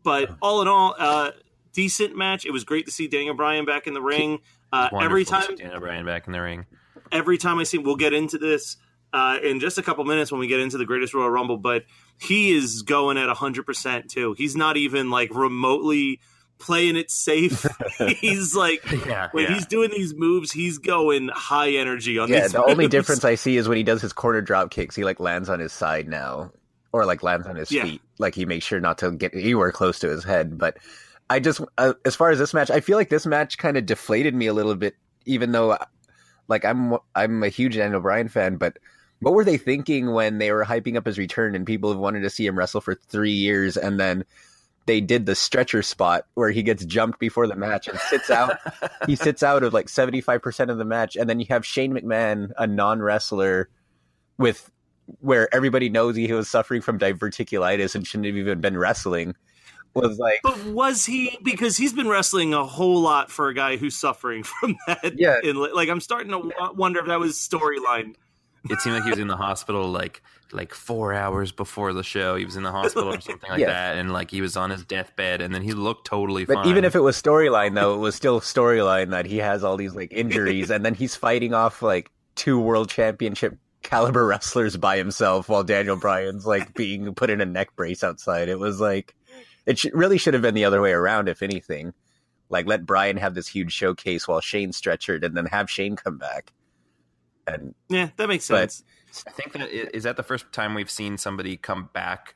but 0.02 0.30
all 0.42 0.60
in 0.62 0.68
all, 0.68 0.94
uh, 0.98 1.30
decent 1.72 2.14
match. 2.16 2.44
It 2.44 2.50
was 2.52 2.64
great 2.64 2.84
to 2.86 2.92
see 2.92 3.08
Daniel 3.08 3.34
Bryan 3.34 3.64
back 3.64 3.86
in 3.86 3.94
the 3.94 4.02
ring. 4.02 4.40
Uh, 4.72 4.88
every 5.00 5.24
time, 5.24 5.56
Daniel 5.56 5.80
Bryan 5.80 6.04
back 6.04 6.26
in 6.26 6.32
the 6.32 6.40
ring. 6.40 6.66
every 7.10 7.38
time 7.38 7.58
I 7.58 7.64
see, 7.64 7.78
we'll 7.78 7.96
get 7.96 8.12
into 8.12 8.36
this 8.38 8.76
uh, 9.12 9.38
in 9.42 9.60
just 9.60 9.78
a 9.78 9.82
couple 9.82 10.04
minutes 10.04 10.30
when 10.30 10.40
we 10.40 10.46
get 10.46 10.60
into 10.60 10.76
the 10.78 10.84
Greatest 10.84 11.14
Royal 11.14 11.30
Rumble. 11.30 11.56
But 11.56 11.84
he 12.20 12.52
is 12.52 12.82
going 12.82 13.16
at 13.18 13.28
hundred 13.30 13.64
percent 13.64 14.10
too. 14.10 14.34
He's 14.36 14.56
not 14.56 14.76
even 14.76 15.08
like 15.10 15.34
remotely 15.34 16.20
playing 16.61 16.96
it 16.96 17.11
safe. 17.11 17.66
he's 18.20 18.55
like 18.55 18.83
Yeah, 19.07 19.29
when 19.33 19.44
yeah. 19.44 19.55
he's 19.55 19.66
doing 19.66 19.90
these 19.90 20.14
moves, 20.14 20.53
he's 20.53 20.79
going 20.79 21.29
high 21.33 21.73
energy 21.73 22.18
on 22.18 22.29
Yeah, 22.29 22.42
these. 22.42 22.53
the 22.53 22.64
only 22.64 22.87
difference 22.88 23.25
I 23.25 23.35
see 23.35 23.57
is 23.57 23.68
when 23.68 23.77
he 23.79 23.83
does 23.85 24.03
his 24.03 24.12
corner 24.12 24.40
drop 24.40 24.70
kicks, 24.70 24.94
he 24.94 25.05
like 25.05 25.20
lands 25.20 25.49
on 25.49 25.59
his 25.61 25.73
side 25.73 26.09
now, 26.09 26.53
or 26.92 27.05
like 27.07 27.23
lands 27.23 27.46
on 27.46 27.57
his 27.57 27.70
Yeah. 27.73 27.85
feet. 27.85 28.03
Like 28.18 28.35
he 28.35 28.44
makes 28.44 28.64
sure 28.66 28.81
not 28.81 28.99
to 28.99 29.11
get 29.12 29.35
anywhere 29.35 29.73
close 29.73 29.99
to 30.01 30.09
his 30.09 30.25
head. 30.25 30.59
But 30.59 30.77
I 31.29 31.40
just, 31.40 31.61
uh, 31.79 31.94
as 32.05 32.14
far 32.16 32.31
as 32.31 32.38
this 32.38 32.53
match, 32.55 32.70
I 32.70 32.81
feel 32.81 32.96
like 32.96 33.09
this 33.09 33.27
match 33.27 33.59
kind 33.59 33.77
of 33.77 33.87
deflated 33.87 34.35
me 34.35 34.46
a 34.46 34.53
little 34.55 34.75
bit, 34.75 34.94
even 35.27 35.53
though, 35.53 35.79
like 36.49 36.64
I'm 36.64 36.94
I'm 37.14 37.42
a 37.42 37.49
huge 37.49 37.77
Daniel 37.77 38.01
Bryan 38.01 38.29
fan, 38.29 38.57
but. 38.57 38.79
What 39.23 39.35
were 39.35 39.44
they 39.44 39.59
thinking 39.59 40.12
when 40.12 40.38
they 40.38 40.51
were 40.51 40.64
hyping 40.64 40.96
up 40.96 41.05
his 41.05 41.18
return 41.18 41.55
and 41.55 41.66
people 41.66 41.90
have 41.90 41.99
wanted 41.99 42.20
to 42.20 42.31
see 42.31 42.46
him 42.46 42.57
wrestle 42.57 42.81
for 42.81 42.94
three 42.94 43.33
years 43.33 43.77
and 43.77 44.01
then 44.01 44.25
they 44.86 45.00
did 45.00 45.26
the 45.26 45.34
stretcher 45.34 45.82
spot 45.82 46.26
where 46.34 46.50
he 46.50 46.62
gets 46.62 46.84
jumped 46.84 47.18
before 47.18 47.46
the 47.46 47.56
match 47.56 47.86
and 47.88 47.98
sits 47.98 48.30
out 48.30 48.56
he 49.06 49.16
sits 49.16 49.42
out 49.42 49.62
of 49.62 49.72
like 49.72 49.86
75% 49.86 50.70
of 50.70 50.78
the 50.78 50.84
match 50.84 51.16
and 51.16 51.28
then 51.28 51.40
you 51.40 51.46
have 51.50 51.64
Shane 51.64 51.92
McMahon 51.92 52.52
a 52.58 52.66
non-wrestler 52.66 53.68
with 54.38 54.70
where 55.20 55.52
everybody 55.54 55.88
knows 55.88 56.16
he 56.16 56.32
was 56.32 56.48
suffering 56.48 56.80
from 56.80 56.98
diverticulitis 56.98 57.94
and 57.94 58.06
shouldn't 58.06 58.26
have 58.26 58.36
even 58.36 58.60
been 58.60 58.78
wrestling 58.78 59.34
was 59.94 60.18
like 60.18 60.40
But 60.42 60.64
was 60.66 61.04
he? 61.04 61.38
Because 61.42 61.76
he's 61.76 61.92
been 61.92 62.08
wrestling 62.08 62.54
a 62.54 62.64
whole 62.64 63.00
lot 63.00 63.30
for 63.30 63.48
a 63.48 63.54
guy 63.54 63.76
who's 63.76 63.96
suffering 63.96 64.42
from 64.60 64.76
that. 64.86 65.18
Yeah. 65.18 65.36
in, 65.42 65.56
like 65.56 65.88
I'm 65.88 66.00
starting 66.00 66.30
to 66.30 66.48
w- 66.48 66.74
wonder 66.74 67.00
if 67.00 67.06
that 67.06 67.20
was 67.20 67.34
storyline. 67.34 68.14
It 68.68 68.80
seemed 68.80 68.96
like 68.96 69.04
he 69.04 69.10
was 69.10 69.18
in 69.18 69.28
the 69.28 69.36
hospital 69.36 69.90
like 69.90 70.22
like 70.52 70.74
four 70.74 71.12
hours 71.14 71.52
before 71.52 71.92
the 71.92 72.02
show. 72.02 72.36
He 72.36 72.44
was 72.44 72.56
in 72.56 72.62
the 72.62 72.70
hospital 72.72 73.12
or 73.14 73.20
something 73.20 73.50
like 73.50 73.60
Yeah. 73.60 73.66
that, 73.68 73.96
and 73.96 74.12
like 74.12 74.30
he 74.30 74.40
was 74.40 74.56
on 74.56 74.70
his 74.70 74.84
deathbed, 74.84 75.40
and 75.40 75.54
then 75.54 75.62
he 75.62 75.72
looked 75.72 76.06
totally 76.06 76.44
but 76.44 76.54
fine. 76.54 76.68
even 76.68 76.84
if 76.84 76.94
it 76.94 77.00
was 77.00 77.20
storyline 77.20 77.74
though 77.74 77.94
it 77.94 77.98
was 77.98 78.14
still 78.14 78.40
storyline 78.40 79.10
that 79.10 79.26
he 79.26 79.38
has 79.38 79.62
all 79.64 79.76
these 79.76 79.94
like 79.94 80.12
injuries 80.12 80.70
and 80.70 80.84
then 80.84 80.94
he's 80.94 81.14
fighting 81.16 81.54
off 81.54 81.82
like 81.82 82.10
two 82.34 82.58
world 82.58 82.88
championship 82.90 83.56
caliber 83.82 84.26
wrestlers 84.26 84.76
by 84.76 84.96
himself 84.96 85.48
while 85.48 85.64
Daniel 85.64 85.96
Bryan's 85.96 86.46
like 86.46 86.74
being 86.74 87.14
put 87.14 87.30
in 87.30 87.40
a 87.40 87.46
neck 87.46 87.74
brace 87.76 88.04
outside 88.04 88.48
it 88.50 88.58
was 88.58 88.78
like 88.80 89.14
it 89.66 89.78
sh- 89.78 89.86
really 89.94 90.18
should 90.18 90.34
have 90.34 90.42
been 90.42 90.54
the 90.54 90.64
other 90.66 90.80
way 90.82 90.92
around 90.92 91.28
if 91.28 91.42
anything 91.42 91.94
like 92.50 92.66
let 92.66 92.84
Bryan 92.84 93.16
have 93.16 93.34
this 93.34 93.48
huge 93.48 93.72
showcase 93.72 94.28
while 94.28 94.40
Shane 94.42 94.72
stretchered 94.72 95.24
and 95.24 95.34
then 95.36 95.46
have 95.46 95.70
Shane 95.70 95.96
come 95.96 96.18
back 96.18 96.52
and 97.46 97.74
Yeah, 97.88 98.10
that 98.16 98.28
makes 98.28 98.48
But- 98.48 98.70
sense. 98.72 98.84
I 99.27 99.31
think 99.31 99.53
that 99.53 99.68
is 99.96 100.05
that 100.05 100.16
the 100.16 100.23
first 100.23 100.53
time 100.53 100.75
we've 100.75 100.90
seen 100.90 101.18
somebody 101.18 101.57
come 101.57 101.88
back 101.92 102.35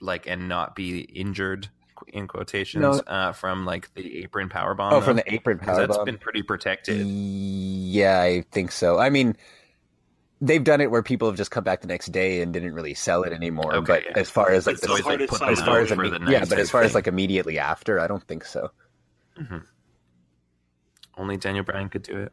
like 0.00 0.26
and 0.26 0.48
not 0.48 0.74
be 0.74 1.00
injured 1.00 1.68
in 2.08 2.28
quotations 2.28 2.82
No. 2.82 2.90
uh, 3.06 3.32
from 3.32 3.64
like 3.64 3.92
the 3.94 4.22
apron 4.22 4.48
power 4.48 4.74
bomb. 4.74 4.92
oh 4.92 5.00
from 5.00 5.16
though? 5.16 5.22
the 5.26 5.34
apron 5.34 5.58
'Cause 5.58 5.76
that's 5.78 5.96
powerbomb 5.96 6.04
been 6.04 6.18
pretty 6.18 6.42
protected. 6.42 7.06
Yeah, 7.06 8.20
I 8.20 8.42
think 8.52 8.70
so. 8.72 8.98
I 8.98 9.08
mean, 9.10 9.36
they've 10.40 10.62
done 10.62 10.80
it 10.82 10.90
where 10.90 11.02
people 11.02 11.28
have 11.28 11.36
just 11.36 11.50
come 11.50 11.64
back 11.64 11.80
the 11.80 11.86
next 11.86 12.12
day 12.12 12.42
and 12.42 12.52
didn't 12.52 12.74
really 12.74 12.92
sell 12.94 13.22
it 13.22 13.32
anymore. 13.32 13.74
Okay, 13.76 13.86
but 13.86 14.04
yeah. 14.04 14.12
as 14.16 14.28
far 14.28 14.50
as 14.50 14.66
like 14.66 14.78
the, 14.80 14.88
always, 14.88 15.04
like, 15.06 15.26
put 15.28 15.40
as 15.42 15.56
them 15.58 15.66
far 15.66 15.80
as 15.80 15.88
for 15.88 15.96
imme- 15.96 16.30
yeah, 16.30 16.40
but 16.40 16.58
as 16.58 16.68
type 16.68 16.72
far 16.72 16.82
as 16.82 16.94
like 16.94 17.06
immediately 17.06 17.58
after, 17.58 17.98
I 17.98 18.06
don't 18.06 18.22
think 18.26 18.44
so. 18.44 18.70
Only 21.16 21.36
Daniel 21.38 21.64
Bryan 21.64 21.88
could 21.88 22.02
do 22.02 22.18
it. 22.18 22.32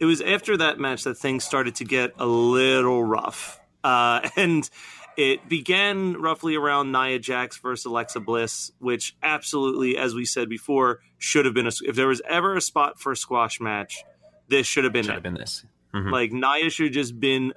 It 0.00 0.04
was 0.04 0.20
after 0.20 0.56
that 0.58 0.78
match 0.78 1.04
that 1.04 1.16
things 1.16 1.44
started 1.44 1.74
to 1.76 1.84
get 1.84 2.12
a 2.18 2.26
little 2.26 3.02
rough. 3.02 3.60
Uh, 3.84 4.28
and 4.36 4.68
it 5.16 5.48
began 5.48 6.14
roughly 6.20 6.54
around 6.56 6.92
Nia 6.92 7.18
Jax 7.18 7.58
versus 7.58 7.84
Alexa 7.86 8.20
Bliss, 8.20 8.70
which 8.78 9.16
absolutely, 9.22 9.96
as 9.96 10.14
we 10.14 10.24
said 10.24 10.48
before, 10.48 11.00
should 11.18 11.44
have 11.44 11.54
been 11.54 11.66
a. 11.66 11.72
If 11.84 11.96
there 11.96 12.06
was 12.08 12.22
ever 12.28 12.56
a 12.56 12.60
spot 12.60 13.00
for 13.00 13.12
a 13.12 13.16
squash 13.16 13.60
match, 13.60 14.04
this 14.48 14.66
should 14.66 14.84
have 14.84 14.92
been 14.92 15.04
Should 15.04 15.10
it. 15.10 15.14
have 15.14 15.22
been 15.24 15.34
this. 15.34 15.64
Mhm. 15.94 16.12
Like 16.12 16.32
Nia 16.32 16.70
should 16.70 16.86
have 16.86 16.92
just 16.94 17.18
been 17.18 17.52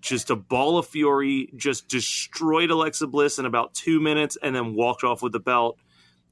just 0.00 0.30
a 0.30 0.36
ball 0.36 0.78
of 0.78 0.86
fury, 0.86 1.50
just 1.56 1.88
destroyed 1.88 2.70
Alexa 2.70 3.08
Bliss 3.08 3.40
in 3.40 3.46
about 3.46 3.74
two 3.74 3.98
minutes, 3.98 4.38
and 4.40 4.54
then 4.54 4.74
walked 4.74 5.02
off 5.02 5.20
with 5.22 5.32
the 5.32 5.40
belt. 5.40 5.78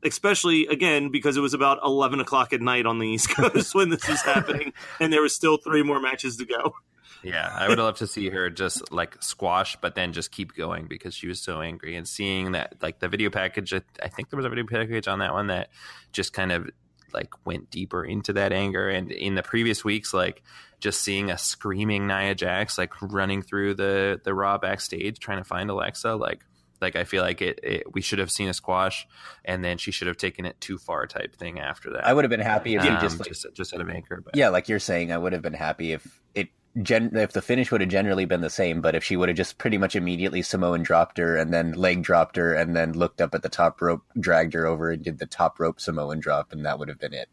Especially 0.05 0.67
again 0.67 1.11
because 1.11 1.37
it 1.37 1.41
was 1.41 1.55
about 1.55 1.79
eleven 1.83 2.21
o'clock 2.21 2.53
at 2.53 2.61
night 2.61 2.87
on 2.87 2.99
the 2.99 3.09
East 3.09 3.31
Coast 3.35 3.75
when 3.75 3.91
this 3.91 4.07
was 4.09 4.23
happening, 4.23 4.73
and 5.01 5.13
there 5.13 5.23
was 5.23 5.35
still 5.35 5.57
three 5.57 5.83
more 5.83 6.01
matches 6.01 6.37
to 6.37 6.45
go. 6.45 6.75
Yeah, 7.23 7.51
I 7.53 7.69
would 7.69 7.79
love 7.79 7.97
to 7.97 8.07
see 8.07 8.31
her 8.31 8.49
just 8.49 8.93
like 8.93 9.21
squash, 9.23 9.77
but 9.81 9.95
then 9.95 10.13
just 10.13 10.31
keep 10.31 10.55
going 10.55 10.87
because 10.87 11.15
she 11.15 11.27
was 11.27 11.41
so 11.41 11.61
angry. 11.61 11.97
And 11.97 12.07
seeing 12.07 12.53
that, 12.53 12.77
like 12.81 13.01
the 13.01 13.09
video 13.09 13.31
package, 13.31 13.73
I 13.75 14.09
think 14.09 14.31
there 14.31 14.37
was 14.37 14.47
a 14.47 14.49
video 14.49 14.67
package 14.67 15.09
on 15.09 15.19
that 15.19 15.33
one 15.33 15.49
that 15.49 15.71
just 16.13 16.33
kind 16.33 16.53
of 16.53 16.71
like 17.13 17.31
went 17.45 17.71
deeper 17.71 18.05
into 18.05 18.35
that 18.35 18.53
anger. 18.53 18.89
And 18.89 19.11
in 19.11 19.35
the 19.35 19.43
previous 19.43 19.85
weeks, 19.85 20.15
like 20.15 20.43
just 20.81 21.03
seeing 21.03 21.31
a 21.31 21.39
screaming 21.39 22.07
Nia 22.07 22.35
Jax 22.35 22.79
like 22.79 22.93
running 23.03 23.43
through 23.43 23.75
the 23.75 24.21
the 24.23 24.35
Raw 24.35 24.59
backstage 24.59 25.19
trying 25.19 25.39
to 25.39 25.45
find 25.45 25.71
Alexa, 25.71 26.15
like 26.15 26.45
like 26.81 26.97
I 26.97 27.05
feel 27.05 27.23
like 27.23 27.43
it, 27.43 27.61
it, 27.63 27.93
we 27.93 28.01
should 28.01 28.19
have 28.19 28.31
seen 28.31 28.49
a 28.49 28.55
squash, 28.55 29.07
and 29.45 29.65
then 29.65 29.79
she 29.79 29.91
should 29.91 30.07
have 30.09 30.17
taken 30.17 30.45
it 30.45 30.61
too 30.61 30.79
far 30.79 31.07
type 31.07 31.35
thing 31.35 31.59
after 31.59 31.91
that. 31.93 32.07
I 32.07 32.13
would 32.13 32.25
have 32.25 32.31
been 32.31 32.41
happy 32.41 32.75
if 32.75 32.83
um, 32.83 32.87
she 32.87 33.01
just 33.01 33.19
like, 33.21 33.29
just 33.29 33.47
just 33.55 33.75
out 33.75 33.81
of 33.81 33.89
anger. 33.89 34.23
But. 34.25 34.37
yeah, 34.37 34.49
like 34.49 34.69
you're 34.69 34.79
saying, 34.79 35.13
I 35.13 35.19
would 35.19 35.33
have 35.33 35.43
been 35.43 35.55
happy 35.55 35.93
if 35.93 36.21
it 36.35 36.49
gen- 36.83 37.17
if 37.17 37.33
the 37.33 37.43
finish 37.43 37.73
would 37.73 37.81
have 37.81 37.91
generally 37.91 38.25
been 38.27 38.41
the 38.41 38.51
same, 38.51 38.81
but 38.81 38.95
if 38.95 39.03
she 39.03 39.17
would 39.17 39.29
have 39.29 39.37
just 39.37 39.59
pretty 39.59 39.79
much 39.79 39.97
immediately 39.97 40.43
Samoan 40.43 40.83
dropped 40.83 41.19
her 41.19 41.37
and 41.37 41.53
then 41.53 41.73
leg 41.73 42.03
dropped 42.03 42.37
her 42.37 42.55
and 42.55 42.77
then 42.77 42.93
looked 42.93 43.21
up 43.21 43.35
at 43.35 43.43
the 43.43 43.49
top 43.49 43.81
rope, 43.81 44.03
dragged 44.19 44.55
her 44.55 44.67
over 44.67 44.91
and 44.91 45.03
did 45.03 45.19
the 45.19 45.27
top 45.27 45.59
rope 45.59 45.81
Samoan 45.81 46.21
drop, 46.21 46.53
and 46.53 46.65
that 46.67 46.79
would 46.79 46.89
have 46.89 46.99
been 47.01 47.15
it. 47.15 47.29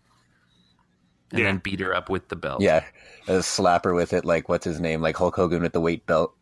and 1.32 1.40
Yeah. 1.40 1.46
then 1.46 1.58
beat 1.60 1.80
her 1.82 1.94
up 1.96 2.10
with 2.10 2.30
the 2.30 2.36
belt. 2.36 2.62
Yeah, 2.62 2.84
a 3.28 3.44
slap 3.44 3.84
her 3.86 3.94
with 3.94 4.14
it, 4.14 4.26
like 4.26 4.48
what's 4.50 4.66
his 4.66 4.80
name, 4.80 5.02
like 5.02 5.18
Hulk 5.18 5.36
Hogan 5.36 5.62
with 5.62 5.74
the 5.74 5.82
weight 5.82 6.06
belt, 6.06 6.34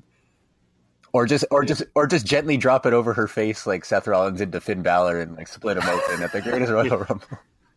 or 1.14 1.26
just 1.26 1.46
or 1.52 1.64
just 1.64 1.84
or 1.96 2.08
just 2.08 2.26
gently 2.26 2.58
drop 2.58 2.86
it 2.86 2.94
over 2.94 3.14
her 3.14 3.28
face, 3.28 3.66
like 3.66 3.86
Seth 3.86 4.08
Rollins 4.08 4.40
did 4.40 4.52
to 4.52 4.60
Finn 4.60 4.82
Balor, 4.82 5.22
and 5.22 5.38
like 5.38 5.48
split 5.48 5.78
him 5.78 5.88
open 5.88 6.22
at 6.22 6.32
the 6.32 6.42
Greatest 6.42 6.72
Royal 6.72 6.98
Rumble. 6.98 7.28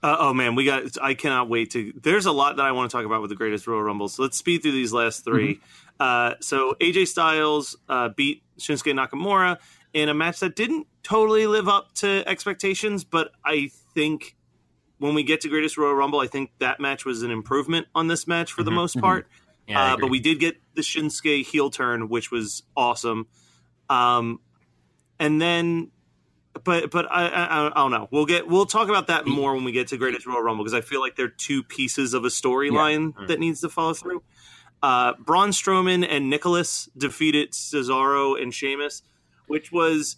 Uh, 0.02 0.16
oh 0.18 0.34
man, 0.34 0.54
we 0.54 0.64
got. 0.64 0.82
I 1.00 1.14
cannot 1.14 1.48
wait 1.48 1.70
to. 1.72 1.92
There's 2.02 2.26
a 2.26 2.32
lot 2.32 2.56
that 2.56 2.64
I 2.64 2.72
want 2.72 2.90
to 2.90 2.96
talk 2.96 3.06
about 3.06 3.20
with 3.20 3.30
the 3.30 3.36
greatest 3.36 3.66
Royal 3.66 3.82
Rumbles. 3.82 4.14
So 4.14 4.22
let's 4.22 4.36
speed 4.36 4.62
through 4.62 4.72
these 4.72 4.92
last 4.92 5.24
3 5.24 5.60
Uh, 5.98 6.34
so 6.40 6.74
AJ 6.80 7.08
Styles 7.08 7.76
uh, 7.88 8.10
beat 8.10 8.42
Shinsuke 8.58 8.92
Nakamura 8.92 9.58
in 9.92 10.08
a 10.08 10.14
match 10.14 10.40
that 10.40 10.54
didn't 10.54 10.86
totally 11.02 11.46
live 11.46 11.68
up 11.68 11.92
to 11.94 12.22
expectations, 12.26 13.04
but 13.04 13.32
I 13.44 13.70
think 13.94 14.36
when 14.98 15.14
we 15.14 15.22
get 15.22 15.40
to 15.42 15.48
greatest 15.48 15.78
Royal 15.78 15.94
Rumble, 15.94 16.20
I 16.20 16.26
think 16.26 16.50
that 16.58 16.80
match 16.80 17.04
was 17.04 17.22
an 17.22 17.30
improvement 17.30 17.86
on 17.94 18.06
this 18.08 18.26
match 18.26 18.52
for 18.52 18.62
the 18.62 18.70
most 18.70 19.00
part. 19.00 19.26
Yeah, 19.66 19.94
uh, 19.94 19.96
but 19.96 20.10
we 20.10 20.20
did 20.20 20.38
get 20.38 20.56
the 20.74 20.82
Shinsuke 20.82 21.44
heel 21.44 21.70
turn, 21.70 22.08
which 22.08 22.30
was 22.30 22.62
awesome. 22.76 23.26
Um, 23.88 24.40
and 25.18 25.40
then, 25.40 25.90
but 26.64 26.90
but 26.90 27.06
I, 27.10 27.26
I 27.28 27.66
I 27.66 27.74
don't 27.74 27.90
know. 27.90 28.08
We'll 28.10 28.26
get 28.26 28.46
we'll 28.46 28.66
talk 28.66 28.88
about 28.88 29.08
that 29.08 29.26
more 29.26 29.54
when 29.54 29.64
we 29.64 29.72
get 29.72 29.88
to 29.88 29.96
Greatest 29.96 30.26
Royal 30.26 30.42
Rumble 30.42 30.64
because 30.64 30.74
I 30.74 30.82
feel 30.82 31.00
like 31.00 31.16
they're 31.16 31.28
two 31.28 31.62
pieces 31.62 32.14
of 32.14 32.24
a 32.24 32.28
storyline 32.28 33.12
that 33.28 33.40
needs 33.40 33.60
to 33.62 33.68
follow 33.68 33.94
through. 33.94 34.22
Uh, 34.82 35.14
Braun 35.18 35.50
Strowman 35.50 36.06
and 36.08 36.30
Nicholas 36.30 36.88
defeated 36.96 37.52
Cesaro 37.52 38.40
and 38.40 38.54
Sheamus, 38.54 39.02
which 39.46 39.72
was 39.72 40.16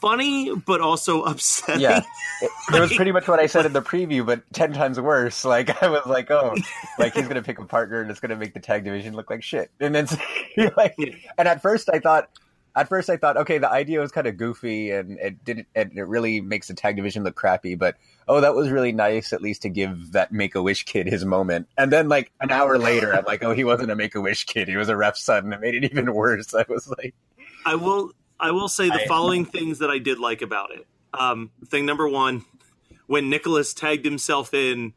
funny 0.00 0.54
but 0.54 0.80
also 0.80 1.22
upsetting. 1.24 1.80
Yeah, 1.80 2.02
it, 2.42 2.50
it 2.74 2.80
was 2.80 2.92
pretty 2.92 3.12
much 3.12 3.28
what 3.28 3.38
I 3.38 3.46
said 3.46 3.66
in 3.66 3.72
the 3.72 3.82
preview, 3.90 4.24
but 4.24 4.42
ten 4.52 4.72
times 4.72 5.00
worse. 5.00 5.44
Like 5.44 5.82
I 5.82 5.88
was 5.88 6.06
like, 6.06 6.30
oh, 6.30 6.54
like 6.98 7.14
he's 7.14 7.28
gonna 7.28 7.42
pick 7.42 7.58
a 7.58 7.64
partner 7.64 8.00
and 8.00 8.10
it's 8.10 8.20
gonna 8.20 8.36
make 8.36 8.54
the 8.54 8.60
tag 8.60 8.84
division 8.84 9.14
look 9.14 9.30
like 9.30 9.42
shit. 9.42 9.70
And 9.80 9.94
then 9.94 10.06
like, 10.76 10.96
and 11.38 11.48
at 11.48 11.62
first 11.62 11.88
I 11.92 11.98
thought, 11.98 12.30
at 12.74 12.88
first 12.88 13.10
I 13.10 13.16
thought, 13.16 13.36
okay, 13.36 13.58
the 13.58 13.70
idea 13.70 14.00
was 14.00 14.12
kind 14.12 14.26
of 14.26 14.36
goofy 14.36 14.90
and 14.90 15.18
it 15.18 15.44
didn't, 15.44 15.66
and 15.74 15.96
it 15.96 16.04
really 16.04 16.40
makes 16.40 16.68
the 16.68 16.74
tag 16.74 16.96
division 16.96 17.24
look 17.24 17.34
crappy. 17.34 17.74
But 17.74 17.96
oh, 18.28 18.40
that 18.40 18.54
was 18.54 18.70
really 18.70 18.92
nice, 18.92 19.32
at 19.32 19.42
least 19.42 19.62
to 19.62 19.68
give 19.68 20.12
that 20.12 20.32
Make 20.32 20.54
a 20.54 20.62
Wish 20.62 20.84
kid 20.84 21.06
his 21.06 21.24
moment. 21.24 21.68
And 21.76 21.92
then 21.92 22.08
like 22.08 22.30
an 22.40 22.50
hour 22.50 22.78
later, 22.78 23.12
I'm 23.14 23.24
like, 23.24 23.42
oh, 23.42 23.52
he 23.52 23.64
wasn't 23.64 23.90
a 23.90 23.96
Make 23.96 24.14
a 24.14 24.20
Wish 24.20 24.44
kid; 24.44 24.68
he 24.68 24.76
was 24.76 24.88
a 24.88 24.96
ref's 24.96 25.22
son. 25.22 25.44
And 25.44 25.54
it 25.54 25.60
made 25.60 25.74
it 25.74 25.84
even 25.84 26.14
worse. 26.14 26.54
I 26.54 26.64
was 26.68 26.88
like, 26.88 27.14
I 27.66 27.74
will 27.74 28.12
I 28.40 28.50
will 28.52 28.68
say 28.68 28.88
the 28.88 29.02
I- 29.02 29.06
following 29.06 29.44
things 29.44 29.78
that 29.80 29.90
I 29.90 29.98
did 29.98 30.18
like 30.18 30.42
about 30.42 30.70
it. 30.72 30.86
Um, 31.12 31.50
thing 31.66 31.86
number 31.86 32.08
one, 32.08 32.44
when 33.06 33.28
Nicholas 33.30 33.74
tagged 33.74 34.04
himself 34.04 34.54
in, 34.54 34.92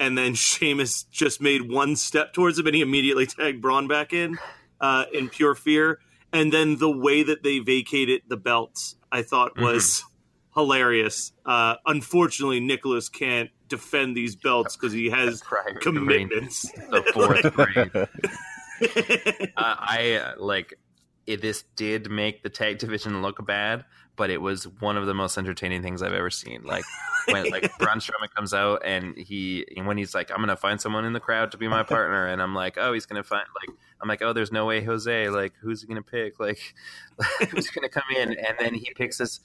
and 0.00 0.18
then 0.18 0.34
Sheamus 0.36 1.04
just 1.04 1.40
made 1.40 1.70
one 1.70 1.96
step 1.96 2.32
towards 2.32 2.58
him, 2.58 2.66
and 2.66 2.74
he 2.74 2.82
immediately 2.82 3.26
tagged 3.26 3.62
Braun 3.62 3.86
back 3.88 4.12
in 4.12 4.38
uh, 4.80 5.04
in 5.12 5.28
pure 5.28 5.54
fear. 5.54 6.00
And 6.32 6.52
then 6.52 6.78
the 6.78 6.90
way 6.90 7.22
that 7.22 7.42
they 7.42 7.58
vacated 7.58 8.22
the 8.28 8.36
belts, 8.38 8.96
I 9.12 9.22
thought 9.22 9.58
was 9.60 10.02
hilarious. 10.54 11.32
Uh, 11.44 11.76
unfortunately, 11.86 12.58
Nicholas 12.58 13.08
can't 13.10 13.50
defend 13.68 14.16
these 14.16 14.34
belts 14.34 14.74
because 14.76 14.92
he 14.92 15.10
has 15.10 15.42
commitments. 15.80 16.62
the 16.90 17.02
fourth 17.12 17.52
grade. 17.54 17.90
uh, 19.56 19.56
I 19.56 20.32
like 20.38 20.78
it, 21.26 21.40
this 21.40 21.64
did 21.76 22.10
make 22.10 22.42
the 22.42 22.50
tag 22.50 22.78
division 22.78 23.22
look 23.22 23.44
bad, 23.46 23.84
but 24.16 24.30
it 24.30 24.40
was 24.40 24.64
one 24.80 24.96
of 24.96 25.06
the 25.06 25.14
most 25.14 25.38
entertaining 25.38 25.82
things 25.82 26.02
I've 26.02 26.12
ever 26.12 26.30
seen. 26.30 26.62
Like 26.64 26.84
when 27.26 27.50
like 27.50 27.70
Braun 27.78 27.98
Strowman 27.98 28.32
comes 28.34 28.52
out 28.52 28.82
and 28.84 29.16
he 29.16 29.66
and 29.76 29.86
when 29.86 29.98
he's 29.98 30.14
like, 30.14 30.30
I'm 30.30 30.38
gonna 30.38 30.56
find 30.56 30.80
someone 30.80 31.04
in 31.04 31.12
the 31.12 31.20
crowd 31.20 31.52
to 31.52 31.58
be 31.58 31.68
my 31.68 31.82
partner, 31.82 32.26
and 32.26 32.42
I'm 32.42 32.54
like, 32.54 32.76
oh, 32.78 32.92
he's 32.92 33.06
gonna 33.06 33.22
find 33.22 33.44
like 33.54 33.76
I'm 34.00 34.08
like, 34.08 34.22
oh, 34.22 34.32
there's 34.32 34.52
no 34.52 34.66
way 34.66 34.82
Jose. 34.82 35.28
Like, 35.28 35.54
who's 35.60 35.82
he 35.82 35.86
gonna 35.86 36.02
pick? 36.02 36.40
Like, 36.40 36.74
who's 37.50 37.70
gonna 37.70 37.88
come 37.88 38.04
in? 38.16 38.30
And 38.32 38.56
then 38.58 38.74
he 38.74 38.92
picks 38.94 39.18
this 39.18 39.40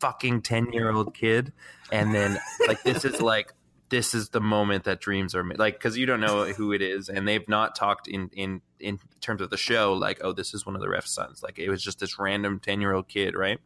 fucking 0.00 0.42
10 0.42 0.72
year 0.72 0.90
old 0.90 1.14
kid 1.14 1.52
and 1.92 2.12
then 2.12 2.36
like 2.66 2.82
this 2.82 3.04
is 3.04 3.22
like 3.22 3.52
this 3.88 4.14
is 4.14 4.30
the 4.30 4.40
moment 4.40 4.82
that 4.82 5.00
dreams 5.00 5.32
are 5.32 5.44
made 5.44 5.60
like 5.60 5.74
because 5.74 5.96
you 5.96 6.06
don't 6.06 6.18
know 6.18 6.46
who 6.46 6.72
it 6.72 6.82
is 6.82 7.08
and 7.08 7.28
they've 7.28 7.48
not 7.48 7.76
talked 7.76 8.08
in 8.08 8.28
in 8.32 8.60
in 8.82 8.98
terms 9.20 9.40
of 9.40 9.50
the 9.50 9.56
show 9.56 9.92
like 9.92 10.20
oh 10.22 10.32
this 10.32 10.52
is 10.52 10.66
one 10.66 10.74
of 10.74 10.80
the 10.80 10.88
ref's 10.88 11.10
sons 11.10 11.42
like 11.42 11.58
it 11.58 11.70
was 11.70 11.82
just 11.82 12.00
this 12.00 12.18
random 12.18 12.58
10 12.58 12.80
year 12.80 12.92
old 12.92 13.08
kid 13.08 13.34
right 13.34 13.60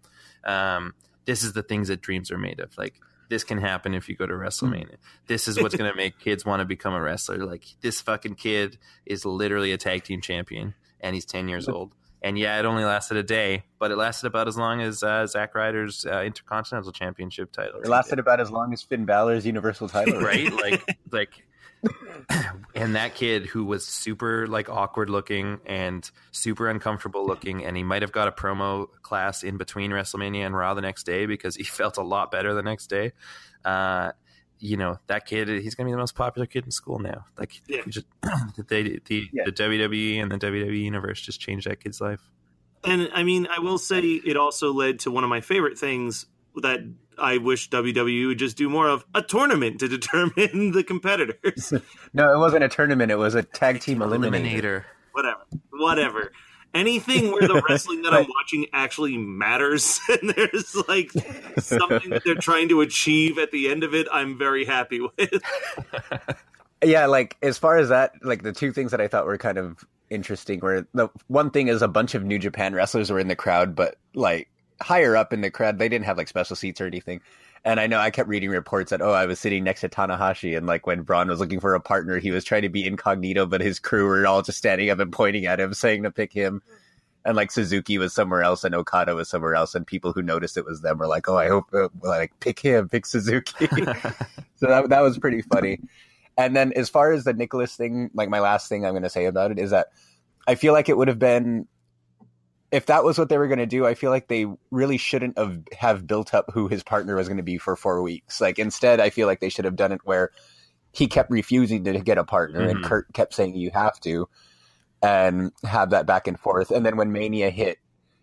um 0.45 0.95
this 1.25 1.43
is 1.43 1.53
the 1.55 1.63
things 1.63 1.89
that 1.89 2.01
dreams 2.01 2.31
are 2.31 2.39
made 2.39 2.61
of 2.61 2.77
like 2.79 3.01
this 3.29 3.45
can 3.45 3.59
happen 3.59 3.95
if 3.95 4.09
you 4.09 4.17
go 4.17 4.27
to 4.27 4.35
WrestleMania. 4.35 4.97
This 5.27 5.49
is 5.49 5.61
what's 5.61 5.75
going 5.77 5.91
to 5.91 5.97
make 5.97 6.19
kids 6.19 6.45
want 6.45 6.61
to 6.61 6.65
become 6.65 6.95
a 6.95 7.01
wrestler. 7.01 7.39
Like 7.39 7.65
this 7.81 8.01
fucking 8.01 8.37
kid 8.37 8.79
is 9.05 9.25
literally 9.25 9.73
a 9.73 9.77
tag 9.77 10.05
team 10.05 10.21
champion, 10.21 10.75
and 11.01 11.15
he's 11.15 11.25
ten 11.25 11.49
years 11.49 11.69
old. 11.69 11.93
And 12.23 12.39
yeah, 12.39 12.59
it 12.59 12.65
only 12.65 12.85
lasted 12.85 13.19
a 13.19 13.23
day, 13.23 13.65
but 13.79 13.91
it 13.91 13.97
lasted 13.97 14.27
about 14.27 14.49
as 14.49 14.57
long 14.57 14.81
as 14.81 15.03
uh, 15.03 15.27
Zack 15.27 15.55
Ryder's 15.55 16.07
uh, 16.07 16.23
Intercontinental 16.23 16.91
Championship 16.91 17.53
title. 17.53 17.81
it 17.81 17.89
lasted 17.89 18.19
about 18.19 18.41
as 18.41 18.51
long 18.51 18.73
as 18.73 18.83
Finn 18.83 19.05
Balor's 19.05 19.47
Universal 19.47 19.91
title. 19.91 20.21
right? 20.21 20.53
Like, 20.53 20.99
like, 21.13 21.47
and 22.75 22.97
that 22.97 23.15
kid 23.15 23.47
who 23.47 23.65
was 23.65 23.87
super 23.87 24.47
like 24.47 24.69
awkward 24.69 25.11
looking 25.11 25.61
and 25.67 26.09
super 26.33 26.69
uncomfortable 26.69 27.27
looking, 27.27 27.65
and 27.65 27.77
he 27.77 27.83
might 27.83 28.03
have 28.03 28.13
got 28.13 28.29
a 28.29 28.33
promo 28.33 28.89
class 29.03 29.43
in 29.43 29.57
between 29.57 29.91
WrestleMania 29.91 30.47
and 30.47 30.57
Raw 30.57 30.75
the 30.75 30.81
next 30.81 31.05
day 31.05 31.27
because 31.27 31.57
he 31.57 31.65
felt 31.81 31.97
a 31.97 32.03
lot 32.03 32.31
better 32.31 32.55
the 32.55 32.63
next 32.63 32.89
day. 32.89 33.13
Uh, 33.65 34.13
you 34.59 34.79
know 34.79 34.99
that 35.07 35.27
kid 35.27 35.49
he's 35.49 35.75
gonna 35.75 35.87
be 35.87 35.93
the 35.93 35.99
most 35.99 36.15
popular 36.15 36.47
kid 36.47 36.65
in 36.65 36.71
school 36.71 36.99
now 36.99 37.27
like 37.39 37.61
Yeah. 37.67 37.83
just 37.89 38.07
they, 38.69 38.99
the, 39.05 39.29
Yeah. 39.31 39.43
the 39.45 39.53
wwe 39.53 40.23
and 40.23 40.33
the 40.33 40.39
wwe 40.39 40.81
universe 40.83 41.21
just 41.21 41.41
changed 41.41 41.67
that 41.69 41.79
kid's 41.81 42.01
life 42.01 42.23
And 42.83 43.11
I 43.13 43.23
mean, 43.23 43.47
I 43.51 43.59
will 43.59 43.77
say 43.77 44.01
it 44.01 44.37
also 44.39 44.73
led 44.73 45.01
to 45.01 45.11
one 45.11 45.25
of 45.25 45.29
my 45.31 45.43
favorite 45.43 45.77
things 45.79 46.25
that 46.63 46.81
I 47.19 47.39
wish 47.39 47.71
WWE 47.71 48.29
would 48.29 48.39
just 48.39 48.57
do 48.57 48.69
more 48.69 48.89
of 48.89 49.05
a 49.15 49.23
tournament 49.23 49.81
to 49.81 49.89
determine 49.97 50.73
the 50.73 50.85
competitors. 50.87 51.73
No, 52.13 52.33
it 52.35 52.39
wasn't 52.39 52.65
a 52.65 52.69
tournament. 52.69 53.13
It 53.13 53.17
was 53.17 53.35
a 53.35 53.43
tag 53.43 53.81
team 53.81 53.99
eliminator. 53.99 54.85
whatever. 55.13 55.41
Whatever. 55.71 56.33
Anything 56.73 57.31
where 57.31 57.47
the 57.47 57.63
wrestling 57.69 58.01
that 58.03 58.15
I'm 58.15 58.27
watching 58.29 58.67
actually 58.73 59.19
matters 59.19 60.01
and 60.09 60.31
there's 60.31 60.75
like 60.89 61.11
something 61.59 62.09
that 62.09 62.23
they're 62.25 62.37
trying 62.37 62.71
to 62.71 62.81
achieve 62.81 63.39
at 63.39 63.51
the 63.51 63.69
end 63.69 63.85
of 63.85 63.95
it, 63.95 64.07
I'm 64.11 64.39
very 64.39 64.65
happy 64.65 65.01
with. 65.01 65.43
Yeah, 66.83 67.07
like 67.07 67.37
as 67.43 67.59
far 67.59 67.77
as 67.77 67.89
that, 67.91 68.13
like 68.23 68.43
the 68.43 68.53
two 68.53 68.73
things 68.73 68.91
that 68.93 69.01
I 69.01 69.09
thought 69.09 69.27
were 69.27 69.39
kind 69.39 69.59
of 69.59 69.85
interesting 70.09 70.61
were 70.61 70.87
the 70.95 71.09
one 71.29 71.51
thing 71.51 71.69
is 71.69 71.83
a 71.83 71.89
bunch 71.89 72.15
of 72.15 72.25
New 72.25 72.39
Japan 72.39 72.75
wrestlers 72.75 73.11
were 73.11 73.19
in 73.19 73.29
the 73.29 73.37
crowd, 73.37 73.75
but 73.75 73.97
like 74.15 74.49
higher 74.81 75.17
up 75.17 75.33
in 75.33 75.41
the 75.41 75.51
crowd, 75.51 75.79
they 75.79 75.89
didn't 75.89 76.05
have 76.07 76.17
like 76.17 76.29
special 76.29 76.57
seats 76.57 76.81
or 76.81 76.87
anything. 76.87 77.21
And 77.65 77.81
I 77.81 77.89
know 77.89 77.99
I 77.99 78.11
kept 78.11 78.29
reading 78.29 78.51
reports 78.51 78.91
that 78.91 79.03
oh, 79.03 79.11
I 79.11 79.27
was 79.27 79.41
sitting 79.41 79.65
next 79.65 79.81
to 79.81 79.89
Tanahashi, 79.89 80.57
and 80.57 80.67
like 80.67 80.87
when 80.87 81.03
Braun 81.03 81.29
was 81.29 81.41
looking 81.41 81.59
for 81.59 81.75
a 81.75 81.81
partner, 81.81 82.19
he 82.19 82.31
was 82.31 82.45
trying 82.45 82.63
to 82.63 82.69
be 82.69 82.87
incognito, 82.87 83.45
but 83.45 83.61
his 83.61 83.81
crew 83.81 84.07
were 84.07 84.27
all 84.27 84.43
just 84.43 84.59
standing 84.59 84.89
up 84.89 85.01
and 85.01 85.13
pointing 85.13 85.47
at 85.47 85.59
him, 85.59 85.75
saying 85.75 86.05
to 86.05 86.13
pick 86.13 86.33
him. 86.33 86.63
And 87.25 87.35
like 87.35 87.51
Suzuki 87.51 87.99
was 87.99 88.15
somewhere 88.15 88.43
else, 88.43 88.63
and 88.63 88.73
Okada 88.73 89.17
was 89.17 89.29
somewhere 89.29 89.57
else, 89.57 89.75
and 89.75 89.85
people 89.85 90.13
who 90.13 90.23
noticed 90.23 90.57
it 90.57 90.65
was 90.65 90.81
them 90.81 90.99
were 90.99 91.09
like, 91.09 91.29
"Oh, 91.29 91.37
I 91.37 91.49
hope 91.49 91.65
uh, 91.75 91.89
like 92.05 92.39
pick 92.39 92.61
him, 92.61 92.89
pick 92.89 93.05
Suzuki." 93.05 93.67
so 93.67 94.69
that 94.69 94.89
that 94.89 95.01
was 95.01 95.19
pretty 95.19 95.43
funny. 95.43 95.81
And 96.39 96.55
then 96.55 96.73
as 96.77 96.89
far 96.89 97.11
as 97.11 97.25
the 97.25 97.33
Nicholas 97.33 97.75
thing, 97.75 98.11
like 98.15 98.29
my 98.29 98.39
last 98.39 98.69
thing 98.69 98.85
I'm 98.85 98.93
going 98.93 99.03
to 99.03 99.11
say 99.11 99.25
about 99.25 99.51
it 99.51 99.59
is 99.59 99.71
that 99.71 99.89
I 100.47 100.55
feel 100.55 100.73
like 100.73 100.89
it 100.89 100.97
would 100.97 101.09
have 101.09 101.19
been 101.19 101.67
if 102.73 102.87
that 102.87 103.05
was 103.05 103.19
what 103.19 103.29
they 103.29 103.39
were 103.39 103.49
going 103.49 103.59
to 103.59 103.67
do, 103.67 103.87
I 103.87 103.95
feel 103.95 104.11
like 104.11 104.29
they 104.29 104.47
really 104.71 104.99
shouldn't 104.99 105.39
have 105.39 105.61
have 105.79 106.07
built 106.07 106.35
up 106.35 106.51
who 106.53 106.69
his 106.69 106.83
partner 106.83 107.17
was 107.17 107.29
going 107.29 107.37
to 107.37 107.43
be 107.43 107.59
for 107.59 107.77
4 107.77 108.03
weeks. 108.03 108.41
Like 108.41 108.59
instead, 108.59 109.01
I 109.01 109.11
feel 109.11 109.27
like 109.27 109.41
they 109.41 109.49
should 109.49 109.65
have 109.65 109.77
done 109.77 109.93
it 109.93 110.01
where 110.05 110.31
he 110.93 111.07
kept 111.07 111.31
refusing 111.31 111.85
to 111.85 112.01
get 112.01 112.19
a 112.19 112.25
partner 112.25 112.61
and 112.61 112.81
Mhm. 112.81 112.85
Kurt 112.85 113.13
kept 113.13 113.35
saying 113.35 113.55
you 113.55 113.71
have 113.73 114.01
to. 114.01 114.29
and 115.03 115.53
have 115.63 115.91
that 115.91 116.07
back 116.07 116.27
and 116.27 116.41
forth. 116.41 116.71
And 116.71 116.85
then 116.85 116.97
when 116.97 117.13
Mania 117.13 117.51
hit, 117.51 117.79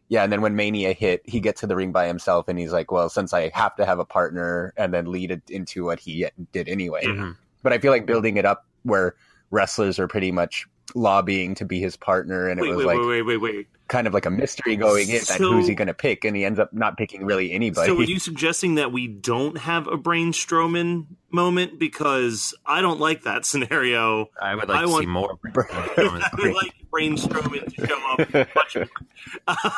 yeah, 0.10 0.24
and 0.24 0.34
then 0.34 0.42
when 0.42 0.56
Mania 0.56 0.92
hit, 0.92 1.22
he 1.24 1.40
gets 1.40 1.62
to 1.62 1.68
the 1.68 1.76
ring 1.76 1.92
by 1.92 2.08
himself, 2.08 2.48
and 2.48 2.58
he's 2.58 2.74
like, 2.74 2.92
"Well, 2.92 3.10
since 3.10 3.32
I 3.32 3.50
have 3.50 3.76
to 3.76 3.86
have 3.86 4.00
a 4.00 4.06
partner," 4.06 4.74
and 4.76 4.92
then 4.92 5.06
lead 5.06 5.32
it 5.32 5.44
into 5.50 5.86
what 5.86 6.00
he 6.00 6.28
did 6.52 6.68
anyway. 6.68 7.06
Mm-hmm. 7.06 7.32
But 7.62 7.74
I 7.74 7.78
feel 7.78 7.92
like 7.92 8.08
building 8.08 8.38
it 8.38 8.46
up 8.46 8.66
where 8.82 9.16
wrestlers 9.52 10.00
are 10.00 10.08
pretty 10.08 10.32
much 10.32 10.66
lobbying 10.96 11.56
to 11.56 11.64
be 11.64 11.80
his 11.80 11.96
partner, 11.96 12.50
and 12.50 12.60
it 12.60 12.68
was 12.68 12.78
wait, 12.78 12.86
like 12.88 12.98
wait, 12.98 13.22
wait, 13.22 13.22
wait, 13.22 13.38
wait. 13.38 13.68
Kind 13.90 14.08
of 14.08 14.14
like 14.14 14.26
a 14.26 14.30
mystery 14.30 14.76
going 14.78 15.10
in 15.10 15.16
that 15.18 15.26
So- 15.26 15.52
who's 15.52 15.68
he 15.68 15.76
going 15.76 15.88
to 15.90 15.94
pick, 15.94 16.24
and 16.24 16.36
he 16.36 16.46
ends 16.46 16.58
up 16.58 16.72
not 16.74 16.98
picking 16.98 17.26
really 17.26 17.52
anybody. 17.52 17.88
So, 17.88 18.00
are 18.00 18.04
you 18.04 18.18
suggesting 18.18 18.76
that 18.76 18.92
we 18.92 19.08
don't 19.08 19.58
have 19.58 19.88
a 19.88 19.98
Braun 19.98 20.32
Strowman 20.32 21.06
moment? 21.32 21.80
Because 21.80 22.54
I 22.66 22.82
don't 22.82 23.00
like 23.00 23.24
that 23.24 23.46
scenario. 23.46 24.30
I 24.42 24.56
would 24.56 24.70
like 24.70 24.78
I 24.80 24.82
to 24.84 24.88
want- 24.88 25.02
see 25.04 25.08
more. 25.08 25.38
I 25.56 26.32
would 26.38 26.54
like 26.54 26.74
Braun 26.90 27.18
Strowman 27.18 27.76
to 27.76 27.88
show 27.88 28.44
up 28.46 28.56
much. 28.56 28.78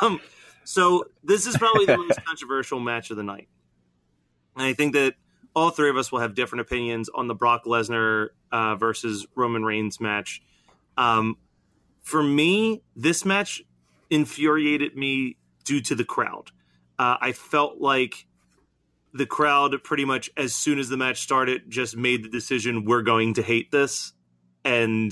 Um, 0.02 0.22
so, 0.64 1.06
this 1.24 1.48
is 1.48 1.58
probably 1.58 1.86
the 1.88 1.98
most 1.98 2.24
controversial 2.26 2.80
match 2.80 3.10
of 3.12 3.18
the 3.18 3.24
night. 3.24 3.48
And 4.56 4.64
I 4.66 4.74
think 4.74 4.94
that 4.94 5.16
all 5.56 5.72
three 5.72 5.90
of 5.90 5.98
us 5.98 6.12
will 6.12 6.20
have 6.20 6.36
different 6.36 6.62
opinions 6.62 7.10
on 7.14 7.28
the 7.28 7.36
Brock 7.36 7.66
Lesnar 7.66 8.30
uh, 8.52 8.76
versus 8.76 9.26
Roman 9.36 9.64
Reigns 9.66 10.00
match. 10.00 10.42
Um, 10.98 11.38
for 12.04 12.22
me, 12.22 12.84
this 12.96 13.26
match 13.26 13.64
infuriated 14.10 14.96
me 14.96 15.38
due 15.64 15.82
to 15.82 15.96
the 15.96 16.06
crowd. 16.06 16.52
Uh, 16.98 17.18
I 17.20 17.32
felt 17.34 17.80
like 17.80 18.26
the 19.14 19.26
crowd 19.26 19.82
pretty 19.84 20.06
much 20.06 20.30
as 20.38 20.54
soon 20.54 20.78
as 20.78 20.90
the 20.90 20.98
match 20.98 21.22
started 21.22 21.70
just 21.70 21.96
made 21.96 22.24
the 22.24 22.30
decision 22.30 22.86
we're 22.86 23.02
going 23.02 23.34
to 23.36 23.42
hate 23.42 23.72
this. 23.72 24.14
And 24.64 25.12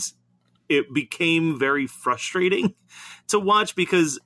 it 0.67 0.93
became 0.93 1.57
very 1.57 1.87
frustrating 1.87 2.75
to 3.29 3.39
watch 3.39 3.75
because 3.75 4.19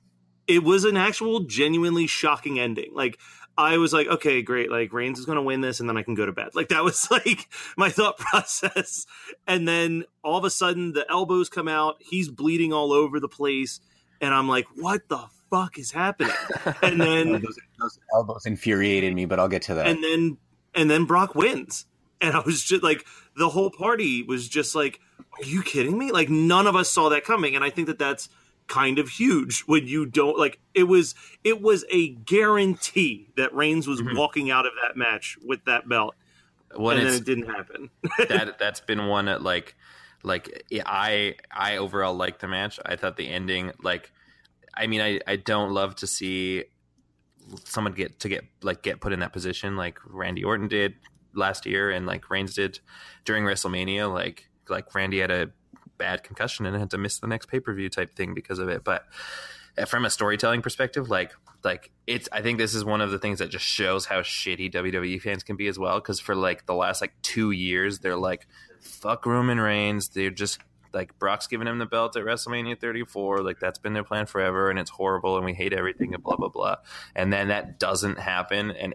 it 0.46 0.64
was 0.64 0.84
an 0.84 0.96
actual 0.96 1.40
genuinely 1.40 2.06
shocking 2.06 2.58
ending. 2.58 2.90
Like 2.94 3.18
i 3.56 3.76
was 3.76 3.92
like 3.92 4.06
okay 4.06 4.40
great. 4.42 4.70
Like 4.70 4.92
reigns 4.92 5.18
is 5.18 5.26
going 5.26 5.36
to 5.36 5.42
win 5.42 5.60
this 5.60 5.80
and 5.80 5.88
then 5.88 5.96
i 5.96 6.02
can 6.02 6.14
go 6.14 6.26
to 6.26 6.32
bed. 6.32 6.50
Like 6.54 6.68
that 6.68 6.84
was 6.84 7.08
like 7.10 7.48
my 7.76 7.90
thought 7.90 8.18
process. 8.18 9.06
And 9.46 9.68
then 9.68 10.04
all 10.24 10.38
of 10.38 10.44
a 10.44 10.50
sudden 10.50 10.92
the 10.92 11.06
elbows 11.08 11.48
come 11.48 11.68
out. 11.68 11.96
He's 12.00 12.28
bleeding 12.28 12.72
all 12.72 12.92
over 12.92 13.20
the 13.20 13.28
place 13.28 13.80
and 14.20 14.34
i'm 14.34 14.48
like 14.48 14.66
what 14.76 15.08
the 15.08 15.18
fuck 15.50 15.78
is 15.78 15.90
happening 15.90 16.32
and 16.82 17.00
then 17.00 17.32
those, 17.32 17.58
those 17.78 17.98
elbows 18.14 18.46
infuriated 18.46 19.14
me, 19.14 19.24
but 19.24 19.38
I'll 19.38 19.48
get 19.48 19.62
to 19.62 19.74
that. 19.74 19.86
and 19.86 20.02
then 20.02 20.38
and 20.74 20.90
then 20.90 21.04
Brock 21.04 21.34
wins. 21.34 21.86
And 22.20 22.36
I 22.36 22.40
was 22.40 22.62
just 22.62 22.82
like 22.82 23.04
the 23.36 23.48
whole 23.48 23.70
party 23.70 24.22
was 24.22 24.48
just 24.48 24.74
like 24.74 25.00
are 25.38 25.44
you 25.44 25.62
kidding 25.62 25.96
me? 25.96 26.10
Like 26.12 26.28
none 26.28 26.66
of 26.66 26.76
us 26.76 26.90
saw 26.90 27.08
that 27.10 27.24
coming 27.24 27.54
and 27.54 27.64
I 27.64 27.70
think 27.70 27.86
that 27.86 27.98
that's 27.98 28.28
kind 28.66 28.98
of 28.98 29.08
huge 29.08 29.60
when 29.60 29.86
you 29.86 30.04
don't 30.04 30.38
like 30.38 30.58
it 30.74 30.84
was 30.84 31.14
it 31.42 31.62
was 31.62 31.84
a 31.90 32.10
guarantee 32.10 33.30
that 33.36 33.54
Reigns 33.54 33.86
was 33.86 34.02
mm-hmm. 34.02 34.16
walking 34.16 34.50
out 34.50 34.66
of 34.66 34.72
that 34.82 34.96
match 34.96 35.38
with 35.42 35.64
that 35.64 35.88
belt 35.88 36.14
When 36.76 36.98
and 36.98 37.06
then 37.06 37.14
it 37.14 37.24
didn't 37.24 37.46
happen. 37.46 37.90
that 38.28 38.58
that's 38.58 38.80
been 38.80 39.06
one 39.06 39.26
that 39.26 39.42
like 39.42 39.74
like 40.22 40.64
I 40.84 41.34
I 41.50 41.76
overall 41.76 42.14
liked 42.14 42.40
the 42.40 42.48
match. 42.48 42.78
I 42.84 42.96
thought 42.96 43.16
the 43.16 43.28
ending 43.28 43.72
like 43.82 44.12
I 44.74 44.86
mean 44.86 45.00
I 45.00 45.20
I 45.26 45.36
don't 45.36 45.72
love 45.72 45.96
to 45.96 46.06
see 46.06 46.64
someone 47.64 47.92
get 47.92 48.20
to 48.20 48.28
get 48.28 48.44
like 48.62 48.82
get 48.82 49.00
put 49.00 49.12
in 49.12 49.20
that 49.20 49.32
position 49.32 49.76
like 49.76 49.98
Randy 50.04 50.44
Orton 50.44 50.68
did 50.68 50.94
last 51.34 51.66
year 51.66 51.90
and 51.90 52.06
like 52.06 52.30
Reigns 52.30 52.54
did 52.54 52.80
during 53.24 53.44
WrestleMania. 53.44 54.12
Like 54.12 54.48
like 54.68 54.94
Randy 54.94 55.20
had 55.20 55.30
a 55.30 55.50
bad 55.96 56.22
concussion 56.22 56.66
and 56.66 56.76
had 56.76 56.90
to 56.90 56.98
miss 56.98 57.18
the 57.18 57.26
next 57.26 57.46
pay-per-view 57.46 57.88
type 57.88 58.14
thing 58.14 58.34
because 58.34 58.58
of 58.58 58.68
it. 58.68 58.84
But 58.84 59.04
uh, 59.76 59.84
from 59.84 60.04
a 60.04 60.10
storytelling 60.10 60.62
perspective 60.62 61.08
like 61.08 61.32
like 61.64 61.90
it's 62.06 62.28
i 62.32 62.40
think 62.40 62.58
this 62.58 62.74
is 62.74 62.84
one 62.84 63.00
of 63.00 63.10
the 63.10 63.18
things 63.18 63.40
that 63.40 63.50
just 63.50 63.64
shows 63.64 64.06
how 64.06 64.20
shitty 64.20 64.72
wwe 64.72 65.20
fans 65.20 65.42
can 65.42 65.56
be 65.56 65.68
as 65.68 65.78
well. 65.78 65.98
Because 65.98 66.20
for 66.20 66.34
like 66.34 66.66
the 66.66 66.74
last 66.74 67.00
like 67.00 67.14
two 67.22 67.50
years 67.50 68.00
they're 68.00 68.16
like 68.16 68.46
fuck 68.80 69.26
roman 69.26 69.60
reigns. 69.60 70.08
They're 70.08 70.30
just 70.30 70.60
like 70.92 71.18
brock's 71.18 71.46
giving 71.46 71.66
him 71.68 71.78
the 71.78 71.86
belt 71.86 72.16
at 72.16 72.24
wrestlemania 72.24 72.78
34 72.80 73.42
like 73.42 73.60
that's 73.60 73.78
been 73.78 73.92
their 73.92 74.04
plan 74.04 74.24
forever 74.24 74.70
and 74.70 74.78
it's 74.78 74.88
horrible 74.88 75.36
and 75.36 75.44
we 75.44 75.52
hate 75.52 75.74
everything 75.74 76.14
and 76.14 76.22
blah 76.22 76.36
blah 76.36 76.48
blah. 76.48 76.76
And 77.14 77.32
then 77.32 77.48
that 77.48 77.78
doesn't 77.78 78.18
happen 78.18 78.70
and 78.70 78.94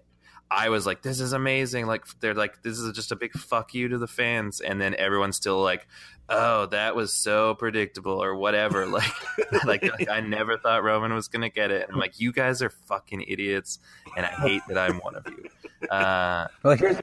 I 0.52 0.70
was 0.70 0.86
like, 0.86 1.02
this 1.02 1.20
is 1.20 1.34
amazing. 1.34 1.88
Like, 1.88 2.06
they're 2.20 2.34
like, 2.34 2.62
this 2.62 2.78
is 2.78 2.94
just 2.94 3.12
a 3.12 3.16
big 3.16 3.34
fuck 3.34 3.74
you 3.74 3.88
to 3.90 3.98
the 3.98 4.08
fans. 4.08 4.62
And 4.62 4.80
then 4.80 4.94
everyone's 4.96 5.36
still 5.36 5.62
like, 5.62 5.88
oh, 6.30 6.68
that 6.68 6.96
was 6.96 7.14
so 7.14 7.56
predictable 7.56 8.24
or 8.24 8.36
whatever. 8.36 8.86
Like, 8.94 9.66
like, 9.66 9.84
like, 9.84 10.10
I 10.10 10.20
never 10.20 10.58
thought 10.58 10.84
Roman 10.84 11.14
was 11.14 11.28
going 11.28 11.42
to 11.42 11.50
get 11.50 11.72
it. 11.72 11.84
And 11.84 11.94
I'm 11.94 12.00
like, 12.00 12.20
you 12.20 12.32
guys 12.32 12.62
are 12.62 12.70
fucking 12.70 13.24
idiots. 13.28 13.80
And 14.16 14.26
I 14.26 14.30
hate 14.30 14.62
that 14.68 14.78
I'm 14.78 14.98
one 15.00 15.16
of 15.16 15.26
you. 15.28 15.88
Uh, 15.90 16.48
Well, 16.64 16.78
here's 16.78 16.98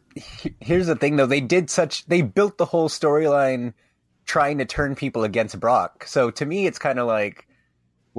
here's 0.61 0.87
the 0.87 0.97
thing 0.97 1.17
though. 1.17 1.27
They 1.27 1.41
did 1.41 1.69
such 1.69 2.07
they 2.07 2.23
built 2.23 2.57
the 2.57 2.65
whole 2.65 2.89
storyline 2.89 3.75
trying 4.25 4.59
to 4.59 4.65
turn 4.65 4.95
people 4.95 5.25
against 5.25 5.59
Brock. 5.59 6.05
So 6.07 6.31
to 6.31 6.47
me, 6.47 6.67
it's 6.67 6.79
kind 6.79 6.99
of 6.99 7.07
like, 7.07 7.47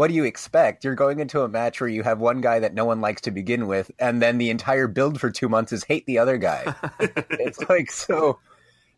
what 0.01 0.07
do 0.07 0.15
you 0.15 0.23
expect? 0.23 0.83
You're 0.83 0.95
going 0.95 1.19
into 1.19 1.43
a 1.43 1.47
match 1.47 1.79
where 1.79 1.87
you 1.87 2.01
have 2.01 2.19
one 2.19 2.41
guy 2.41 2.57
that 2.57 2.73
no 2.73 2.85
one 2.85 3.01
likes 3.01 3.21
to 3.21 3.29
begin 3.29 3.67
with, 3.67 3.91
and 3.99 4.19
then 4.19 4.39
the 4.39 4.49
entire 4.49 4.87
build 4.87 5.21
for 5.21 5.29
two 5.29 5.47
months 5.47 5.71
is 5.71 5.83
hate 5.83 6.07
the 6.07 6.17
other 6.17 6.39
guy. 6.39 6.73
it's 6.99 7.59
like 7.69 7.91
so. 7.91 8.39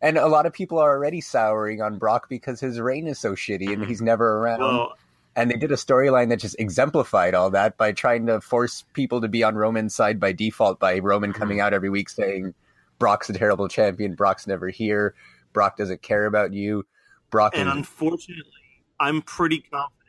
And 0.00 0.16
a 0.16 0.28
lot 0.28 0.46
of 0.46 0.54
people 0.54 0.78
are 0.78 0.96
already 0.96 1.20
souring 1.20 1.82
on 1.82 1.98
Brock 1.98 2.30
because 2.30 2.58
his 2.58 2.80
reign 2.80 3.06
is 3.06 3.18
so 3.18 3.32
shitty 3.32 3.70
and 3.70 3.84
he's 3.84 4.00
never 4.00 4.38
around. 4.38 4.60
well, 4.60 4.94
and 5.36 5.50
they 5.50 5.56
did 5.56 5.70
a 5.70 5.76
storyline 5.76 6.30
that 6.30 6.38
just 6.38 6.58
exemplified 6.58 7.34
all 7.34 7.50
that 7.50 7.76
by 7.76 7.92
trying 7.92 8.24
to 8.24 8.40
force 8.40 8.86
people 8.94 9.20
to 9.20 9.28
be 9.28 9.44
on 9.44 9.56
Roman's 9.56 9.94
side 9.94 10.18
by 10.18 10.32
default 10.32 10.80
by 10.80 11.00
Roman 11.00 11.32
mm-hmm. 11.32 11.38
coming 11.38 11.60
out 11.60 11.74
every 11.74 11.90
week 11.90 12.08
saying 12.08 12.54
Brock's 12.98 13.28
a 13.28 13.34
terrible 13.34 13.68
champion, 13.68 14.14
Brock's 14.14 14.46
never 14.46 14.70
here, 14.70 15.14
Brock 15.52 15.76
doesn't 15.76 16.00
care 16.00 16.24
about 16.24 16.54
you, 16.54 16.86
Brock 17.28 17.52
and 17.54 17.68
is 17.68 17.76
unfortunately, 17.76 18.52
I'm 18.98 19.20
pretty 19.20 19.60
confident 19.60 20.03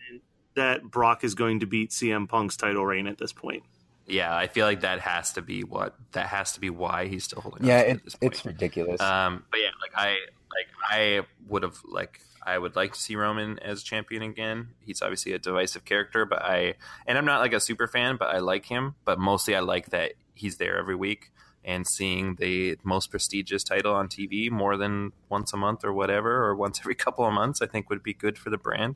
that 0.55 0.83
Brock 0.83 1.23
is 1.23 1.35
going 1.35 1.59
to 1.61 1.65
beat 1.65 1.91
CM 1.91 2.27
Punk's 2.27 2.57
title 2.57 2.85
reign 2.85 3.07
at 3.07 3.17
this 3.17 3.33
point. 3.33 3.63
yeah, 4.07 4.35
I 4.35 4.47
feel 4.47 4.65
like 4.65 4.81
that 4.81 4.99
has 4.99 5.33
to 5.33 5.41
be 5.41 5.63
what, 5.63 5.95
that 6.11 6.27
has 6.27 6.53
to 6.53 6.59
be 6.59 6.69
why 6.69 7.07
he's 7.07 7.23
still 7.23 7.41
holding 7.41 7.65
yeah, 7.65 7.79
on 7.79 7.83
to 7.83 7.89
it, 7.89 7.95
at 7.97 8.03
this 8.03 8.15
point. 8.15 8.33
it's 8.33 8.45
ridiculous. 8.45 9.01
Um, 9.01 9.43
but 9.51 9.59
yeah, 9.59 9.69
like 9.81 9.91
I 9.95 10.09
like 10.09 10.67
I 10.89 11.21
would 11.47 11.63
have 11.63 11.77
like 11.85 12.21
I 12.45 12.57
would 12.57 12.75
like 12.75 12.93
to 12.93 12.99
see 12.99 13.15
Roman 13.15 13.59
as 13.59 13.83
champion 13.83 14.21
again. 14.21 14.69
He's 14.79 15.01
obviously 15.01 15.33
a 15.33 15.39
divisive 15.39 15.85
character, 15.85 16.25
but 16.25 16.41
I 16.43 16.75
and 17.07 17.17
I'm 17.17 17.25
not 17.25 17.41
like 17.41 17.53
a 17.53 17.59
super 17.59 17.87
fan, 17.87 18.17
but 18.17 18.33
I 18.33 18.39
like 18.39 18.65
him. 18.65 18.95
But 19.03 19.19
mostly 19.19 19.55
I 19.55 19.61
like 19.61 19.89
that 19.89 20.13
he's 20.35 20.57
there 20.57 20.77
every 20.77 20.95
week 20.95 21.31
and 21.65 21.85
seeing 21.87 22.35
the 22.35 22.77
most 22.83 23.09
prestigious 23.09 23.63
title 23.63 23.93
on 23.93 24.07
TV 24.07 24.49
more 24.51 24.77
than 24.77 25.11
once 25.29 25.51
a 25.51 25.57
month 25.57 25.83
or 25.83 25.91
whatever, 25.91 26.45
or 26.45 26.55
once 26.55 26.79
every 26.79 26.95
couple 27.05 27.25
of 27.25 27.33
months, 27.33 27.61
I 27.61 27.65
think 27.65 27.89
would 27.89 28.03
be 28.03 28.13
good 28.13 28.37
for 28.37 28.49
the 28.49 28.57
brand. 28.57 28.95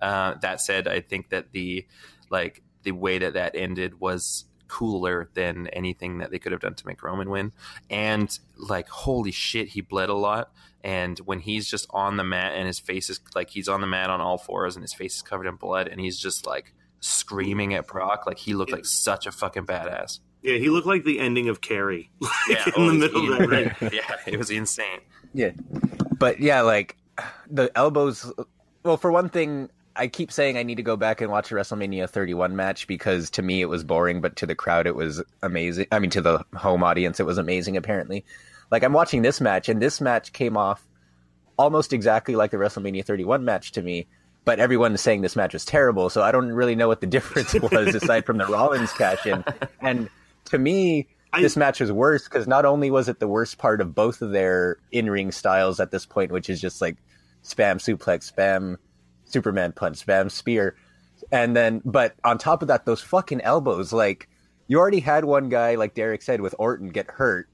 Uh, 0.00 0.34
that 0.40 0.60
said, 0.60 0.88
I 0.88 1.00
think 1.00 1.28
that 1.28 1.52
the 1.52 1.86
like 2.30 2.62
the 2.82 2.92
way 2.92 3.18
that 3.18 3.34
that 3.34 3.54
ended 3.54 4.00
was 4.00 4.46
cooler 4.68 5.28
than 5.34 5.68
anything 5.68 6.18
that 6.18 6.30
they 6.30 6.38
could 6.38 6.52
have 6.52 6.60
done 6.60 6.74
to 6.74 6.86
make 6.86 7.02
Roman 7.02 7.30
win. 7.30 7.52
And 7.90 8.36
like, 8.56 8.88
holy 8.88 9.30
shit, 9.30 9.68
he 9.68 9.80
bled 9.80 10.08
a 10.08 10.14
lot. 10.14 10.52
And 10.82 11.18
when 11.20 11.40
he's 11.40 11.68
just 11.68 11.86
on 11.90 12.16
the 12.16 12.24
mat 12.24 12.52
and 12.54 12.66
his 12.66 12.78
face 12.78 13.10
is 13.10 13.20
like 13.34 13.50
he's 13.50 13.68
on 13.68 13.80
the 13.80 13.86
mat 13.86 14.10
on 14.10 14.20
all 14.20 14.38
fours 14.38 14.76
and 14.76 14.82
his 14.82 14.94
face 14.94 15.16
is 15.16 15.22
covered 15.22 15.46
in 15.46 15.56
blood 15.56 15.88
and 15.88 16.00
he's 16.00 16.18
just 16.18 16.46
like 16.46 16.74
screaming 17.00 17.74
at 17.74 17.86
Brock, 17.86 18.24
like 18.26 18.38
he 18.38 18.54
looked 18.54 18.72
like 18.72 18.86
such 18.86 19.26
a 19.26 19.32
fucking 19.32 19.66
badass. 19.66 20.20
Yeah, 20.46 20.58
he 20.58 20.68
looked 20.70 20.86
like 20.86 21.04
the 21.04 21.18
ending 21.18 21.48
of 21.48 21.60
Carrie 21.60 22.08
like, 22.20 22.30
Yeah, 22.48 22.64
in 22.68 22.72
oh, 22.76 22.90
the 22.98 23.06
it 23.06 23.12
was 23.12 23.12
middle 23.12 23.32
of 23.32 23.38
that 23.38 23.48
ring. 23.80 23.90
yeah, 23.92 24.16
it 24.26 24.38
was 24.38 24.50
insane. 24.50 25.00
yeah, 25.34 25.50
but 26.18 26.38
yeah, 26.40 26.60
like 26.62 26.96
the 27.50 27.70
elbows. 27.76 28.32
Well, 28.84 28.96
for 28.96 29.10
one 29.10 29.28
thing, 29.28 29.68
I 29.96 30.06
keep 30.06 30.30
saying 30.30 30.56
I 30.56 30.62
need 30.62 30.76
to 30.76 30.82
go 30.82 30.96
back 30.96 31.20
and 31.20 31.30
watch 31.32 31.48
the 31.48 31.56
WrestleMania 31.56 32.08
31 32.08 32.54
match 32.54 32.86
because 32.86 33.28
to 33.30 33.42
me 33.42 33.60
it 33.60 33.66
was 33.66 33.82
boring, 33.82 34.20
but 34.20 34.36
to 34.36 34.46
the 34.46 34.54
crowd 34.54 34.86
it 34.86 34.94
was 34.94 35.22
amazing. 35.42 35.86
I 35.90 35.98
mean, 35.98 36.10
to 36.10 36.20
the 36.20 36.44
home 36.54 36.84
audience 36.84 37.18
it 37.18 37.26
was 37.26 37.38
amazing. 37.38 37.76
Apparently, 37.76 38.24
like 38.70 38.84
I'm 38.84 38.92
watching 38.92 39.22
this 39.22 39.40
match, 39.40 39.68
and 39.68 39.82
this 39.82 40.00
match 40.00 40.32
came 40.32 40.56
off 40.56 40.86
almost 41.58 41.92
exactly 41.92 42.36
like 42.36 42.50
the 42.52 42.58
WrestleMania 42.58 43.04
31 43.04 43.44
match 43.44 43.72
to 43.72 43.82
me. 43.82 44.06
But 44.44 44.60
everyone 44.60 44.94
is 44.94 45.00
saying 45.00 45.22
this 45.22 45.34
match 45.34 45.54
was 45.54 45.64
terrible, 45.64 46.08
so 46.08 46.22
I 46.22 46.30
don't 46.30 46.52
really 46.52 46.76
know 46.76 46.86
what 46.86 47.00
the 47.00 47.06
difference 47.18 47.52
was 47.54 47.96
aside 47.96 48.24
from 48.24 48.38
the 48.38 48.46
Rollins 48.46 48.92
cash 48.92 49.26
in. 49.26 49.42
And 49.80 50.08
to 50.46 50.58
me, 50.58 51.08
I- 51.32 51.42
this 51.42 51.56
match 51.56 51.80
was 51.80 51.92
worse 51.92 52.24
because 52.24 52.46
not 52.46 52.64
only 52.64 52.90
was 52.90 53.08
it 53.08 53.20
the 53.20 53.28
worst 53.28 53.58
part 53.58 53.80
of 53.80 53.94
both 53.94 54.22
of 54.22 54.30
their 54.30 54.78
in 54.92 55.10
ring 55.10 55.32
styles 55.32 55.80
at 55.80 55.90
this 55.90 56.06
point, 56.06 56.30
which 56.32 56.48
is 56.48 56.60
just 56.60 56.80
like 56.80 56.96
spam 57.44 57.76
suplex, 57.76 58.32
spam 58.32 58.76
Superman 59.24 59.72
punch, 59.72 60.04
spam 60.06 60.30
spear, 60.30 60.76
and 61.32 61.54
then 61.56 61.82
but 61.84 62.14
on 62.24 62.38
top 62.38 62.62
of 62.62 62.68
that, 62.68 62.86
those 62.86 63.02
fucking 63.02 63.40
elbows. 63.42 63.92
Like 63.92 64.28
you 64.68 64.78
already 64.78 65.00
had 65.00 65.24
one 65.24 65.48
guy, 65.48 65.74
like 65.74 65.94
Derek 65.94 66.22
said, 66.22 66.40
with 66.40 66.54
Orton 66.58 66.88
get 66.88 67.10
hurt 67.10 67.48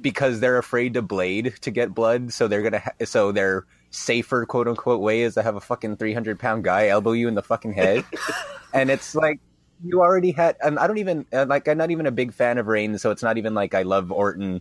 because 0.00 0.40
they're 0.40 0.58
afraid 0.58 0.94
to 0.94 1.02
blade 1.02 1.54
to 1.60 1.70
get 1.70 1.94
blood, 1.94 2.32
so 2.32 2.48
they're 2.48 2.62
gonna 2.62 2.80
ha- 2.80 3.04
so 3.04 3.32
they're 3.32 3.66
safer 3.90 4.46
quote 4.46 4.68
unquote 4.68 5.00
way 5.00 5.22
is 5.22 5.34
to 5.34 5.42
have 5.42 5.56
a 5.56 5.60
fucking 5.60 5.96
300 5.96 6.38
pound 6.38 6.62
guy 6.62 6.86
elbow 6.88 7.10
you 7.10 7.26
in 7.26 7.34
the 7.34 7.42
fucking 7.42 7.72
head 7.72 8.04
and 8.72 8.88
it's 8.88 9.16
like 9.16 9.40
you 9.84 10.00
already 10.00 10.30
had 10.30 10.56
and 10.62 10.78
i 10.78 10.86
don't 10.86 10.98
even 10.98 11.26
uh, 11.32 11.46
like 11.48 11.68
i'm 11.68 11.78
not 11.78 11.90
even 11.90 12.06
a 12.06 12.10
big 12.10 12.32
fan 12.32 12.58
of 12.58 12.66
reigns 12.66 13.00
so 13.00 13.10
it's 13.10 13.22
not 13.22 13.38
even 13.38 13.54
like 13.54 13.74
i 13.74 13.82
love 13.82 14.12
orton 14.12 14.60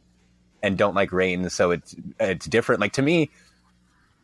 and 0.63 0.77
don't 0.77 0.95
like 0.95 1.11
reigns 1.11 1.53
so 1.53 1.71
it's 1.71 1.95
it's 2.19 2.45
different 2.45 2.81
like 2.81 2.93
to 2.93 3.01
me 3.01 3.29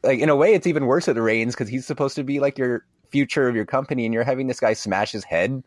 like 0.03 0.19
in 0.19 0.29
a 0.29 0.35
way 0.35 0.53
it's 0.53 0.67
even 0.67 0.85
worse 0.85 1.07
with 1.07 1.17
reigns 1.17 1.53
because 1.53 1.67
he's 1.67 1.85
supposed 1.85 2.15
to 2.15 2.23
be 2.23 2.39
like 2.39 2.57
your 2.57 2.85
future 3.09 3.47
of 3.47 3.55
your 3.55 3.65
company 3.65 4.05
and 4.05 4.13
you're 4.13 4.23
having 4.23 4.47
this 4.47 4.59
guy 4.59 4.73
smash 4.73 5.11
his 5.11 5.23
head 5.23 5.63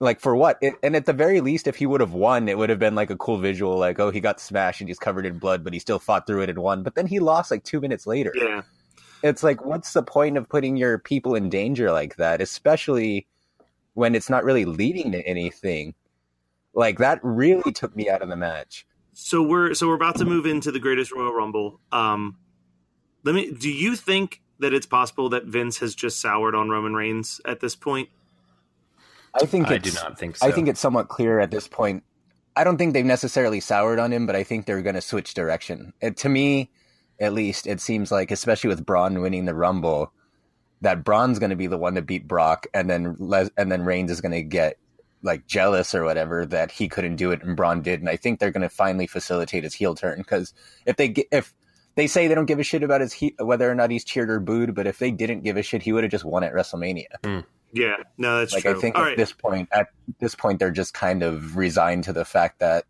like 0.00 0.18
for 0.18 0.34
what? 0.34 0.58
It, 0.62 0.74
and 0.82 0.96
at 0.96 1.06
the 1.06 1.12
very 1.12 1.40
least, 1.40 1.66
if 1.66 1.76
he 1.76 1.86
would 1.86 2.00
have 2.00 2.14
won, 2.14 2.48
it 2.48 2.56
would 2.56 2.70
have 2.70 2.78
been 2.78 2.94
like 2.94 3.10
a 3.10 3.16
cool 3.16 3.36
visual, 3.38 3.78
like 3.78 4.00
oh 4.00 4.10
he 4.10 4.20
got 4.20 4.40
smashed 4.40 4.80
and 4.80 4.88
he's 4.88 4.98
covered 4.98 5.26
in 5.26 5.38
blood, 5.38 5.62
but 5.62 5.72
he 5.72 5.78
still 5.78 5.98
fought 5.98 6.26
through 6.26 6.42
it 6.42 6.50
and 6.50 6.58
won. 6.58 6.82
But 6.82 6.94
then 6.94 7.06
he 7.06 7.20
lost 7.20 7.50
like 7.50 7.62
two 7.64 7.80
minutes 7.80 8.06
later. 8.06 8.32
Yeah, 8.34 8.62
It's 9.22 9.42
like 9.42 9.64
what's 9.64 9.92
the 9.92 10.02
point 10.02 10.38
of 10.38 10.48
putting 10.48 10.76
your 10.76 10.98
people 10.98 11.34
in 11.34 11.50
danger 11.50 11.92
like 11.92 12.16
that, 12.16 12.40
especially 12.40 13.26
when 13.94 14.14
it's 14.14 14.30
not 14.30 14.44
really 14.44 14.64
leading 14.64 15.12
to 15.12 15.20
anything. 15.26 15.94
Like 16.74 16.98
that 16.98 17.20
really 17.22 17.72
took 17.72 17.94
me 17.96 18.08
out 18.08 18.22
of 18.22 18.28
the 18.28 18.36
match. 18.36 18.86
so 19.12 19.42
we're 19.42 19.74
so 19.74 19.88
we're 19.88 19.94
about 19.94 20.16
to 20.16 20.24
move 20.24 20.46
into 20.46 20.70
the 20.70 20.78
greatest 20.78 21.12
Royal 21.12 21.32
Rumble. 21.32 21.80
Um, 21.92 22.36
let 23.24 23.34
me. 23.34 23.52
Do 23.52 23.70
you 23.70 23.96
think 23.96 24.40
that 24.60 24.72
it's 24.72 24.86
possible 24.86 25.28
that 25.30 25.46
Vince 25.46 25.78
has 25.78 25.94
just 25.94 26.20
soured 26.20 26.54
on 26.54 26.68
Roman 26.68 26.94
Reigns 26.94 27.40
at 27.44 27.60
this 27.60 27.74
point? 27.74 28.08
I 29.34 29.46
think 29.46 29.68
I 29.68 29.74
it's, 29.74 29.90
do 29.90 29.94
not 29.94 30.18
think 30.18 30.36
so. 30.36 30.46
I 30.46 30.50
think 30.50 30.68
it's 30.68 30.80
somewhat 30.80 31.08
clear 31.08 31.40
at 31.40 31.50
this 31.50 31.68
point. 31.68 32.02
I 32.56 32.64
don't 32.64 32.76
think 32.78 32.92
they've 32.92 33.04
necessarily 33.04 33.60
soured 33.60 33.98
on 33.98 34.12
him, 34.12 34.26
but 34.26 34.34
I 34.36 34.42
think 34.42 34.66
they're 34.66 34.82
going 34.82 34.96
to 34.96 35.00
switch 35.00 35.34
direction. 35.34 35.92
It, 36.00 36.16
to 36.18 36.28
me, 36.28 36.70
at 37.20 37.32
least, 37.32 37.66
it 37.66 37.80
seems 37.80 38.10
like, 38.10 38.30
especially 38.30 38.68
with 38.68 38.84
Braun 38.84 39.20
winning 39.20 39.44
the 39.44 39.54
Rumble, 39.54 40.12
that 40.80 41.04
Braun's 41.04 41.38
going 41.38 41.50
to 41.50 41.56
be 41.56 41.66
the 41.66 41.78
one 41.78 41.94
to 41.94 42.02
beat 42.02 42.26
Brock, 42.26 42.66
and 42.72 42.88
then 42.88 43.16
Les- 43.18 43.50
and 43.56 43.70
then 43.70 43.82
Reigns 43.82 44.10
is 44.10 44.20
going 44.20 44.32
to 44.32 44.42
get 44.42 44.78
like 45.22 45.46
jealous 45.46 45.94
or 45.94 46.02
whatever 46.04 46.46
that 46.46 46.70
he 46.70 46.88
couldn't 46.88 47.16
do 47.16 47.30
it 47.30 47.42
and 47.42 47.54
Braun 47.56 47.82
did. 47.82 48.00
And 48.00 48.08
I 48.08 48.16
think 48.16 48.38
they're 48.38 48.50
going 48.50 48.62
to 48.62 48.70
finally 48.70 49.06
facilitate 49.06 49.64
his 49.64 49.74
heel 49.74 49.94
turn 49.94 50.18
because 50.18 50.54
if 50.86 50.96
they 50.96 51.08
get, 51.08 51.26
if 51.30 51.54
they 51.94 52.06
say 52.06 52.26
they 52.26 52.34
don't 52.34 52.46
give 52.46 52.58
a 52.58 52.62
shit 52.62 52.82
about 52.82 53.02
his 53.02 53.12
he- 53.12 53.34
whether 53.38 53.70
or 53.70 53.74
not 53.74 53.90
he's 53.90 54.04
cheered 54.04 54.30
or 54.30 54.40
booed, 54.40 54.74
but 54.74 54.86
if 54.86 54.98
they 54.98 55.10
didn't 55.10 55.42
give 55.42 55.56
a 55.58 55.62
shit, 55.62 55.82
he 55.82 55.92
would 55.92 56.04
have 56.04 56.10
just 56.10 56.24
won 56.24 56.42
at 56.42 56.54
WrestleMania. 56.54 57.44
Yeah, 57.72 57.96
no, 58.18 58.38
that's 58.38 58.52
like 58.52 58.62
true. 58.62 58.76
I 58.76 58.80
think 58.80 58.96
All 58.96 59.02
at 59.02 59.08
right. 59.08 59.16
this 59.16 59.32
point, 59.32 59.68
at 59.72 59.88
this 60.18 60.34
point, 60.34 60.58
they're 60.58 60.70
just 60.70 60.94
kind 60.94 61.22
of 61.22 61.56
resigned 61.56 62.04
to 62.04 62.12
the 62.12 62.24
fact 62.24 62.58
that 62.60 62.84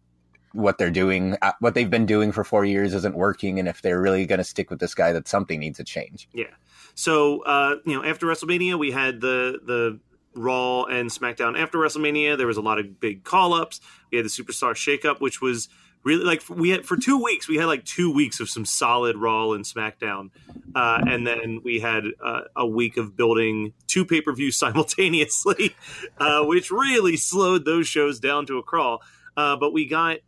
what 0.53 0.79
they're 0.79 0.91
doing, 0.91 1.37
uh, 1.43 1.53
what 1.61 1.75
they've 1.75 1.91
been 1.91 2.07
doing 2.07 2.33
for 2.33 2.45
four 2.45 2.65
years, 2.65 2.95
isn't 2.95 3.15
working, 3.15 3.59
and 3.59 3.69
if 3.69 3.83
they're 3.83 4.01
really 4.01 4.25
going 4.25 4.39
to 4.39 4.45
stick 4.45 4.71
with 4.71 4.81
this 4.81 4.95
guy, 4.95 5.13
that 5.13 5.29
something 5.29 5.61
needs 5.61 5.77
to 5.79 5.85
change. 5.85 6.29
Yeah. 6.33 6.47
So 6.95 7.43
uh, 7.43 7.77
you 7.85 7.95
know, 7.95 8.05
after 8.05 8.27
WrestleMania, 8.27 8.79
we 8.79 8.91
had 8.91 9.21
the 9.21 9.61
the 9.65 10.01
Raw 10.35 10.85
and 10.85 11.11
SmackDown. 11.11 11.59
After 11.59 11.79
WrestleMania, 11.79 12.37
there 12.37 12.47
was 12.47 12.57
a 12.57 12.63
lot 12.63 12.79
of 12.79 13.01
big 13.01 13.25
call 13.25 13.53
ups. 13.53 13.81
We 14.11 14.17
had 14.17 14.25
the 14.25 14.31
Superstar 14.31 14.75
Shakeup, 14.75 15.21
which 15.21 15.41
was 15.41 15.69
really 16.03 16.25
like 16.25 16.43
we 16.49 16.71
had 16.71 16.87
for 16.87 16.97
two 16.97 17.23
weeks. 17.23 17.49
We 17.49 17.57
had 17.57 17.67
like 17.67 17.85
two 17.85 18.13
weeks 18.13 18.41
of 18.41 18.49
some 18.49 18.65
solid 18.65 19.17
Raw 19.17 19.53
and 19.53 19.65
SmackDown, 19.65 20.31
uh, 20.75 21.03
and 21.07 21.27
then 21.27 21.61
we 21.65 21.81
had 21.81 22.05
uh, 22.25 22.43
a 22.57 22.67
week 22.67 22.97
of 22.97 23.17
building 23.17 23.73
two 23.87 24.05
pay 24.05 24.21
per 24.21 24.33
views 24.33 24.57
simultaneously, 24.59 25.75
uh, 26.19 26.45
which 26.45 26.71
really 26.71 27.17
slowed 27.17 27.65
those 27.65 27.87
shows 27.87 28.21
down 28.21 28.47
to 28.47 28.59
a 28.59 28.63
crawl. 28.63 29.03
Uh, 29.37 29.57
but 29.57 29.73
we 29.73 29.87
got 29.87 30.19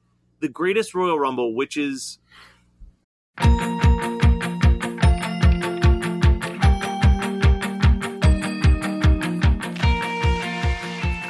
the 0.41 0.49
greatest 0.49 0.95
Royal 0.95 1.19
Rumble, 1.19 1.55
which 1.55 1.77
is 1.77 2.19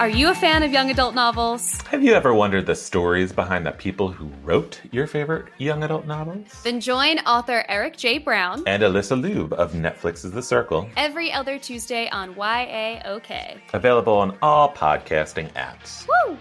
Are 0.02 0.08
you 0.08 0.30
a 0.30 0.34
fan 0.34 0.64
of 0.64 0.72
young 0.72 0.90
adult 0.90 1.14
novels? 1.14 1.80
Have 1.82 2.02
you 2.02 2.12
ever 2.14 2.34
wondered 2.34 2.66
the 2.66 2.74
stories 2.74 3.32
behind 3.32 3.64
the 3.64 3.70
people 3.70 4.10
who 4.10 4.32
wrote 4.42 4.80
your 4.90 5.06
favorite 5.06 5.46
young 5.58 5.84
adult 5.84 6.08
novels? 6.08 6.48
Then 6.64 6.80
join 6.80 7.20
author 7.20 7.64
Eric 7.68 7.96
J. 7.98 8.18
Brown 8.18 8.64
And 8.66 8.82
Alyssa 8.82 9.22
Lube 9.22 9.52
of 9.52 9.74
Netflix's 9.74 10.32
The 10.32 10.42
Circle, 10.42 10.90
every 10.96 11.32
other 11.32 11.56
Tuesday 11.56 12.08
on 12.08 12.34
YAOK. 12.34 13.60
available 13.72 14.14
on 14.14 14.36
all 14.42 14.72
podcasting 14.72 15.52
apps. 15.52 16.04
Woo! 16.08 16.36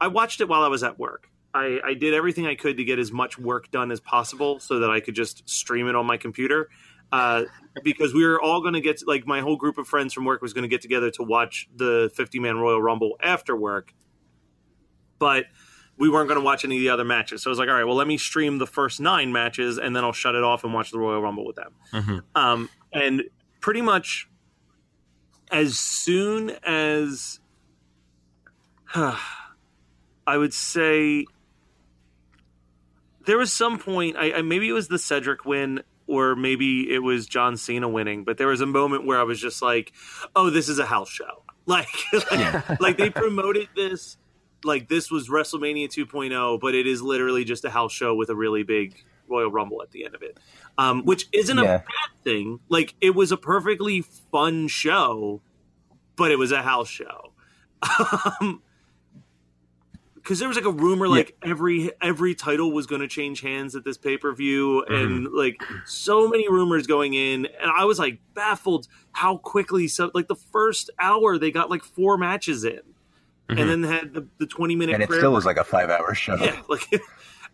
I 0.00 0.08
watched 0.08 0.40
it 0.40 0.48
while 0.48 0.64
I 0.64 0.68
was 0.68 0.82
at 0.82 0.98
work. 0.98 1.28
I, 1.54 1.78
I 1.84 1.94
did 1.94 2.12
everything 2.12 2.48
I 2.48 2.56
could 2.56 2.78
to 2.78 2.84
get 2.84 2.98
as 2.98 3.12
much 3.12 3.38
work 3.38 3.70
done 3.70 3.92
as 3.92 4.00
possible 4.00 4.58
so 4.58 4.80
that 4.80 4.90
I 4.90 4.98
could 4.98 5.14
just 5.14 5.48
stream 5.48 5.86
it 5.86 5.94
on 5.94 6.04
my 6.04 6.16
computer. 6.16 6.68
Uh, 7.12 7.44
because 7.82 8.12
we 8.12 8.26
were 8.26 8.40
all 8.40 8.60
going 8.60 8.74
to 8.74 8.80
get 8.80 9.00
like 9.06 9.26
my 9.26 9.40
whole 9.40 9.56
group 9.56 9.78
of 9.78 9.86
friends 9.86 10.12
from 10.12 10.24
work 10.24 10.42
was 10.42 10.52
going 10.52 10.62
to 10.62 10.68
get 10.68 10.82
together 10.82 11.10
to 11.10 11.22
watch 11.22 11.68
the 11.74 12.10
50 12.14 12.40
man 12.40 12.56
Royal 12.56 12.82
Rumble 12.82 13.16
after 13.22 13.56
work, 13.56 13.94
but 15.18 15.46
we 15.96 16.08
weren't 16.08 16.28
going 16.28 16.40
to 16.40 16.44
watch 16.44 16.64
any 16.64 16.76
of 16.76 16.80
the 16.80 16.88
other 16.88 17.04
matches. 17.04 17.42
So 17.42 17.50
I 17.50 17.52
was 17.52 17.58
like, 17.58 17.68
all 17.68 17.74
right, 17.74 17.84
well, 17.84 17.94
let 17.94 18.08
me 18.08 18.18
stream 18.18 18.58
the 18.58 18.66
first 18.66 19.00
nine 19.00 19.32
matches 19.32 19.78
and 19.78 19.94
then 19.94 20.04
I'll 20.04 20.12
shut 20.12 20.34
it 20.34 20.42
off 20.42 20.64
and 20.64 20.74
watch 20.74 20.90
the 20.90 20.98
Royal 20.98 21.22
Rumble 21.22 21.46
with 21.46 21.56
them. 21.56 21.72
Um, 22.34 22.68
and 22.92 23.22
pretty 23.60 23.80
much 23.80 24.28
as 25.50 25.78
soon 25.78 26.50
as 26.64 27.38
I 28.94 30.36
would 30.36 30.54
say 30.54 31.26
there 33.26 33.38
was 33.38 33.52
some 33.52 33.78
point. 33.78 34.16
I, 34.16 34.34
I 34.34 34.42
maybe 34.42 34.68
it 34.68 34.72
was 34.72 34.88
the 34.88 34.98
Cedric 34.98 35.44
win, 35.44 35.82
or 36.06 36.36
maybe 36.36 36.92
it 36.92 37.00
was 37.00 37.26
John 37.26 37.56
Cena 37.56 37.88
winning. 37.88 38.24
But 38.24 38.38
there 38.38 38.48
was 38.48 38.60
a 38.60 38.66
moment 38.66 39.06
where 39.06 39.18
I 39.18 39.24
was 39.24 39.40
just 39.40 39.62
like, 39.62 39.92
"Oh, 40.36 40.50
this 40.50 40.68
is 40.68 40.78
a 40.78 40.86
house 40.86 41.10
show." 41.10 41.42
Like, 41.66 41.88
like, 42.30 42.80
like 42.80 42.98
they 42.98 43.08
promoted 43.08 43.70
this 43.74 44.18
like 44.64 44.88
this 44.88 45.10
was 45.10 45.28
WrestleMania 45.28 45.88
2.0, 45.88 46.60
but 46.60 46.74
it 46.74 46.86
is 46.86 47.02
literally 47.02 47.44
just 47.44 47.64
a 47.64 47.70
house 47.70 47.92
show 47.92 48.14
with 48.14 48.28
a 48.28 48.34
really 48.34 48.62
big 48.62 49.02
Royal 49.28 49.50
Rumble 49.50 49.82
at 49.82 49.90
the 49.90 50.04
end 50.04 50.14
of 50.14 50.22
it, 50.22 50.38
um, 50.78 51.04
which 51.04 51.26
isn't 51.32 51.58
a 51.58 51.62
bad 51.62 51.84
thing. 52.22 52.60
Like, 52.68 52.94
it 53.00 53.14
was 53.14 53.32
a 53.32 53.36
perfectly 53.36 54.02
fun 54.30 54.68
show, 54.68 55.40
but 56.16 56.30
it 56.30 56.38
was 56.38 56.52
a 56.52 56.62
house 56.62 56.88
show. 56.88 57.32
Um, 58.40 58.62
because 60.24 60.38
there 60.38 60.48
was 60.48 60.56
like 60.56 60.64
a 60.64 60.70
rumor 60.70 61.06
like 61.06 61.36
every 61.44 61.90
every 62.00 62.34
title 62.34 62.72
was 62.72 62.86
going 62.86 63.02
to 63.02 63.08
change 63.08 63.42
hands 63.42 63.76
at 63.76 63.84
this 63.84 63.98
pay 63.98 64.16
per 64.16 64.34
view, 64.34 64.82
and 64.84 65.28
like 65.32 65.62
so 65.84 66.26
many 66.26 66.48
rumors 66.48 66.86
going 66.86 67.12
in, 67.12 67.46
and 67.60 67.70
I 67.70 67.84
was 67.84 67.98
like 67.98 68.20
baffled 68.32 68.88
how 69.12 69.36
quickly. 69.36 69.86
So 69.86 70.10
like 70.14 70.26
the 70.26 70.34
first 70.34 70.88
hour, 70.98 71.36
they 71.36 71.50
got 71.50 71.68
like 71.68 71.84
four 71.84 72.16
matches 72.16 72.64
in, 72.64 72.80
and 73.50 73.68
then 73.68 73.82
had 73.82 74.14
the, 74.14 74.26
the 74.38 74.46
twenty 74.46 74.76
minute. 74.76 74.94
And 74.94 75.02
it 75.02 75.12
still 75.12 75.32
was 75.32 75.44
like 75.44 75.58
a 75.58 75.64
five 75.64 75.90
hour 75.90 76.14
show. 76.14 76.36
yeah, 76.36 76.62
like, 76.68 76.88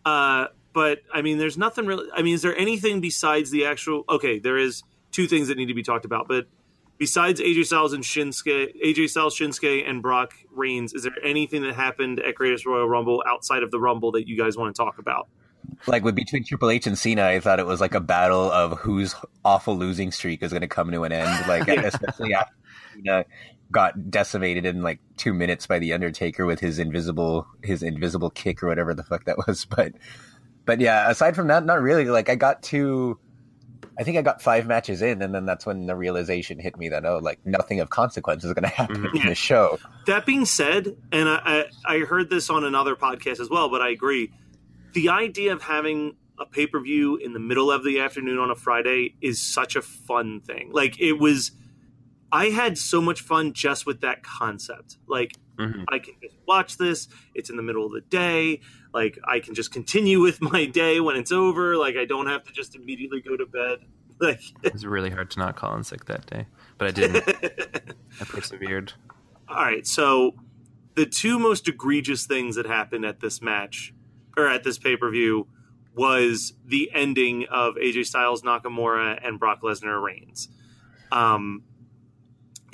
uh, 0.05 0.47
but 0.71 0.99
I 1.13 1.21
mean, 1.21 1.39
there's 1.39 1.57
nothing 1.57 1.85
really. 1.85 2.07
I 2.15 2.21
mean, 2.21 2.35
is 2.35 2.41
there 2.41 2.57
anything 2.57 3.01
besides 3.01 3.51
the 3.51 3.65
actual? 3.65 4.05
Okay, 4.07 4.39
there 4.39 4.57
is 4.57 4.81
two 5.11 5.27
things 5.27 5.49
that 5.49 5.57
need 5.57 5.67
to 5.67 5.73
be 5.73 5.83
talked 5.83 6.05
about, 6.05 6.29
but 6.29 6.47
besides 7.01 7.41
AJ 7.41 7.65
Styles 7.65 7.93
and 7.93 8.03
Shinsuke, 8.03 8.79
AJ 8.79 9.09
Styles, 9.09 9.35
Shinsuke, 9.35 9.89
and 9.89 10.03
Brock 10.03 10.35
Reigns, 10.51 10.93
is 10.93 11.01
there 11.01 11.15
anything 11.23 11.63
that 11.63 11.73
happened 11.73 12.19
at 12.19 12.35
Greatest 12.35 12.63
Royal 12.63 12.87
Rumble 12.87 13.23
outside 13.27 13.63
of 13.63 13.71
the 13.71 13.79
Rumble 13.79 14.11
that 14.11 14.27
you 14.27 14.37
guys 14.37 14.55
want 14.55 14.75
to 14.75 14.79
talk 14.79 14.99
about? 14.99 15.27
Like 15.87 16.03
with 16.03 16.13
between 16.13 16.43
Triple 16.43 16.69
H 16.69 16.85
and 16.85 16.95
Cena, 16.95 17.25
I 17.25 17.39
thought 17.39 17.59
it 17.59 17.65
was 17.65 17.81
like 17.81 17.95
a 17.95 17.99
battle 17.99 18.51
of 18.51 18.77
whose 18.77 19.15
awful 19.43 19.75
losing 19.75 20.11
streak 20.11 20.43
is 20.43 20.51
going 20.51 20.61
to 20.61 20.67
come 20.67 20.91
to 20.91 21.03
an 21.03 21.11
end. 21.11 21.47
Like 21.47 21.67
especially 21.69 22.35
after 22.35 22.53
Cena 22.93 23.25
got 23.71 24.11
decimated 24.11 24.67
in 24.67 24.83
like 24.83 24.99
two 25.17 25.33
minutes 25.33 25.65
by 25.65 25.79
the 25.79 25.93
Undertaker 25.93 26.45
with 26.45 26.59
his 26.59 26.77
invisible 26.77 27.47
his 27.63 27.81
invisible 27.81 28.29
kick 28.29 28.61
or 28.61 28.67
whatever 28.67 28.93
the 28.93 29.03
fuck 29.03 29.25
that 29.25 29.37
was. 29.47 29.65
But 29.75 29.93
but 30.65 30.79
yeah, 30.79 31.09
aside 31.09 31.35
from 31.35 31.47
that, 31.47 31.65
not 31.65 31.81
really. 31.81 32.05
Like 32.05 32.29
I 32.29 32.35
got 32.35 32.61
to. 32.63 33.17
I 33.97 34.03
think 34.03 34.17
I 34.17 34.21
got 34.21 34.41
five 34.41 34.65
matches 34.67 35.01
in, 35.01 35.21
and 35.21 35.33
then 35.33 35.45
that's 35.45 35.65
when 35.65 35.85
the 35.85 35.95
realization 35.95 36.59
hit 36.59 36.77
me 36.77 36.89
that 36.89 37.05
oh, 37.05 37.19
like 37.19 37.39
nothing 37.45 37.79
of 37.79 37.89
consequence 37.89 38.43
is 38.43 38.53
going 38.53 38.63
to 38.69 38.69
happen 38.69 39.09
in 39.13 39.27
the 39.27 39.35
show. 39.35 39.79
That 40.07 40.25
being 40.25 40.45
said, 40.45 40.95
and 41.11 41.27
I, 41.29 41.65
I, 41.85 41.95
I 41.95 41.99
heard 41.99 42.29
this 42.29 42.49
on 42.49 42.63
another 42.63 42.95
podcast 42.95 43.39
as 43.39 43.49
well, 43.49 43.69
but 43.69 43.81
I 43.81 43.89
agree. 43.89 44.31
The 44.93 45.09
idea 45.09 45.53
of 45.53 45.61
having 45.61 46.15
a 46.39 46.45
pay 46.45 46.67
per 46.67 46.79
view 46.79 47.17
in 47.17 47.33
the 47.33 47.39
middle 47.39 47.71
of 47.71 47.83
the 47.83 47.99
afternoon 47.99 48.37
on 48.39 48.49
a 48.49 48.55
Friday 48.55 49.15
is 49.21 49.41
such 49.41 49.75
a 49.75 49.81
fun 49.81 50.41
thing. 50.41 50.71
Like 50.71 50.99
it 50.99 51.13
was, 51.13 51.51
I 52.31 52.45
had 52.45 52.77
so 52.77 53.01
much 53.01 53.21
fun 53.21 53.53
just 53.53 53.85
with 53.85 54.01
that 54.01 54.23
concept. 54.23 54.97
Like 55.07 55.33
Mhm. 55.57 55.85
I 55.89 55.99
can 55.99 56.15
just 56.21 56.35
watch 56.47 56.77
this. 56.77 57.07
It's 57.35 57.49
in 57.49 57.57
the 57.57 57.63
middle 57.63 57.85
of 57.85 57.91
the 57.91 58.01
day. 58.01 58.61
Like 58.93 59.17
I 59.27 59.39
can 59.39 59.53
just 59.53 59.71
continue 59.71 60.21
with 60.21 60.41
my 60.53 60.65
day 60.65 60.99
when 60.99 61.15
it's 61.15 61.31
over. 61.31 61.75
Like 61.77 61.95
I 61.95 62.05
don't 62.05 62.27
have 62.27 62.43
to 62.45 62.53
just 62.53 62.75
immediately 62.75 63.21
go 63.21 63.37
to 63.37 63.45
bed. 63.45 63.79
Like 64.19 64.41
It 64.61 64.71
was 64.71 64.85
really 64.85 65.09
hard 65.09 65.31
to 65.31 65.39
not 65.39 65.55
call 65.55 65.75
in 65.75 65.83
sick 65.83 66.05
that 66.05 66.27
day, 66.27 66.45
but 66.77 66.87
I 66.87 66.91
didn't. 66.91 67.27
I 68.21 68.23
persevered. 68.23 68.93
All 69.49 69.55
right, 69.55 69.87
so 69.87 70.35
the 70.93 71.07
two 71.07 71.39
most 71.39 71.67
egregious 71.67 72.27
things 72.27 72.55
that 72.55 72.67
happened 72.67 73.03
at 73.03 73.19
this 73.19 73.41
match 73.41 73.95
or 74.37 74.47
at 74.47 74.63
this 74.63 74.77
pay 74.77 74.95
per 74.95 75.09
view 75.09 75.47
was 75.95 76.53
the 76.63 76.91
ending 76.93 77.45
of 77.49 77.75
AJ 77.75 78.05
Styles 78.05 78.43
Nakamura 78.43 79.19
and 79.25 79.39
Brock 79.39 79.61
Lesnar 79.63 79.99
Reigns. 79.99 80.49
Um, 81.11 81.63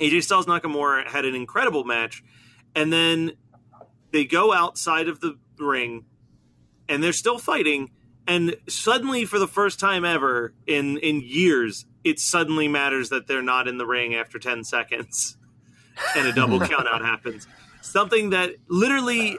AJ 0.00 0.24
Styles 0.24 0.44
Nakamura 0.46 1.08
had 1.08 1.24
an 1.24 1.34
incredible 1.34 1.84
match, 1.84 2.22
and 2.74 2.92
then 2.92 3.32
they 4.12 4.24
go 4.24 4.52
outside 4.52 5.08
of 5.08 5.20
the 5.20 5.38
ring 5.66 6.04
and 6.88 7.02
they're 7.02 7.12
still 7.12 7.38
fighting. 7.38 7.90
And 8.26 8.56
suddenly, 8.68 9.24
for 9.24 9.38
the 9.38 9.48
first 9.48 9.80
time 9.80 10.04
ever 10.04 10.52
in 10.66 10.98
in 10.98 11.20
years, 11.20 11.86
it 12.04 12.20
suddenly 12.20 12.68
matters 12.68 13.08
that 13.08 13.26
they're 13.26 13.42
not 13.42 13.68
in 13.68 13.78
the 13.78 13.86
ring 13.86 14.14
after 14.14 14.38
ten 14.38 14.64
seconds, 14.64 15.36
and 16.16 16.26
a 16.26 16.32
double 16.32 16.60
countout 16.60 17.02
happens. 17.02 17.46
Something 17.80 18.30
that 18.30 18.54
literally 18.68 19.38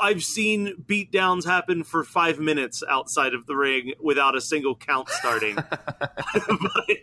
I've 0.00 0.22
seen 0.22 0.84
beatdowns 0.86 1.44
happen 1.44 1.84
for 1.84 2.04
five 2.04 2.38
minutes 2.38 2.82
outside 2.88 3.34
of 3.34 3.46
the 3.46 3.56
ring 3.56 3.94
without 4.00 4.36
a 4.36 4.40
single 4.40 4.76
count 4.76 5.08
starting. 5.08 5.56
but, 5.56 6.88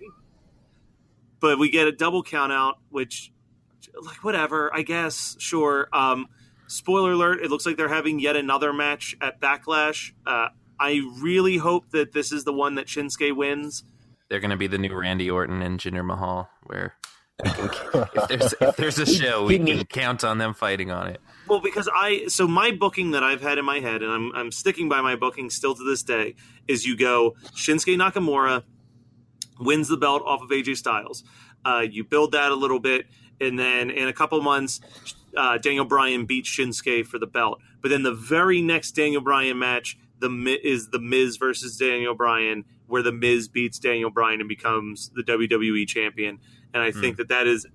but 1.39 1.59
we 1.59 1.69
get 1.69 1.87
a 1.87 1.91
double 1.91 2.23
count 2.23 2.51
out, 2.51 2.79
which, 2.89 3.31
like, 4.01 4.23
whatever, 4.23 4.73
I 4.73 4.81
guess, 4.81 5.35
sure. 5.39 5.89
Um, 5.91 6.27
spoiler 6.67 7.13
alert, 7.13 7.43
it 7.43 7.49
looks 7.49 7.65
like 7.65 7.77
they're 7.77 7.87
having 7.87 8.19
yet 8.19 8.35
another 8.35 8.73
match 8.73 9.15
at 9.21 9.39
Backlash. 9.39 10.11
Uh, 10.25 10.49
I 10.79 11.01
really 11.19 11.57
hope 11.57 11.89
that 11.91 12.13
this 12.13 12.31
is 12.31 12.43
the 12.43 12.53
one 12.53 12.75
that 12.75 12.87
Shinsuke 12.87 13.35
wins. 13.35 13.83
They're 14.29 14.39
going 14.39 14.51
to 14.51 14.57
be 14.57 14.67
the 14.67 14.77
new 14.77 14.93
Randy 14.93 15.29
Orton 15.29 15.61
and 15.61 15.79
Jinder 15.79 16.05
Mahal, 16.05 16.49
where 16.63 16.93
if, 17.45 18.27
there's, 18.27 18.53
if 18.59 18.75
there's 18.75 18.99
a 18.99 19.05
show, 19.05 19.45
we 19.45 19.59
can 19.59 19.85
count 19.85 20.23
on 20.23 20.37
them 20.37 20.53
fighting 20.53 20.91
on 20.91 21.07
it. 21.07 21.21
Well, 21.47 21.61
because 21.61 21.87
I 21.93 22.25
so 22.27 22.47
my 22.47 22.71
booking 22.71 23.11
that 23.11 23.23
I've 23.23 23.41
had 23.41 23.57
in 23.57 23.65
my 23.65 23.79
head, 23.79 24.01
and 24.01 24.11
I'm 24.11 24.31
I'm 24.35 24.51
sticking 24.51 24.89
by 24.89 25.01
my 25.01 25.15
booking 25.15 25.49
still 25.49 25.75
to 25.75 25.83
this 25.83 26.03
day, 26.03 26.35
is 26.67 26.85
you 26.85 26.97
go 26.97 27.35
Shinsuke 27.55 27.95
Nakamura 27.95 28.63
wins 29.59 29.87
the 29.87 29.97
belt 29.97 30.23
off 30.25 30.41
of 30.41 30.49
AJ 30.49 30.77
Styles. 30.77 31.23
Uh, 31.63 31.85
you 31.89 32.03
build 32.03 32.33
that 32.33 32.51
a 32.51 32.55
little 32.55 32.79
bit, 32.79 33.05
and 33.39 33.57
then 33.57 33.91
in 33.91 34.07
a 34.07 34.13
couple 34.13 34.41
months, 34.41 34.81
uh, 35.37 35.57
Daniel 35.59 35.85
Bryan 35.85 36.25
beats 36.25 36.49
Shinsuke 36.49 37.05
for 37.05 37.19
the 37.19 37.27
belt. 37.27 37.61
But 37.81 37.89
then 37.89 38.03
the 38.03 38.13
very 38.13 38.61
next 38.61 38.91
Daniel 38.91 39.21
Bryan 39.21 39.57
match, 39.59 39.97
the 40.19 40.29
is 40.63 40.89
the 40.89 40.99
Miz 40.99 41.37
versus 41.37 41.77
Daniel 41.77 42.15
Bryan, 42.15 42.65
where 42.87 43.03
the 43.03 43.11
Miz 43.11 43.47
beats 43.47 43.79
Daniel 43.79 44.09
Bryan 44.09 44.39
and 44.41 44.49
becomes 44.49 45.11
the 45.15 45.21
WWE 45.23 45.87
champion. 45.87 46.39
And 46.73 46.83
I 46.83 46.91
think 46.91 47.17
that 47.17 47.29
that 47.29 47.47
is 47.47 47.65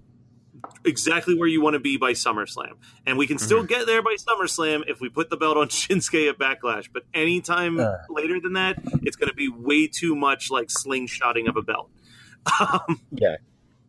exactly 0.84 1.34
where 1.34 1.48
you 1.48 1.60
want 1.62 1.74
to 1.74 1.80
be 1.80 1.96
by 1.96 2.12
SummerSlam. 2.12 2.72
And 3.06 3.16
we 3.18 3.26
can 3.26 3.38
still 3.38 3.62
get 3.64 3.86
there 3.86 4.02
by 4.02 4.16
SummerSlam 4.16 4.82
if 4.88 5.00
we 5.00 5.08
put 5.08 5.30
the 5.30 5.36
belt 5.36 5.56
on 5.56 5.68
Shinsuke 5.68 6.28
at 6.28 6.38
Backlash. 6.38 6.88
But 6.92 7.04
anytime 7.14 7.78
Uh. 7.80 7.96
later 8.10 8.40
than 8.40 8.52
that, 8.54 8.78
it's 9.02 9.16
going 9.16 9.28
to 9.30 9.34
be 9.34 9.48
way 9.48 9.86
too 9.86 10.14
much 10.14 10.50
like 10.50 10.68
slingshotting 10.68 11.48
of 11.48 11.56
a 11.56 11.62
belt. 11.62 11.90
Um, 12.60 13.00
Yeah. 13.12 13.36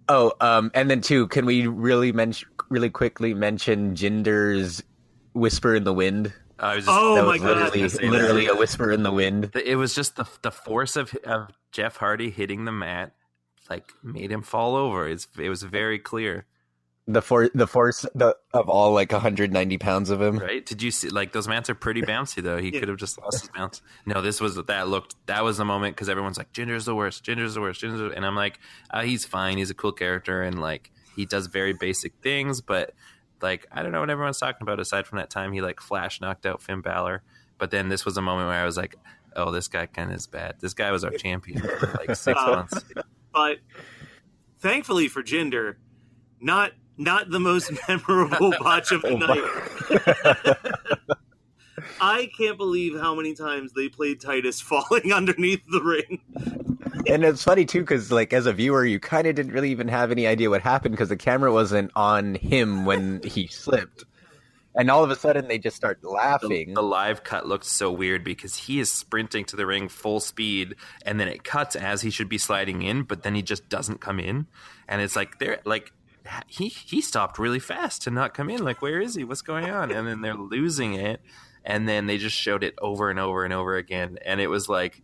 Oh, 0.10 0.34
um, 0.42 0.72
and 0.74 0.90
then 0.90 1.02
too, 1.02 1.28
can 1.28 1.46
we 1.46 1.68
really 1.68 2.12
mention 2.12 2.50
really 2.70 2.90
quickly 2.90 3.34
mention 3.34 3.96
Jinder's 3.96 4.84
whisper 5.34 5.76
in 5.76 5.84
the 5.84 5.94
wind? 5.94 6.34
I 6.60 6.76
was 6.76 6.86
just, 6.86 6.98
Oh 6.98 7.16
that 7.16 7.24
my 7.24 7.34
was 7.34 7.42
God. 7.42 7.48
literally, 7.58 7.80
I 7.82 7.84
was 7.84 7.94
gonna 7.96 8.04
say 8.06 8.10
literally 8.10 8.46
that. 8.48 8.54
a 8.56 8.58
whisper 8.58 8.92
in 8.92 9.04
the 9.04 9.12
wind. 9.12 9.52
it 9.66 9.76
was 9.76 9.96
just 9.96 10.16
the 10.16 10.26
the 10.42 10.52
force 10.52 10.96
of 10.96 11.14
of 11.26 11.50
Jeff 11.72 11.98
Hardy 11.98 12.30
hitting 12.30 12.66
the 12.66 12.72
mat, 12.72 13.14
like 13.70 13.92
made 14.04 14.32
him 14.32 14.42
fall 14.44 14.76
over. 14.76 15.08
It's 15.08 15.28
it 15.40 15.50
was 15.50 15.64
very 15.64 16.00
clear, 16.00 16.46
The 17.06 17.22
for 17.22 17.50
the 17.54 17.68
force 17.68 18.06
the, 18.16 18.38
of 18.54 18.70
all 18.70 18.94
like 18.94 19.12
190 19.12 19.78
pounds 19.78 20.10
of 20.10 20.22
him. 20.22 20.38
right? 20.40 20.66
Did 20.66 20.82
you 20.82 20.90
see 20.90 21.10
like 21.10 21.34
those 21.34 21.50
mats 21.50 21.70
are 21.70 21.76
pretty 21.76 22.02
bouncy 22.02 22.42
though? 22.42 22.58
He 22.58 22.70
Yeah. 22.74 22.80
could 22.80 22.88
have 22.88 22.98
just 22.98 23.18
lost 23.22 23.42
his 23.42 23.50
bounce. 23.50 23.82
No, 24.06 24.22
this 24.22 24.40
was 24.40 24.56
that 24.56 24.88
looked 24.88 25.16
that 25.26 25.44
was 25.44 25.58
the 25.58 25.66
moment 25.66 25.96
because 25.98 26.08
everyone's 26.08 26.38
like 26.38 26.54
Jinder's 26.54 26.86
the 26.86 26.96
worst, 26.96 27.26
Jinder's 27.26 27.56
the 27.56 27.62
worst, 27.62 27.82
Jinder's, 27.82 28.00
the-" 28.00 28.12
and 28.16 28.26
I'm 28.26 28.36
like, 28.38 28.58
uh, 28.90 29.02
he's 29.02 29.26
fine. 29.26 29.58
He's 29.58 29.70
a 29.70 29.74
cool 29.74 29.92
character 29.92 30.42
and 30.44 30.62
like 30.62 30.92
he 31.16 31.26
does 31.26 31.48
very 31.48 31.74
basic 31.74 32.14
things, 32.22 32.62
but 32.62 32.94
like 33.42 33.68
I 33.70 33.84
don't 33.84 33.92
know 33.92 34.00
what 34.00 34.10
everyone's 34.10 34.40
talking 34.40 34.62
about 34.62 34.80
aside 34.80 35.06
from 35.06 35.18
that 35.18 35.30
time 35.30 35.52
he 35.52 35.60
like 35.60 35.82
flash 35.82 36.22
knocked 36.22 36.46
out 36.46 36.62
Finn 36.62 36.80
Balor. 36.80 37.22
But 37.58 37.72
then 37.72 37.90
this 37.90 38.06
was 38.06 38.16
a 38.16 38.22
moment 38.22 38.48
where 38.48 38.62
I 38.62 38.64
was 38.66 38.78
like, 38.78 38.96
oh, 39.36 39.52
this 39.52 39.68
guy 39.68 39.88
kind 39.88 40.10
of 40.10 40.16
is 40.16 40.28
bad. 40.28 40.56
This 40.62 40.74
guy 40.74 40.90
was 40.92 41.04
our 41.04 41.12
champion 41.12 41.60
for 41.60 41.98
like 42.00 42.16
six 42.16 42.40
Uh, 42.40 42.48
months. 42.56 42.82
but 43.34 43.58
thankfully 44.60 45.10
for 45.10 45.22
Jinder, 45.22 45.76
not 46.40 46.72
not 46.98 47.30
the 47.30 47.40
most 47.40 47.72
memorable 47.88 48.54
botch 48.60 48.92
of 48.92 49.02
the 49.02 49.10
oh, 49.10 49.18
night. 49.18 50.58
I 52.02 52.30
can't 52.38 52.58
believe 52.58 53.00
how 53.00 53.16
many 53.16 53.34
times 53.34 53.72
they 53.74 53.90
played 53.90 54.22
Titus 54.22 54.62
falling 54.62 55.12
underneath 55.14 55.64
the 55.72 55.82
ring. 55.82 56.22
And 57.08 57.24
it's 57.24 57.44
funny 57.44 57.66
too, 57.66 57.80
because 57.82 58.12
like 58.12 58.34
as 58.34 58.46
a 58.46 58.54
viewer, 58.54 58.86
you 58.86 59.00
kind 59.00 59.26
of 59.28 59.36
didn't 59.36 59.54
really 59.54 59.72
even 59.72 59.88
have 59.88 60.12
any 60.12 60.28
idea 60.28 60.50
what 60.50 60.62
happened 60.62 60.94
because 60.94 61.10
the 61.10 61.18
camera 61.18 61.52
wasn't 61.52 61.92
on 61.96 62.36
him 62.36 62.86
when 62.86 63.22
he 63.24 63.48
slipped, 63.48 64.06
and 64.76 64.90
all 64.90 65.04
of 65.04 65.12
a 65.12 65.16
sudden 65.16 65.48
they 65.48 65.58
just 65.58 65.76
start 65.76 66.02
the, 66.02 66.10
laughing. 66.10 66.74
the 66.74 66.84
live 66.84 67.24
cut 67.24 67.48
looked 67.48 67.66
so 67.66 67.92
weird 67.92 68.24
because 68.24 68.56
he 68.56 68.80
is 68.80 68.92
sprinting 68.92 69.46
to 69.46 69.56
the 69.56 69.66
ring 69.66 69.90
full 69.90 70.20
speed 70.20 70.76
and 71.06 71.20
then 71.20 71.28
it 71.28 71.44
cuts 71.44 71.76
as 71.76 72.02
he 72.02 72.10
should 72.10 72.30
be 72.30 72.38
sliding 72.38 72.82
in 72.82 73.04
but 73.04 73.24
then 73.24 73.36
he 73.36 73.42
just 73.42 73.68
doesn't 73.70 74.02
come 74.02 74.20
in 74.20 74.48
and 74.88 75.02
it's 75.02 75.16
like 75.16 75.40
they're 75.40 75.60
like 75.66 75.92
he 76.48 76.68
he 76.70 77.02
stopped 77.02 77.38
really 77.38 77.60
fast 77.60 78.02
to 78.04 78.12
not 78.12 78.34
come 78.34 78.50
in 78.50 78.64
like 78.64 78.82
where 78.82 79.02
is 79.02 79.16
he 79.16 79.24
what's 79.24 79.42
going 79.42 79.70
on 79.70 79.92
and 79.92 80.08
then 80.08 80.22
they're 80.22 80.36
losing 80.36 80.94
it 80.94 81.22
and 81.66 81.88
then 81.88 82.08
they 82.08 82.18
just 82.18 82.36
showed 82.36 82.64
it 82.64 82.74
over 82.82 83.10
and 83.10 83.20
over 83.20 83.44
and 83.44 83.54
over 83.54 83.76
again 83.76 84.18
and 84.26 84.40
it 84.40 84.48
was 84.48 84.70
like 84.70 85.02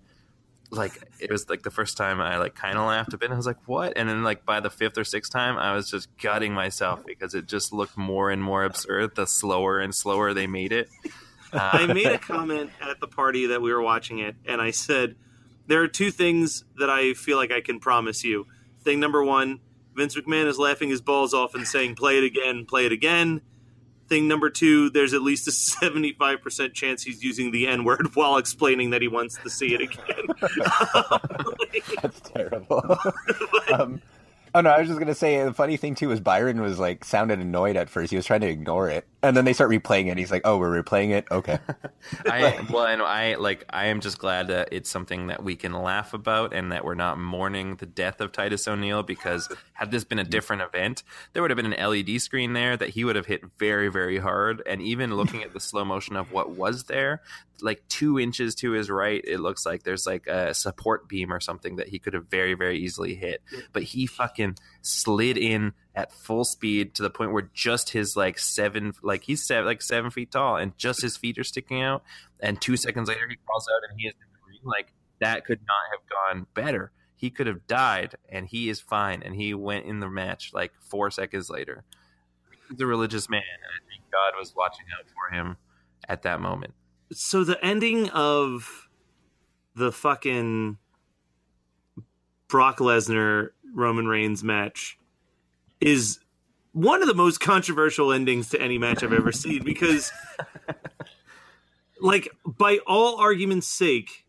like 0.72 1.04
it 1.20 1.32
was 1.32 1.50
like 1.50 1.64
the 1.64 1.72
first 1.72 1.98
time 1.98 2.22
I 2.22 2.38
like 2.38 2.56
kind 2.56 2.78
of 2.78 2.86
laughed 2.86 3.14
a 3.14 3.18
bit. 3.18 3.26
And 3.26 3.34
I 3.34 3.38
was 3.38 3.46
like, 3.46 3.68
"What?" 3.68 3.94
And 3.96 4.08
then 4.08 4.24
like 4.24 4.46
by 4.46 4.60
the 4.60 4.70
fifth 4.70 4.98
or 4.98 5.04
sixth 5.04 5.32
time, 5.32 5.58
I 5.58 5.74
was 5.74 5.90
just 5.90 6.16
gutting 6.18 6.54
myself 6.54 7.06
because 7.06 7.34
it 7.34 7.48
just 7.48 7.74
looked 7.74 7.98
more 7.98 8.30
and 8.30 8.42
more 8.42 8.64
absurd. 8.64 9.16
The 9.16 9.26
slower 9.26 9.80
and 9.80 9.94
slower 9.94 10.34
they 10.34 10.48
made 10.48 10.72
it. 10.72 10.90
Uh, 11.52 11.70
I 11.74 11.94
made 11.94 12.06
a 12.06 12.18
comment 12.20 12.70
at 12.82 13.00
the 13.00 13.08
party 13.08 13.48
that 13.48 13.62
we 13.62 13.74
were 13.74 13.82
watching 13.82 14.20
it, 14.20 14.36
and 14.46 14.62
I 14.62 14.72
said, 14.72 15.16
There 15.68 15.82
are 15.82 15.88
two 15.88 16.12
things 16.12 16.64
that 16.78 16.90
I 16.90 17.14
feel 17.14 17.38
like 17.38 17.52
I 17.52 17.62
can 17.62 17.80
promise 17.80 18.24
you. 18.24 18.46
Thing 18.84 19.00
number 19.00 19.24
one, 19.24 19.60
Vince 20.00 20.16
McMahon 20.16 20.46
is 20.46 20.58
laughing 20.58 20.90
his 20.90 21.02
balls 21.02 21.34
off 21.34 21.54
and 21.56 21.68
saying, 21.68 21.96
Play 21.96 22.18
it 22.18 22.24
again, 22.24 22.66
play 22.66 22.86
it 22.86 22.94
again. 22.94 23.42
Thing 24.08 24.30
number 24.30 24.50
two, 24.50 24.90
there's 24.90 25.14
at 25.14 25.22
least 25.22 25.48
a 25.48 25.52
75% 25.52 26.74
chance 26.74 27.04
he's 27.04 27.22
using 27.22 27.52
the 27.52 27.68
N 27.68 27.84
word 27.84 28.08
while 28.16 28.38
explaining 28.38 28.92
that 28.92 29.02
he 29.02 29.10
wants 29.10 29.38
to 29.44 29.50
see 29.50 29.76
it 29.76 29.82
again. 29.82 30.26
That's 32.02 32.22
terrible. 32.22 32.98
um, 33.74 34.02
oh 34.56 34.62
no, 34.62 34.70
I 34.70 34.80
was 34.80 34.88
just 34.88 35.00
gonna 35.00 35.14
say 35.14 35.44
the 35.44 35.54
funny 35.54 35.76
thing 35.76 35.96
too 35.96 36.08
was 36.08 36.22
Byron 36.22 36.62
was 36.62 36.80
like 36.80 37.04
sounded 37.04 37.40
annoyed 37.40 37.76
at 37.76 37.90
first. 37.90 38.10
He 38.10 38.16
was 38.16 38.26
trying 38.26 38.42
to 38.42 38.48
ignore 38.48 38.90
it, 38.90 39.06
and 39.22 39.36
then 39.36 39.44
they 39.44 39.54
start 39.54 39.70
replaying 39.70 40.08
it. 40.08 40.18
He's 40.18 40.32
like, 40.32 40.44
"Oh, 40.46 40.58
we're 40.58 40.82
replaying 40.82 41.12
it. 41.12 41.26
Okay." 41.30 41.60
I 42.26 42.66
well, 42.70 42.86
and 42.86 43.02
I 43.02 43.36
like 43.36 43.66
I 43.70 43.88
am 43.88 44.00
just 44.00 44.18
glad 44.18 44.48
that 44.48 44.70
it's 44.72 44.90
something 44.90 45.28
that 45.28 45.44
we 45.44 45.56
can 45.56 45.74
laugh 45.74 46.14
about 46.14 46.54
and 46.54 46.72
that 46.72 46.86
we're 46.86 46.96
not 46.96 47.20
mourning 47.20 47.76
the 47.76 47.86
death 47.86 48.22
of 48.22 48.32
Titus 48.32 48.68
O'Neil 48.68 49.04
because 49.04 49.50
had 49.74 49.92
this 49.92 50.06
been 50.06 50.20
a 50.20 50.24
different 50.40 50.62
event, 50.62 51.04
there 51.34 51.42
would 51.42 51.52
have 51.52 51.58
been 51.58 51.74
an 51.74 51.90
LED 51.90 52.22
screen 52.22 52.54
there 52.54 52.78
that 52.78 52.90
he 52.90 53.04
would 53.04 53.18
have 53.18 53.26
hit 53.26 53.42
very 53.58 53.90
very 53.90 54.20
hard. 54.20 54.64
And 54.66 54.82
even 54.82 55.16
looking 55.16 55.44
at 55.44 55.54
the 55.54 55.60
slow 55.60 55.84
motion 55.84 56.16
of 56.16 56.32
what 56.32 56.52
was 56.52 56.86
there, 56.86 57.22
like 57.62 57.86
two 57.90 58.20
inches 58.20 58.56
to 58.56 58.72
his 58.72 58.90
right, 58.90 59.22
it 59.26 59.40
looks 59.40 59.66
like 59.66 59.84
there's 59.84 60.08
like 60.08 60.28
a 60.28 60.54
support 60.54 61.10
beam 61.10 61.34
or 61.34 61.42
something 61.42 61.76
that 61.76 61.90
he 61.90 62.00
could 62.00 62.14
have 62.14 62.28
very 62.28 62.54
very 62.54 62.80
easily 62.80 63.16
hit. 63.16 63.42
But 63.74 63.84
he 63.84 64.08
fucking 64.08 64.58
slid 64.82 65.38
in 65.38 65.74
at 65.96 66.12
full 66.12 66.46
speed 66.46 66.94
to 66.96 67.02
the 67.02 67.10
point 67.10 67.32
where 67.32 67.50
just 67.54 67.90
his 67.92 68.16
like 68.16 68.40
seven 68.40 68.94
like 69.02 69.24
he's 69.24 69.46
seven, 69.46 69.66
like 69.66 69.82
seven 69.82 70.12
feet 70.12 70.32
tall 70.32 70.56
and 70.56 70.78
just 70.78 71.02
his 71.02 71.18
feet 71.18 71.38
are 71.38 71.44
sticking 71.44 71.82
out. 71.82 72.04
And 72.40 72.60
two 72.62 72.78
seconds 72.78 73.10
later 73.10 73.28
he 73.28 73.38
crawls 73.46 73.68
out 73.76 73.90
and 73.90 74.00
he 74.00 74.08
is 74.08 74.14
like 74.64 74.94
that 75.20 75.46
could 75.46 75.60
not 75.62 75.92
have 75.92 76.36
gone 76.38 76.48
better. 76.54 76.92
He 77.16 77.30
could 77.30 77.48
have 77.48 77.68
died 77.68 78.16
and 78.30 78.48
he 78.48 78.70
is 78.70 78.80
fine. 78.80 79.24
And 79.24 79.36
he 79.36 79.54
went 79.54 79.86
in 79.86 80.00
the 80.00 80.10
match 80.10 80.52
like 80.54 80.72
four 80.80 81.12
seconds 81.12 81.50
later. 81.50 81.84
He's 82.70 82.80
a 82.80 82.86
religious 82.86 83.30
man 83.30 83.42
and 83.42 83.64
i 83.64 83.82
think 83.90 84.12
god 84.12 84.38
was 84.38 84.54
watching 84.56 84.86
out 84.98 85.06
for 85.08 85.36
him 85.36 85.58
at 86.08 86.22
that 86.22 86.40
moment. 86.40 86.74
So 87.12 87.44
the 87.44 87.64
ending 87.66 88.10
of 88.12 88.88
the 89.76 89.92
fucking 89.92 90.78
Brock 92.48 92.78
Lesnar 92.78 93.50
Roman 93.74 94.08
Reigns 94.08 94.44
match 94.44 94.99
is 95.82 96.20
one 96.72 97.02
of 97.02 97.08
the 97.08 97.14
most 97.14 97.40
controversial 97.40 98.12
endings 98.12 98.50
to 98.50 98.62
any 98.62 98.78
match 98.78 99.04
I've 99.04 99.14
ever 99.14 99.32
seen 99.32 99.64
because 99.64 100.12
like 102.00 102.30
by 102.46 102.80
all 102.88 103.18
arguments 103.20 103.68
sake 103.68 104.26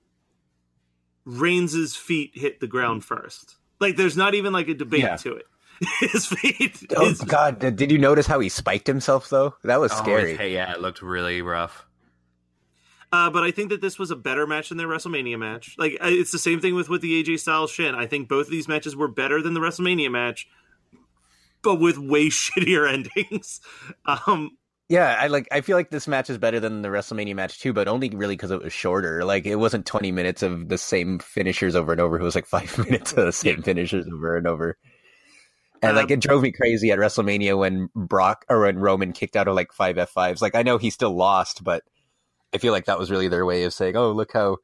Reigns's 1.25 1.95
feet 1.95 2.33
hit 2.35 2.61
the 2.61 2.67
ground 2.67 3.05
first. 3.05 3.57
Like 3.79 3.97
there's 3.97 4.17
not 4.17 4.35
even 4.35 4.53
like 4.53 4.69
a 4.69 4.75
debate 4.75 5.01
Yeah. 5.03 5.17
to 5.17 5.35
it. 5.37 5.47
his 6.01 6.27
feet. 6.27 6.83
Oh 6.97 7.09
his- 7.09 7.21
God! 7.21 7.59
Did, 7.59 7.77
did 7.77 7.91
you 7.91 7.99
notice 7.99 8.27
how 8.27 8.41
he 8.41 8.49
spiked 8.49 8.87
himself 8.87 9.29
though? 9.31 9.55
That 9.65 9.81
was 9.81 9.93
Oh, 9.93 9.97
scary. 9.97 10.37
hey, 10.37 10.53
yeah, 10.53 10.73
it 10.73 10.81
looked 10.81 11.01
really 11.03 11.41
rough. 11.43 11.87
Uh, 13.13 13.29
but 13.31 13.43
I 13.43 13.51
think 13.51 13.71
that 13.71 13.81
this 13.81 13.99
was 13.99 14.11
a 14.13 14.17
better 14.17 14.47
match 14.47 14.69
than 14.69 14.79
their 14.79 14.87
WrestleMania 14.87 15.39
match. 15.39 15.75
Like 15.79 15.97
it's 16.01 16.33
the 16.33 16.39
same 16.39 16.61
thing 16.61 16.75
with 16.75 16.89
with 16.89 17.01
the 17.03 17.23
AJ 17.23 17.41
Styles 17.41 17.71
Shin. 17.71 17.95
I 17.95 18.07
think 18.07 18.29
both 18.29 18.47
of 18.47 18.51
these 18.53 18.69
matches 18.69 18.95
were 18.95 19.09
better 19.09 19.41
than 19.43 19.55
the 19.55 19.61
WrestleMania 19.61 20.11
match, 20.11 20.47
but 21.63 21.77
with 21.77 21.99
way 21.99 22.27
shittier 22.31 22.91
endings. 22.93 23.61
Um, 24.05 24.51
Yeah, 24.89 25.17
I 25.21 25.29
like. 25.29 25.47
I 25.53 25.61
feel 25.61 25.77
like 25.77 25.91
this 25.91 26.09
match 26.09 26.31
is 26.31 26.39
better 26.39 26.59
than 26.59 26.83
the 26.83 26.89
WrestleMania 26.89 27.37
match 27.37 27.61
too, 27.61 27.73
but 27.73 27.87
only 27.87 28.11
really 28.11 28.35
because 28.35 28.51
it 28.51 28.63
was 28.63 28.73
shorter. 28.73 29.25
Like 29.25 29.47
it 29.47 29.55
wasn't 29.57 29.87
twenty 29.87 30.11
minutes 30.11 30.43
of 30.43 30.69
the 30.69 30.79
same 30.79 31.21
finishers 31.21 31.77
over 31.77 31.93
and 31.93 32.01
over. 32.01 32.19
It 32.19 32.25
was 32.25 32.35
like 32.35 32.47
five 32.47 32.77
minutes 32.85 33.13
of 33.13 33.25
the 33.25 33.33
same 33.33 33.63
finishers 33.63 34.07
over 34.13 34.37
and 34.37 34.49
over. 34.49 34.77
And 35.83 35.97
like 35.97 36.11
Um, 36.11 36.11
it 36.11 36.21
drove 36.21 36.43
me 36.43 36.53
crazy 36.53 36.91
at 36.91 36.99
WrestleMania 36.99 37.59
when 37.59 37.89
Brock 37.95 38.45
or 38.51 38.61
when 38.63 38.79
Roman 38.79 39.13
kicked 39.13 39.37
out 39.37 39.49
of 39.49 39.55
like 39.55 39.73
five 39.73 39.97
F 39.97 40.11
fives. 40.11 40.43
Like 40.43 40.55
I 40.55 40.63
know 40.63 40.77
he 40.79 40.91
still 40.91 41.15
lost, 41.17 41.65
but 41.65 41.85
I 42.55 42.59
feel 42.59 42.73
like 42.73 42.87
that 42.87 42.99
was 42.99 43.11
really 43.11 43.29
their 43.29 43.47
way 43.47 43.65
of 43.65 43.75
saying, 43.75 43.97
"Oh, 43.97 44.13
look 44.13 44.33
how 44.33 44.59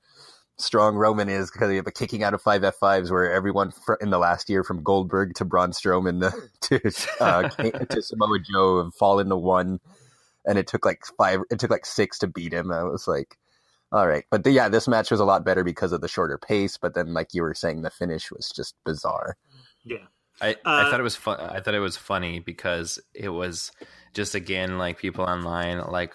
strong 0.59 0.97
Roman 0.97 1.29
is 1.29 1.51
because 1.51 1.71
he 1.71 1.77
have 1.77 1.87
a 1.87 1.93
kicking 1.93 2.23
out 2.23 2.35
of 2.35 2.43
five 2.43 2.65
F 2.65 2.77
fives." 2.77 3.11
Where 3.11 3.33
everyone 3.33 3.71
fr- 3.71 3.95
in 4.01 4.11
the 4.11 4.19
last 4.19 4.49
year, 4.49 4.65
from 4.65 4.83
Goldberg 4.83 5.35
to 5.35 5.45
Braun 5.45 5.73
Strowman 5.73 6.33
to 6.63 6.81
uh, 7.21 7.49
to 7.91 8.03
Samoa 8.03 8.39
Joe, 8.41 8.83
have 8.83 8.95
fallen 8.95 9.29
to 9.29 9.37
one 9.37 9.81
and 10.47 10.59
it 10.59 10.67
took 10.67 10.87
like 10.87 11.03
five 11.19 11.41
it 11.51 11.59
took 11.59 11.71
like 11.71 11.85
six 11.85 12.19
to 12.19 12.27
beat 12.27 12.53
him 12.53 12.71
i 12.71 12.83
was 12.85 13.07
like 13.07 13.37
all 13.93 14.07
right 14.07 14.25
but 14.31 14.45
the, 14.45 14.51
yeah 14.51 14.69
this 14.69 14.89
match 14.89 15.11
was 15.11 15.21
a 15.21 15.25
lot 15.25 15.45
better 15.45 15.65
because 15.65 15.93
of 15.93 16.01
the 16.01 16.09
shorter 16.09 16.39
pace 16.39 16.77
but 16.79 16.95
then 16.95 17.13
like 17.13 17.35
you 17.35 17.43
were 17.43 17.55
saying 17.55 17.83
the 17.83 17.91
finish 17.91 18.31
was 18.31 18.51
just 18.55 18.75
bizarre 18.85 19.37
yeah. 19.85 19.99
I, 20.41 20.51
Uh, 20.67 20.85
I 20.87 20.91
thought 20.91 21.01
it 21.01 21.05
was 21.05 21.17
fun. 21.17 21.41
I 21.41 21.61
thought 21.61 21.75
it 21.75 21.79
was 21.79 21.97
funny 21.97 22.41
because 22.41 22.99
it 23.15 23.31
was 23.31 23.73
just 24.13 24.35
again 24.35 24.77
like 24.77 24.99
people 24.99 25.25
online 25.25 25.81
like 25.89 26.15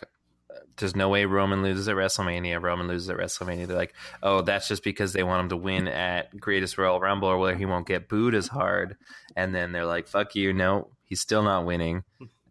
there's 0.78 0.95
no 0.95 1.09
way 1.09 1.26
Roman 1.26 1.61
loses 1.61 1.88
at 1.88 1.95
WrestleMania. 1.95 2.61
Roman 2.61 2.88
loses 2.88 3.09
at 3.09 3.17
WrestleMania. 3.17 3.67
They're 3.67 3.78
like, 3.78 3.93
oh, 4.24 4.41
that's 4.41 4.67
just 4.67 4.84
because 4.84 5.13
they 5.13 5.24
want 5.24 5.41
him 5.41 5.49
to 5.49 5.57
win 5.57 5.88
at 5.88 6.38
Greatest 6.39 6.78
Royal 6.78 6.99
Rumble 6.99 7.28
or 7.28 7.38
where 7.38 7.55
he 7.55 7.65
won't 7.65 7.88
get 7.88 8.09
booed 8.09 8.36
as 8.36 8.47
hard. 8.47 8.97
And 9.36 9.53
then 9.53 9.72
they're 9.72 9.86
like, 9.86 10.07
fuck 10.07 10.36
you, 10.36 10.53
no, 10.53 10.89
he's 11.03 11.22
still 11.22 11.43
not 11.43 11.65
winning. 11.65 12.03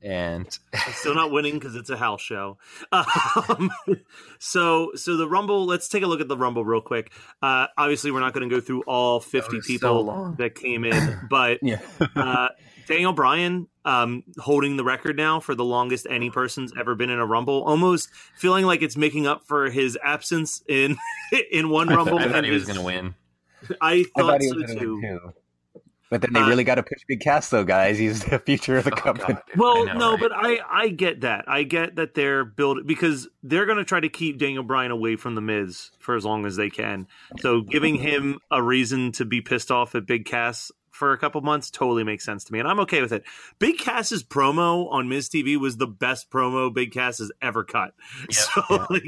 And 0.02 0.46
still 0.92 1.14
not 1.14 1.30
winning 1.30 1.54
because 1.54 1.76
it's 1.76 1.90
a 1.90 1.96
house 1.96 2.22
show. 2.22 2.58
Um, 2.92 3.70
so, 4.38 4.92
so 4.94 5.16
the 5.16 5.28
Rumble. 5.28 5.66
Let's 5.66 5.88
take 5.88 6.02
a 6.02 6.06
look 6.06 6.20
at 6.20 6.28
the 6.28 6.36
Rumble 6.36 6.64
real 6.64 6.80
quick. 6.80 7.12
Uh, 7.42 7.66
obviously, 7.76 8.10
we're 8.10 8.20
not 8.20 8.32
going 8.32 8.48
to 8.48 8.54
go 8.54 8.60
through 8.60 8.82
all 8.86 9.20
fifty 9.20 9.56
was 9.56 9.66
so 9.66 9.70
people 9.70 10.34
that 10.38 10.54
came 10.54 10.84
in, 10.84 11.20
but 11.28 11.58
yeah 11.62 11.80
uh, 12.16 12.48
Daniel 12.90 13.12
Bryan 13.12 13.68
um, 13.84 14.24
holding 14.38 14.76
the 14.76 14.84
record 14.84 15.16
now 15.16 15.40
for 15.40 15.54
the 15.54 15.64
longest 15.64 16.06
any 16.10 16.28
person's 16.28 16.72
ever 16.78 16.94
been 16.94 17.08
in 17.08 17.18
a 17.18 17.24
Rumble. 17.26 17.62
Almost 17.64 18.10
feeling 18.36 18.66
like 18.66 18.82
it's 18.82 18.96
making 18.96 19.26
up 19.26 19.44
for 19.46 19.70
his 19.70 19.96
absence 20.04 20.62
in 20.68 20.96
in 21.52 21.70
one 21.70 21.88
Rumble. 21.88 22.18
I 22.18 22.24
thought 22.24 22.34
and 22.36 22.46
he 22.46 22.52
was 22.52 22.64
going 22.64 22.78
to 22.78 22.84
win. 22.84 23.14
I 23.80 23.92
i 23.92 24.04
thought, 24.16 24.26
thought 24.26 24.40
he 24.42 24.48
so 24.48 24.56
was 24.56 24.64
gonna 24.66 24.80
too. 24.80 24.94
win 24.96 25.02
too 25.20 25.32
but 26.10 26.22
then 26.22 26.32
they 26.32 26.40
Uh, 26.40 26.48
really 26.48 26.64
got 26.64 26.74
to 26.74 26.82
push 26.82 26.98
big 27.06 27.20
cass 27.20 27.50
though 27.50 27.62
guys 27.62 27.96
he's 27.96 28.24
the 28.24 28.38
future 28.40 28.76
of 28.78 28.84
the 28.84 28.92
Oh, 28.92 28.96
company 28.96 29.34
God, 29.34 29.42
Well, 29.56 29.84
know, 29.86 29.92
no, 29.92 30.10
right? 30.12 30.20
but 30.20 30.32
I 30.34 30.58
I 30.68 30.88
get 30.88 31.20
that. 31.20 31.44
I 31.46 31.62
get 31.62 31.94
that 31.96 32.14
they're 32.14 32.44
building 32.44 32.84
because 32.86 33.28
they're 33.44 33.66
going 33.66 33.78
to 33.78 33.84
try 33.84 34.00
to 34.00 34.08
keep 34.08 34.38
Daniel 34.38 34.64
Bryan 34.64 34.90
away 34.90 35.14
from 35.14 35.36
the 35.36 35.40
Miz 35.40 35.92
for 36.00 36.16
as 36.16 36.24
long 36.24 36.46
as 36.46 36.56
they 36.56 36.68
can. 36.68 37.06
So 37.38 37.60
giving 37.60 37.94
him 37.94 38.40
a 38.50 38.60
reason 38.60 39.12
to 39.12 39.24
be 39.24 39.40
pissed 39.40 39.70
off 39.70 39.94
at 39.94 40.04
Big 40.06 40.24
Cass 40.24 40.72
for 41.00 41.12
a 41.12 41.18
couple 41.18 41.40
months 41.40 41.70
totally 41.70 42.04
makes 42.04 42.26
sense 42.26 42.44
to 42.44 42.52
me, 42.52 42.58
and 42.58 42.68
I'm 42.68 42.78
okay 42.80 43.00
with 43.00 43.10
it. 43.10 43.24
Big 43.58 43.78
Cass's 43.78 44.22
promo 44.22 44.86
on 44.92 45.08
Miz 45.08 45.30
TV 45.30 45.58
was 45.58 45.78
the 45.78 45.86
best 45.86 46.30
promo 46.30 46.72
Big 46.72 46.92
Cass 46.92 47.18
has 47.18 47.32
ever 47.40 47.64
cut. 47.64 47.94
so 48.30 48.62
yeah. 48.70 48.86
like. 48.90 49.02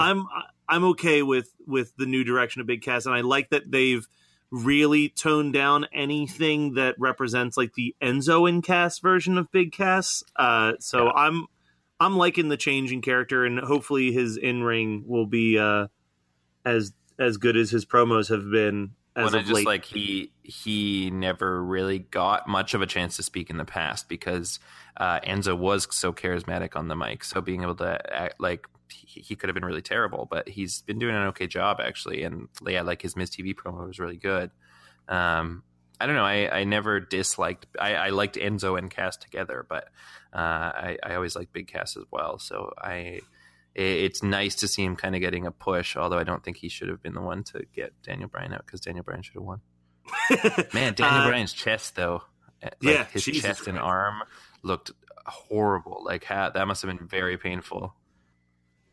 I'm 0.00 0.26
I'm 0.68 0.82
okay 0.86 1.22
with 1.22 1.54
with 1.66 1.94
the 1.96 2.06
new 2.06 2.24
direction 2.24 2.60
of 2.60 2.66
Big 2.66 2.82
Cass, 2.82 3.06
and 3.06 3.14
I 3.14 3.20
like 3.20 3.50
that 3.50 3.70
they've 3.70 4.04
really 4.50 5.10
toned 5.10 5.52
down 5.52 5.86
anything 5.92 6.74
that 6.74 6.96
represents 6.98 7.56
like 7.56 7.74
the 7.74 7.94
Enzo 8.02 8.48
and 8.48 8.64
Cass 8.64 8.98
version 8.98 9.38
of 9.38 9.52
Big 9.52 9.72
Cass. 9.72 10.24
Uh, 10.34 10.72
so 10.80 11.04
Yeah. 11.04 11.12
I'm 11.12 11.46
I'm 12.00 12.16
liking 12.16 12.48
the 12.48 12.56
change 12.56 12.92
in 12.92 13.02
character, 13.02 13.44
and 13.44 13.60
hopefully 13.60 14.10
his 14.10 14.36
in 14.36 14.62
ring 14.62 15.04
will 15.06 15.26
be 15.26 15.58
uh, 15.58 15.88
as 16.64 16.92
as 17.18 17.36
good 17.36 17.56
as 17.56 17.70
his 17.70 17.84
promos 17.84 18.30
have 18.30 18.50
been 18.50 18.92
as 19.16 19.32
Well, 19.32 19.40
I 19.40 19.42
just 19.42 19.52
late. 19.52 19.66
like 19.66 19.84
he 19.84 20.32
he 20.42 21.10
never 21.10 21.62
really 21.62 21.98
got 21.98 22.48
much 22.48 22.74
of 22.74 22.82
a 22.82 22.86
chance 22.86 23.16
to 23.16 23.22
speak 23.22 23.50
in 23.50 23.56
the 23.56 23.64
past 23.64 24.08
because 24.08 24.58
uh, 24.96 25.20
Enzo 25.20 25.56
was 25.56 25.88
so 25.94 26.12
charismatic 26.12 26.76
on 26.76 26.88
the 26.88 26.96
mic. 26.96 27.24
So 27.24 27.40
being 27.40 27.62
able 27.62 27.76
to 27.76 27.98
act 28.14 28.40
like 28.40 28.66
he, 28.88 29.20
he 29.20 29.36
could 29.36 29.48
have 29.48 29.54
been 29.54 29.64
really 29.64 29.82
terrible, 29.82 30.26
but 30.30 30.48
he's 30.48 30.82
been 30.82 30.98
doing 30.98 31.14
an 31.14 31.26
okay 31.28 31.46
job 31.46 31.80
actually. 31.80 32.22
And 32.22 32.48
yeah, 32.66 32.82
like 32.82 33.02
his 33.02 33.16
Miz 33.16 33.30
TV 33.30 33.54
promo 33.54 33.86
was 33.86 33.98
really 33.98 34.16
good. 34.16 34.50
Um, 35.08 35.62
I 36.00 36.06
don't 36.06 36.14
know. 36.16 36.24
I, 36.24 36.60
I 36.60 36.64
never 36.64 36.98
disliked. 36.98 37.66
I, 37.78 37.94
I 37.94 38.08
liked 38.10 38.36
Enzo 38.36 38.78
and 38.78 38.90
Cass 38.90 39.16
together, 39.18 39.66
but 39.68 39.84
uh, 40.32 40.38
I, 40.38 40.98
I 41.02 41.14
always 41.14 41.36
liked 41.36 41.52
Big 41.52 41.68
Cass 41.68 41.96
as 41.96 42.04
well. 42.10 42.38
So 42.38 42.72
I 42.78 43.20
it's 43.74 44.22
nice 44.22 44.56
to 44.56 44.68
see 44.68 44.84
him 44.84 44.96
kind 44.96 45.14
of 45.14 45.20
getting 45.20 45.46
a 45.46 45.50
push. 45.52 45.96
Although 45.96 46.18
I 46.18 46.24
don't 46.24 46.42
think 46.44 46.56
he 46.56 46.68
should 46.68 46.88
have 46.88 47.02
been 47.02 47.14
the 47.14 47.20
one 47.20 47.44
to 47.44 47.64
get 47.74 47.92
Daniel 48.02 48.28
Bryan 48.28 48.52
out 48.52 48.64
because 48.66 48.80
Daniel 48.80 49.04
Bryan 49.04 49.22
should 49.22 49.34
have 49.34 49.42
won. 49.44 49.60
Man, 50.74 50.94
Daniel 50.94 51.20
Uh, 51.22 51.28
Bryan's 51.28 51.52
chest 51.52 51.94
though, 51.96 52.22
uh, 52.62 52.70
like 52.82 52.94
yeah, 52.94 53.04
his 53.06 53.24
Jesus 53.24 53.42
chest 53.42 53.66
and 53.68 53.78
arm 53.78 54.22
looked 54.62 54.90
horrible. 55.26 56.02
Like 56.04 56.24
ha- 56.24 56.50
that 56.50 56.66
must 56.66 56.82
have 56.82 56.96
been 56.96 57.06
very 57.06 57.36
painful. 57.38 57.94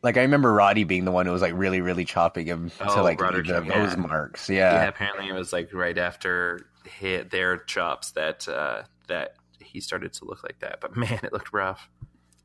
like 0.02 0.16
i 0.16 0.20
remember 0.22 0.52
roddy 0.52 0.84
being 0.84 1.04
the 1.04 1.10
one 1.10 1.26
who 1.26 1.32
was 1.32 1.42
like 1.42 1.54
really 1.56 1.80
really 1.80 2.04
chopping 2.04 2.46
him 2.46 2.70
to 2.70 2.88
Oh, 2.88 3.02
like 3.02 3.20
Roderick, 3.20 3.48
leave 3.48 3.64
the 3.66 3.72
yeah. 3.72 3.84
nose 3.84 3.96
marks 3.96 4.48
Yeah. 4.48 4.72
yeah, 4.74 4.84
apparently 4.88 5.28
it 5.28 5.32
was 5.32 5.52
like 5.52 5.74
right 5.74 5.98
after 5.98 6.68
hit 6.84 7.30
their 7.32 7.56
chops 7.56 8.12
that 8.12 8.46
uh, 8.46 8.82
that 9.08 9.34
he 9.60 9.80
started 9.80 10.12
to 10.14 10.24
look 10.24 10.44
like 10.44 10.60
that. 10.60 10.80
But 10.80 10.96
man, 10.96 11.18
it 11.24 11.32
looked 11.32 11.52
rough. 11.52 11.90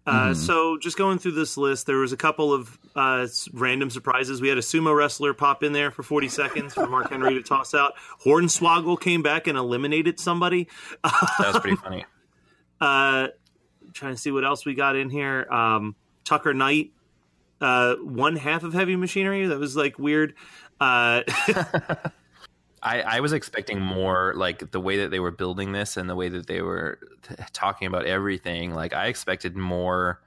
Uh, 0.06 0.30
Mhm. 0.32 0.36
So, 0.36 0.78
just 0.78 0.98
going 0.98 1.18
through 1.18 1.32
this 1.32 1.56
list, 1.56 1.86
there 1.88 1.98
was 1.98 2.12
a 2.12 2.18
couple 2.18 2.52
of 2.54 2.78
uh, 2.96 3.26
random 3.54 3.90
surprises. 3.90 4.42
We 4.42 4.50
had 4.50 4.58
a 4.58 4.62
sumo 4.62 4.96
wrestler 4.96 5.34
pop 5.34 5.64
in 5.64 5.72
there 5.74 5.92
for 5.92 6.04
40 6.04 6.28
seconds 6.28 6.74
for 6.74 6.86
Mark 6.88 7.10
Henry 7.10 7.34
to 7.36 7.42
toss 7.42 7.74
out. 7.74 7.94
Hornswoggle 8.26 9.00
came 9.00 9.24
back 9.24 9.48
and 9.48 9.58
eliminated 9.58 10.20
somebody. 10.20 10.68
That 11.04 11.40
was 11.54 11.60
pretty 11.60 11.78
funny. 11.84 12.06
Uh, 12.82 13.30
trying 13.94 14.14
to 14.16 14.20
see 14.20 14.32
what 14.32 14.44
else 14.44 14.66
we 14.66 14.74
got 14.76 14.96
in 14.98 15.10
here. 15.10 15.48
Um, 15.50 15.96
Tucker 16.26 16.54
Knight, 16.54 16.92
uh, 17.62 17.96
one 17.96 18.36
half 18.36 18.64
of 18.64 18.74
Heavy 18.74 18.96
Machinery. 18.98 19.48
That 19.48 19.58
was 19.60 19.76
like 19.78 19.98
weird. 19.98 20.34
I, 22.84 23.02
I 23.02 23.20
was 23.22 23.32
expecting 23.32 23.80
more 23.80 24.34
like 24.36 24.72
the 24.72 24.82
way 24.82 24.98
that 24.98 25.10
they 25.10 25.22
were 25.22 25.32
building 25.32 25.72
this 25.72 25.96
and 25.96 26.10
the 26.10 26.16
way 26.16 26.28
that 26.28 26.48
they 26.48 26.62
were 26.62 27.00
talking 27.54 27.88
about 27.88 28.06
everything. 28.06 28.74
Like 28.74 28.94
I 28.94 29.08
expected 29.08 29.56
more 29.56 30.22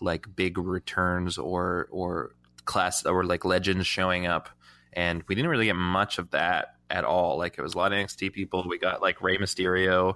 like 0.00 0.34
big 0.34 0.56
returns 0.56 1.36
or 1.36 1.88
or 1.90 2.34
class 2.64 3.04
or 3.04 3.24
like 3.24 3.44
legends 3.44 3.86
showing 3.86 4.26
up, 4.26 4.48
and 4.94 5.22
we 5.28 5.34
didn't 5.34 5.50
really 5.50 5.66
get 5.66 5.76
much 5.76 6.18
of 6.18 6.30
that 6.30 6.76
at 6.88 7.04
all. 7.04 7.36
Like 7.36 7.58
it 7.58 7.62
was 7.62 7.74
a 7.74 7.78
lot 7.78 7.92
of 7.92 7.98
NXT 7.98 8.32
people. 8.32 8.64
We 8.66 8.78
got 8.78 9.02
like 9.02 9.20
Rey 9.20 9.36
Mysterio. 9.36 10.14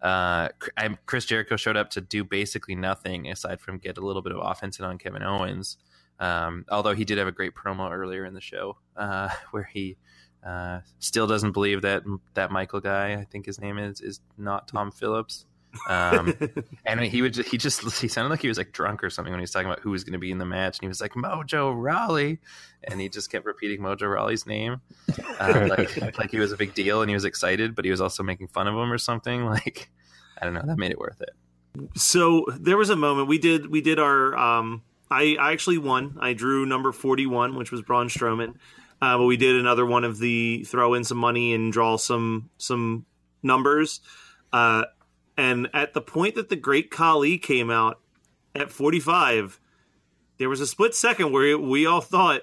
Uh, 0.00 0.48
I- 0.76 0.98
Chris 1.06 1.24
Jericho 1.24 1.56
showed 1.56 1.76
up 1.76 1.90
to 1.90 2.00
do 2.00 2.22
basically 2.22 2.76
nothing 2.76 3.28
aside 3.28 3.60
from 3.60 3.78
get 3.78 3.98
a 3.98 4.00
little 4.00 4.22
bit 4.22 4.32
of 4.32 4.38
offense 4.40 4.78
in 4.78 4.84
on 4.84 4.98
Kevin 4.98 5.22
Owens. 5.24 5.76
Um, 6.20 6.66
although 6.70 6.94
he 6.94 7.04
did 7.04 7.18
have 7.18 7.26
a 7.26 7.32
great 7.32 7.52
promo 7.54 7.90
earlier 7.90 8.24
in 8.24 8.34
the 8.34 8.40
show 8.40 8.76
uh, 8.96 9.28
where 9.50 9.64
he 9.64 9.96
uh, 10.44 10.80
still 10.98 11.26
doesn't 11.26 11.52
believe 11.52 11.82
that 11.82 12.02
that 12.34 12.50
Michael 12.50 12.80
guy, 12.80 13.14
I 13.14 13.24
think 13.24 13.46
his 13.46 13.60
name 13.60 13.78
is, 13.78 14.00
is 14.00 14.20
not 14.36 14.68
Tom 14.68 14.90
Phillips. 14.90 15.46
Um, 15.88 16.34
and 16.86 17.00
he 17.00 17.22
would 17.22 17.36
he 17.36 17.56
just 17.56 17.82
he 18.00 18.08
sounded 18.08 18.30
like 18.30 18.42
he 18.42 18.48
was 18.48 18.58
like 18.58 18.72
drunk 18.72 19.02
or 19.02 19.10
something 19.10 19.32
when 19.32 19.40
he 19.40 19.44
was 19.44 19.50
talking 19.50 19.68
about 19.68 19.80
who 19.80 19.90
was 19.90 20.04
going 20.04 20.12
to 20.12 20.18
be 20.18 20.30
in 20.30 20.38
the 20.38 20.44
match, 20.44 20.78
and 20.78 20.82
he 20.82 20.88
was 20.88 21.00
like 21.00 21.12
Mojo 21.12 21.72
Rawley, 21.74 22.40
and 22.84 23.00
he 23.00 23.08
just 23.08 23.30
kept 23.30 23.46
repeating 23.46 23.80
Mojo 23.80 24.12
Rawley's 24.12 24.46
name, 24.46 24.80
uh, 25.40 25.68
like 25.70 26.18
like 26.18 26.30
he 26.30 26.38
was 26.38 26.52
a 26.52 26.56
big 26.56 26.74
deal, 26.74 27.00
and 27.02 27.08
he 27.08 27.14
was 27.14 27.24
excited, 27.24 27.74
but 27.74 27.84
he 27.84 27.90
was 27.90 28.00
also 28.00 28.22
making 28.22 28.48
fun 28.48 28.66
of 28.66 28.74
him 28.74 28.92
or 28.92 28.98
something. 28.98 29.46
Like 29.52 29.90
I 30.40 30.44
don't 30.44 30.54
know, 30.54 30.62
that 30.64 30.78
made 30.78 30.90
it 30.90 30.98
worth 30.98 31.20
it. 31.20 31.30
so 31.94 32.46
there 32.58 32.76
was 32.76 32.90
a 32.90 32.96
moment 32.96 33.28
we 33.28 33.38
did 33.38 33.68
we 33.68 33.80
did 33.80 33.98
our 33.98 34.34
um 34.36 34.82
I, 35.10 35.36
I 35.38 35.52
actually 35.52 35.76
won. 35.76 36.16
I 36.20 36.32
drew 36.32 36.64
number 36.64 36.90
41, 36.90 37.54
which 37.54 37.70
was 37.70 37.82
Braun 37.82 38.08
Strowman. 38.08 38.54
Uh, 39.02 39.18
but 39.18 39.24
we 39.24 39.36
did 39.36 39.56
another 39.56 39.84
one 39.84 40.04
of 40.04 40.18
the 40.18 40.62
throw 40.64 40.94
in 40.94 41.02
some 41.02 41.18
money 41.18 41.52
and 41.52 41.72
draw 41.72 41.96
some 41.96 42.48
some 42.56 43.04
numbers. 43.42 44.00
Uh, 44.52 44.84
and 45.36 45.68
at 45.74 45.92
the 45.92 46.00
point 46.00 46.36
that 46.36 46.48
the 46.48 46.56
Great 46.56 46.90
Khali 46.90 47.36
came 47.36 47.68
out 47.70 47.98
at 48.54 48.70
45, 48.70 49.58
there 50.38 50.48
was 50.48 50.60
a 50.60 50.66
split 50.66 50.94
second 50.94 51.32
where 51.32 51.58
we 51.58 51.84
all 51.84 52.00
thought 52.00 52.42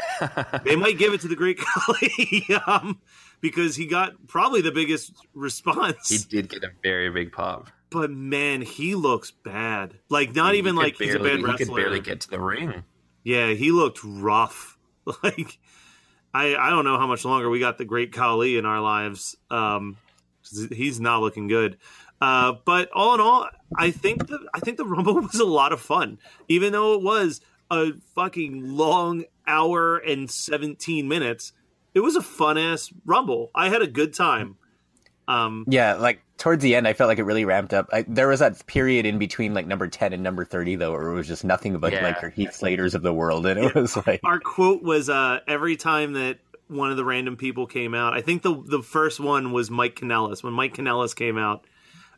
they 0.64 0.76
might 0.76 0.96
give 0.96 1.12
it 1.12 1.20
to 1.20 1.28
the 1.28 1.36
Great 1.36 1.58
Khali 1.58 2.46
um, 2.66 3.00
because 3.42 3.76
he 3.76 3.86
got 3.86 4.26
probably 4.26 4.62
the 4.62 4.70
biggest 4.72 5.12
response. 5.34 6.08
He 6.08 6.18
did 6.18 6.48
get 6.48 6.64
a 6.64 6.70
very 6.82 7.10
big 7.10 7.32
pop. 7.32 7.68
but 7.90 8.10
man, 8.10 8.62
he 8.62 8.94
looks 8.94 9.32
bad. 9.32 9.98
Like 10.08 10.34
not 10.34 10.54
even 10.54 10.76
He 10.76 10.80
like 10.82 10.96
he's 10.96 11.14
a 11.14 11.18
barely- 11.18 11.30
bad 11.30 11.38
He 11.40 11.44
wrestler. 11.44 11.66
could 11.66 11.74
barely 11.74 12.00
get 12.00 12.20
to 12.22 12.30
the 12.30 12.40
ring. 12.40 12.84
Yeah, 13.24 13.48
he 13.52 13.70
looked 13.70 14.00
rough. 14.02 14.78
Like 15.24 15.58
I 16.32 16.54
I 16.56 16.70
don't 16.70 16.84
know 16.84 16.98
how 16.98 17.06
much 17.06 17.24
longer 17.24 17.50
we 17.50 17.60
got 17.60 17.78
the 17.78 17.84
great 17.84 18.12
Khali 18.12 18.56
in 18.56 18.66
our 18.66 18.80
lives. 18.80 19.36
Um 19.50 19.96
he's 20.72 21.00
not 21.00 21.20
looking 21.20 21.48
good. 21.48 21.78
Uh, 22.20 22.54
but 22.66 22.90
all 22.92 23.14
in 23.14 23.20
all, 23.20 23.48
I 23.76 23.90
think 23.90 24.26
the 24.28 24.38
I 24.52 24.60
think 24.60 24.76
the 24.76 24.84
Rumble 24.84 25.14
was 25.20 25.40
a 25.40 25.44
lot 25.44 25.72
of 25.72 25.80
fun, 25.80 26.18
even 26.48 26.72
though 26.72 26.94
it 26.94 27.02
was 27.02 27.40
a 27.70 27.92
fucking 28.14 28.76
long 28.76 29.24
hour 29.46 29.96
and 29.96 30.30
seventeen 30.30 31.08
minutes. 31.08 31.52
It 31.92 32.00
was 32.00 32.14
a 32.14 32.22
fun 32.22 32.56
ass 32.56 32.92
Rumble. 33.04 33.50
I 33.54 33.68
had 33.68 33.82
a 33.82 33.86
good 33.86 34.14
time. 34.14 34.56
Um, 35.30 35.64
Yeah, 35.68 35.94
like 35.94 36.22
towards 36.38 36.62
the 36.62 36.74
end, 36.74 36.88
I 36.88 36.92
felt 36.92 37.08
like 37.08 37.18
it 37.18 37.24
really 37.24 37.44
ramped 37.44 37.72
up. 37.72 37.88
I, 37.92 38.04
there 38.08 38.28
was 38.28 38.40
that 38.40 38.66
period 38.66 39.06
in 39.06 39.18
between 39.18 39.54
like 39.54 39.66
number 39.66 39.86
ten 39.88 40.12
and 40.12 40.22
number 40.22 40.44
thirty 40.44 40.76
though, 40.76 40.92
where 40.92 41.08
it 41.10 41.14
was 41.14 41.28
just 41.28 41.44
nothing 41.44 41.78
but 41.78 41.92
Yeah. 41.92 42.02
like 42.02 42.20
your 42.20 42.30
Heath 42.30 42.54
Slaters 42.54 42.94
of 42.94 43.02
the 43.02 43.12
world, 43.12 43.46
and 43.46 43.58
it 43.60 43.74
was 43.74 43.96
like, 43.96 44.20
our 44.24 44.40
quote 44.40 44.82
was 44.82 45.08
uh, 45.08 45.40
every 45.46 45.76
time 45.76 46.14
that 46.14 46.38
one 46.68 46.90
of 46.90 46.96
the 46.96 47.04
random 47.04 47.36
people 47.36 47.66
came 47.66 47.94
out. 47.94 48.14
I 48.14 48.20
think 48.20 48.42
the 48.42 48.62
the 48.64 48.82
first 48.82 49.20
one 49.20 49.52
was 49.52 49.70
Mike 49.70 49.96
Kanellis. 49.96 50.42
When 50.42 50.52
Mike 50.52 50.74
Kanellis 50.74 51.14
came 51.16 51.36
out, 51.36 51.64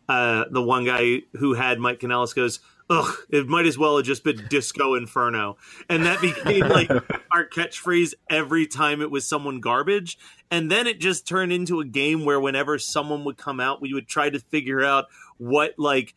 uh, 0.09 0.45
the 0.51 0.63
one 0.63 0.85
guy 0.85 1.23
who 1.35 1.55
had 1.55 1.79
Mike 1.79 2.01
Kanellis 2.01 2.35
goes, 2.35 2.61
"Ugh, 2.93 3.17
it 3.31 3.47
might 3.47 3.65
as 3.65 3.79
well 3.79 3.97
have 3.97 4.05
just 4.05 4.23
been 4.23 4.47
Disco 4.51 4.95
Inferno," 4.95 5.57
and 5.89 6.05
that 6.05 6.21
became 6.21 6.69
like 6.69 6.91
our 7.33 7.49
catchphrase 7.49 8.13
every 8.29 8.67
time 8.67 9.01
it 9.01 9.11
was 9.11 9.27
someone 9.27 9.61
garbage. 9.61 10.19
And 10.51 10.71
then 10.71 10.87
it 10.87 11.01
just 11.01 11.27
turned 11.27 11.53
into 11.53 11.81
a 11.81 11.87
game 11.87 12.27
where 12.27 12.39
whenever 12.39 12.79
someone 12.79 13.25
would 13.25 13.39
come 13.39 13.61
out, 13.61 13.81
we 13.81 13.95
would 13.95 14.07
try 14.07 14.29
to 14.29 14.39
figure 14.39 14.85
out 14.85 15.07
what 15.39 15.75
like 15.79 16.15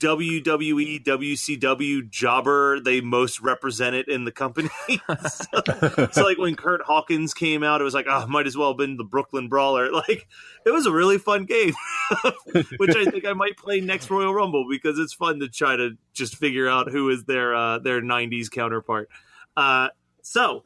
WWE, 0.00 1.02
WCW 1.02 2.08
jobber 2.08 2.78
they 2.78 3.00
most 3.00 3.40
represented 3.40 4.08
in 4.08 4.24
the 4.24 4.30
company. 4.30 4.68
so, 4.88 6.08
so, 6.12 6.22
like 6.24 6.38
when 6.38 6.54
Kurt 6.54 6.82
Hawkins 6.82 7.34
came 7.34 7.64
out, 7.64 7.80
it 7.80 7.84
was 7.84 7.94
like, 7.94 8.06
oh, 8.08 8.26
might 8.28 8.46
as 8.46 8.56
well 8.56 8.68
have 8.68 8.78
been 8.78 8.96
the 8.96 9.04
Brooklyn 9.04 9.48
Brawler. 9.48 9.90
Like 9.98 10.28
it 10.64 10.70
was 10.70 10.86
a 10.86 10.92
really 10.92 11.18
fun 11.18 11.44
game, 11.44 11.74
which 12.76 12.94
I 12.94 13.04
think 13.10 13.26
I 13.26 13.32
might 13.32 13.56
play 13.56 13.80
next 13.80 14.08
Royal 14.10 14.32
Rumble 14.32 14.64
because 14.70 14.96
it's 14.96 15.12
fun 15.12 15.40
to 15.40 15.48
try 15.48 15.74
to 15.74 15.96
just 16.12 16.36
figure 16.36 16.68
out 16.68 16.88
who 16.88 17.10
is 17.10 17.24
their 17.24 17.52
uh, 17.54 17.80
their 17.80 18.00
'90s 18.00 18.48
counterpart. 18.48 19.08
Uh, 19.56 19.88
so 20.22 20.62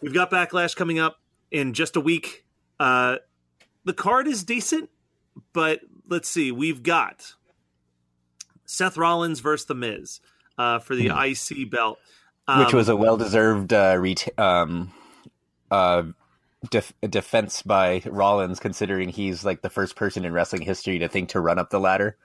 we've 0.00 0.14
got 0.14 0.30
Backlash 0.30 0.76
coming 0.76 1.00
up 1.00 1.20
in 1.50 1.72
just 1.72 1.96
a 1.96 2.00
week. 2.00 2.44
Uh, 2.78 3.16
the 3.84 3.92
card 3.92 4.28
is 4.28 4.44
decent, 4.44 4.90
but 5.52 5.80
let's 6.08 6.28
see, 6.28 6.52
we've 6.52 6.84
got 6.84 7.34
Seth 8.66 8.96
Rollins 8.96 9.40
versus 9.40 9.66
The 9.66 9.74
Miz 9.74 10.20
uh, 10.58 10.78
for 10.80 10.94
the 10.94 11.08
IC 11.08 11.70
belt, 11.70 11.98
Hmm. 12.48 12.60
which 12.60 12.68
Um, 12.74 12.76
was 12.76 12.88
a 12.88 12.94
well-deserved 12.96 13.72
uh, 13.72 13.96
ret- 13.98 14.38
um, 14.38 14.92
uh, 15.70 16.04
def- 16.70 16.92
defense 17.08 17.62
by 17.62 18.02
Rollins, 18.06 18.60
considering 18.60 19.08
he's 19.08 19.44
like 19.44 19.62
the 19.62 19.70
first 19.70 19.96
person 19.96 20.24
in 20.24 20.32
wrestling 20.32 20.62
history 20.62 20.98
to 21.00 21.08
think 21.08 21.30
to 21.30 21.40
run 21.40 21.58
up 21.58 21.70
the 21.70 21.80
ladder. 21.80 22.16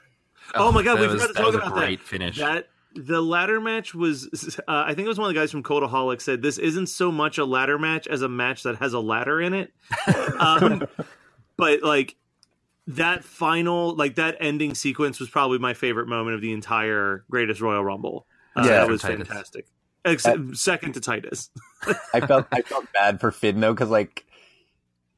Oh 0.54 0.72
my 0.72 0.84
god, 0.84 1.00
we 1.00 1.08
that 1.08 1.14
was, 1.14 1.22
forgot 1.24 1.28
to 1.28 1.34
that 1.34 1.40
talk 1.40 1.46
was 1.48 1.56
about 1.56 1.68
a 1.68 1.72
great 1.80 2.00
that. 2.00 2.08
finish. 2.08 2.38
That 2.38 2.68
the 2.94 3.22
ladder 3.22 3.62
match 3.62 3.96
was. 3.96 4.60
Uh, 4.68 4.84
I 4.86 4.94
think 4.94 5.06
it 5.06 5.08
was 5.10 5.18
one 5.18 5.30
of 5.30 5.34
the 5.34 5.40
guys 5.40 5.50
from 5.52 5.64
Cultaholic 5.64 6.22
said 6.22 6.42
this 6.42 6.58
isn't 6.58 6.88
so 6.88 7.12
much 7.12 7.38
a 7.38 7.46
ladder 7.46 7.80
match 7.80 8.06
as 8.08 8.22
a 8.22 8.28
match 8.30 8.64
that 8.64 8.76
has 8.78 8.94
a 8.94 9.00
ladder 9.00 9.40
in 9.42 9.54
it. 9.54 9.72
um, 10.40 10.86
but 11.58 11.82
like 11.84 12.16
that 12.96 13.24
final, 13.24 13.96
like 13.96 14.16
that 14.16 14.38
ending 14.40 14.76
sequence 14.76 15.20
was 15.20 15.30
probably 15.30 15.60
my 15.60 15.74
favorite 15.74 16.08
moment 16.08 16.36
of 16.36 16.42
the 16.42 16.52
entire 16.54 17.24
Greatest 17.30 17.62
Royal 17.62 17.84
Rumble. 17.84 18.26
Uh, 18.56 18.64
Yeah. 18.66 18.72
that 18.80 18.88
was 18.90 19.02
Titus. 19.02 19.28
fantastic. 19.28 19.66
Except, 20.04 20.58
second 20.58 20.94
to 20.94 21.00
Titus. 21.02 21.50
I 22.14 22.22
felt 22.26 22.48
I 22.52 22.62
felt 22.64 22.86
bad 22.94 23.20
for 23.20 23.32
Finn 23.32 23.60
though, 23.60 23.74
because 23.74 23.90
like 23.90 24.26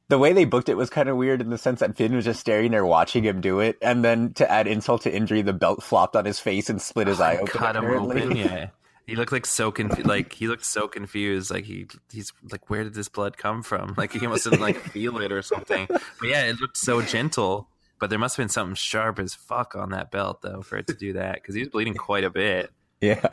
the 0.08 0.18
way 0.18 0.34
they 0.34 0.44
booked 0.44 0.68
it 0.68 0.74
was 0.76 0.90
kind 0.90 1.08
of 1.08 1.16
weird 1.16 1.40
in 1.40 1.48
the 1.48 1.56
sense 1.56 1.80
that 1.80 1.96
Finn 1.96 2.14
was 2.14 2.26
just 2.26 2.38
staring 2.40 2.70
there 2.70 2.84
watching 2.84 3.24
him 3.24 3.40
do 3.40 3.60
it, 3.60 3.78
and 3.80 4.04
then 4.04 4.34
to 4.34 4.50
add 4.50 4.66
insult 4.66 5.02
to 5.02 5.14
injury, 5.14 5.40
the 5.40 5.54
belt 5.54 5.82
flopped 5.82 6.14
on 6.16 6.26
his 6.26 6.38
face 6.38 6.68
and 6.68 6.82
split 6.82 7.06
his 7.06 7.18
eye 7.20 7.36
open. 7.36 7.46
cut 7.46 7.76
him 7.76 7.86
open. 7.86 8.36
Yeah, 8.36 8.68
he 9.06 9.16
looked 9.16 9.32
like 9.32 9.46
so 9.46 9.70
confused. 9.70 10.08
Like 10.08 10.32
he 10.32 10.48
looked 10.48 10.64
so 10.64 10.88
confused. 10.88 11.50
Like 11.50 11.64
he 11.64 11.86
he's 12.12 12.32
like, 12.50 12.70
where 12.70 12.84
did 12.84 12.94
this 12.94 13.08
blood 13.08 13.36
come 13.36 13.62
from? 13.62 13.94
Like 14.04 14.12
he 14.12 14.26
must 14.26 14.44
have 14.44 14.60
like 14.60 14.76
feel 14.76 15.18
it 15.18 15.32
or 15.32 15.42
something. 15.42 15.86
But 15.88 16.28
yeah, 16.28 16.44
it 16.46 16.60
looked 16.60 16.76
so 16.76 17.02
gentle. 17.02 17.68
But 18.00 18.10
there 18.10 18.18
must 18.18 18.36
have 18.36 18.42
been 18.42 18.50
something 18.50 18.74
sharp 18.74 19.18
as 19.18 19.34
fuck 19.34 19.74
on 19.76 19.90
that 19.90 20.10
belt 20.10 20.42
though 20.42 20.62
for 20.62 20.76
it 20.76 20.86
to 20.88 20.94
do 20.94 21.14
that 21.14 21.36
because 21.36 21.54
he 21.54 21.60
was 21.60 21.68
bleeding 21.68 21.94
quite 21.94 22.24
a 22.24 22.30
bit. 22.30 22.70
Yeah. 23.00 23.26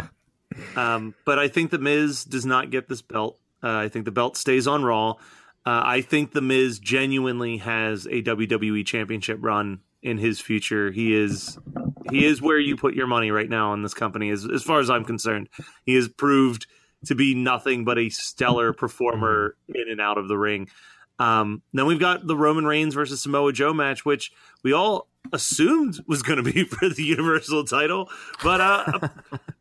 Um, 0.76 1.16
but 1.26 1.40
I 1.40 1.48
think 1.48 1.72
the 1.72 1.80
Miz 1.80 2.26
does 2.26 2.46
not 2.46 2.70
get 2.70 2.88
this 2.88 3.02
belt. 3.02 3.40
Uh, 3.64 3.78
I 3.78 3.90
think 3.90 4.06
the 4.06 4.12
belt 4.12 4.38
stays 4.38 4.68
on 4.68 4.84
Raw. 4.84 5.12
Uh, 5.66 5.82
I 5.86 6.02
think 6.02 6.32
the 6.32 6.42
Miz 6.42 6.80
genuinely 6.80 7.58
has 7.58 8.06
a 8.08 8.22
WWE 8.22 8.86
Championship 8.86 9.38
run 9.42 9.82
in 10.02 10.18
his 10.18 10.40
future. 10.40 10.92
He 10.92 11.14
is 11.16 11.58
he 12.10 12.26
is 12.26 12.42
where 12.42 12.60
you 12.60 12.76
put 12.76 12.94
your 12.94 13.08
money 13.08 13.32
right 13.32 13.50
now 13.50 13.74
in 13.74 13.84
this 13.84 13.94
company, 13.94 14.30
as 14.30 14.48
as 14.52 14.64
far 14.64 14.80
as 14.80 14.90
I'm 14.90 15.06
concerned. 15.06 15.50
He 15.86 15.96
has 15.96 16.08
proved 16.08 16.68
to 17.06 17.16
be 17.16 17.34
nothing 17.34 17.84
but 17.84 17.98
a 17.98 18.10
stellar 18.10 18.74
performer 18.74 19.56
in 19.68 19.90
and 19.90 20.00
out 20.00 20.18
of 20.18 20.28
the 20.28 20.38
ring. 20.38 20.70
Um, 21.20 21.62
then 21.74 21.86
we've 21.86 22.00
got 22.00 22.26
the 22.26 22.36
Roman 22.36 22.66
Reigns 22.66 22.96
versus 22.96 23.22
Samoa 23.22 23.54
Joe 23.54 23.74
match, 23.74 24.06
which 24.06 24.32
we 24.64 24.74
all 24.74 25.08
assumed 25.32 26.00
was 26.08 26.24
going 26.24 26.44
to 26.44 26.52
be 26.52 26.64
for 26.66 26.90
the 26.90 27.04
Universal 27.04 27.66
title, 27.66 28.10
but 28.44 28.62
uh, 28.62 29.10